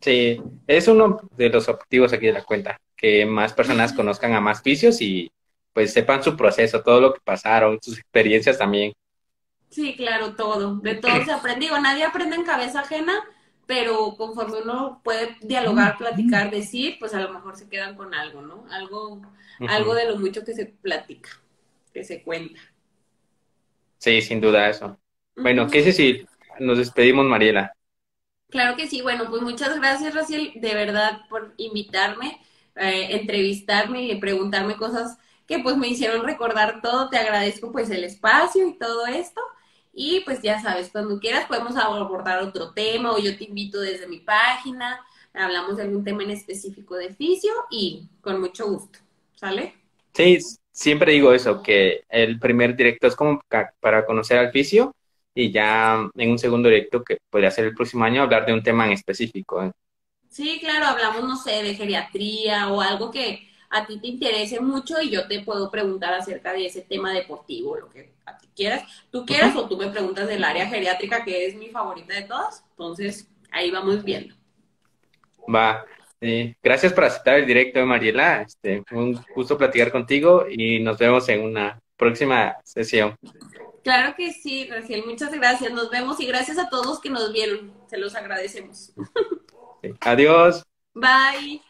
Sí, 0.00 0.42
es 0.66 0.88
uno 0.88 1.20
de 1.36 1.48
los 1.48 1.68
objetivos 1.68 2.12
aquí 2.12 2.26
de 2.26 2.32
la 2.32 2.42
cuenta, 2.42 2.76
que 2.96 3.24
más 3.24 3.52
personas 3.52 3.92
conozcan 3.92 4.34
a 4.34 4.40
más 4.40 4.60
vicios 4.60 5.00
y 5.00 5.30
pues 5.72 5.92
sepan 5.92 6.24
su 6.24 6.36
proceso, 6.36 6.82
todo 6.82 7.00
lo 7.00 7.14
que 7.14 7.20
pasaron, 7.22 7.78
sus 7.80 7.98
experiencias 7.98 8.58
también. 8.58 8.92
Sí, 9.72 9.96
claro, 9.96 10.36
todo. 10.36 10.76
De 10.76 10.96
todo 10.96 11.24
se 11.24 11.32
aprende. 11.32 11.64
Digo, 11.64 11.78
nadie 11.78 12.04
aprende 12.04 12.36
en 12.36 12.44
cabeza 12.44 12.80
ajena, 12.80 13.24
pero 13.66 14.16
conforme 14.18 14.60
uno 14.60 15.00
puede 15.02 15.34
dialogar, 15.40 15.96
platicar, 15.96 16.50
decir, 16.50 16.98
pues 17.00 17.14
a 17.14 17.20
lo 17.20 17.32
mejor 17.32 17.56
se 17.56 17.70
quedan 17.70 17.96
con 17.96 18.14
algo, 18.14 18.42
¿no? 18.42 18.66
Algo, 18.70 19.22
algo 19.66 19.94
de 19.94 20.08
lo 20.08 20.18
mucho 20.18 20.44
que 20.44 20.52
se 20.52 20.66
platica, 20.66 21.30
que 21.94 22.04
se 22.04 22.22
cuenta. 22.22 22.60
Sí, 23.96 24.20
sin 24.20 24.42
duda 24.42 24.68
eso. 24.68 24.98
Bueno, 25.36 25.66
¿qué 25.68 25.78
es 25.78 25.96
si 25.96 26.26
nos 26.60 26.76
despedimos, 26.76 27.24
Mariela? 27.24 27.72
Claro 28.50 28.76
que 28.76 28.86
sí. 28.86 29.00
Bueno, 29.00 29.30
pues 29.30 29.40
muchas 29.40 29.74
gracias, 29.78 30.14
Raciel, 30.14 30.52
de 30.56 30.74
verdad, 30.74 31.22
por 31.30 31.54
invitarme, 31.56 32.38
eh, 32.76 33.08
entrevistarme 33.12 34.02
y 34.02 34.16
preguntarme 34.16 34.76
cosas 34.76 35.16
que 35.46 35.60
pues 35.60 35.78
me 35.78 35.88
hicieron 35.88 36.26
recordar 36.26 36.82
todo. 36.82 37.08
Te 37.08 37.16
agradezco 37.16 37.72
pues 37.72 37.88
el 37.88 38.04
espacio 38.04 38.68
y 38.68 38.78
todo 38.78 39.06
esto. 39.06 39.40
Y 39.92 40.20
pues 40.20 40.40
ya 40.42 40.60
sabes, 40.60 40.88
cuando 40.90 41.18
quieras 41.20 41.46
podemos 41.46 41.76
abordar 41.76 42.42
otro 42.42 42.72
tema 42.72 43.12
o 43.12 43.18
yo 43.18 43.36
te 43.36 43.44
invito 43.44 43.80
desde 43.80 44.06
mi 44.06 44.20
página, 44.20 45.04
hablamos 45.34 45.76
de 45.76 45.82
algún 45.84 46.04
tema 46.04 46.22
en 46.22 46.30
específico 46.30 46.94
de 46.96 47.14
fisio 47.14 47.52
y 47.70 48.08
con 48.20 48.40
mucho 48.40 48.66
gusto. 48.66 48.98
¿Sale? 49.34 49.74
Sí, 50.14 50.38
siempre 50.70 51.12
digo 51.12 51.32
eso, 51.32 51.62
que 51.62 52.04
el 52.08 52.38
primer 52.38 52.76
directo 52.76 53.06
es 53.06 53.16
como 53.16 53.42
para 53.80 54.06
conocer 54.06 54.38
al 54.38 54.52
fisio 54.52 54.94
y 55.34 55.50
ya 55.50 56.08
en 56.14 56.30
un 56.30 56.38
segundo 56.38 56.68
directo 56.68 57.02
que 57.02 57.18
podría 57.30 57.50
ser 57.50 57.66
el 57.66 57.74
próximo 57.74 58.04
año 58.04 58.22
hablar 58.22 58.46
de 58.46 58.52
un 58.52 58.62
tema 58.62 58.86
en 58.86 58.92
específico. 58.92 59.62
¿eh? 59.62 59.72
Sí, 60.28 60.58
claro, 60.60 60.86
hablamos, 60.86 61.24
no 61.24 61.36
sé, 61.36 61.62
de 61.62 61.74
geriatría 61.74 62.72
o 62.72 62.80
algo 62.80 63.10
que 63.10 63.48
a 63.72 63.86
ti 63.86 63.98
te 63.98 64.06
interese 64.06 64.60
mucho 64.60 65.00
y 65.00 65.10
yo 65.10 65.26
te 65.26 65.40
puedo 65.40 65.70
preguntar 65.70 66.12
acerca 66.12 66.52
de 66.52 66.66
ese 66.66 66.82
tema 66.82 67.10
deportivo, 67.12 67.76
lo 67.76 67.88
que 67.88 68.12
a 68.26 68.36
ti 68.36 68.46
quieras, 68.54 68.84
tú 69.10 69.24
quieras 69.24 69.56
o 69.56 69.66
tú 69.66 69.78
me 69.78 69.88
preguntas 69.88 70.28
del 70.28 70.44
área 70.44 70.66
geriátrica 70.66 71.24
que 71.24 71.46
es 71.46 71.54
mi 71.54 71.68
favorita 71.68 72.14
de 72.14 72.22
todas, 72.22 72.62
entonces 72.70 73.26
ahí 73.50 73.70
vamos 73.70 74.04
viendo. 74.04 74.34
Va, 75.52 75.86
gracias 76.62 76.92
por 76.92 77.04
aceptar 77.04 77.38
el 77.38 77.46
directo, 77.46 77.84
Mariela, 77.86 78.42
este, 78.42 78.84
un 78.92 79.18
gusto 79.34 79.56
platicar 79.56 79.90
contigo 79.90 80.44
y 80.50 80.78
nos 80.80 80.98
vemos 80.98 81.26
en 81.30 81.42
una 81.42 81.80
próxima 81.96 82.56
sesión. 82.64 83.16
Claro 83.82 84.14
que 84.16 84.32
sí, 84.32 84.68
Raciel, 84.70 85.04
muchas 85.06 85.32
gracias, 85.32 85.72
nos 85.72 85.90
vemos 85.90 86.20
y 86.20 86.26
gracias 86.26 86.58
a 86.58 86.68
todos 86.68 87.00
que 87.00 87.08
nos 87.08 87.32
vieron, 87.32 87.72
se 87.86 87.96
los 87.96 88.14
agradecemos. 88.14 88.92
Adiós. 90.00 90.62
Bye. 90.94 91.62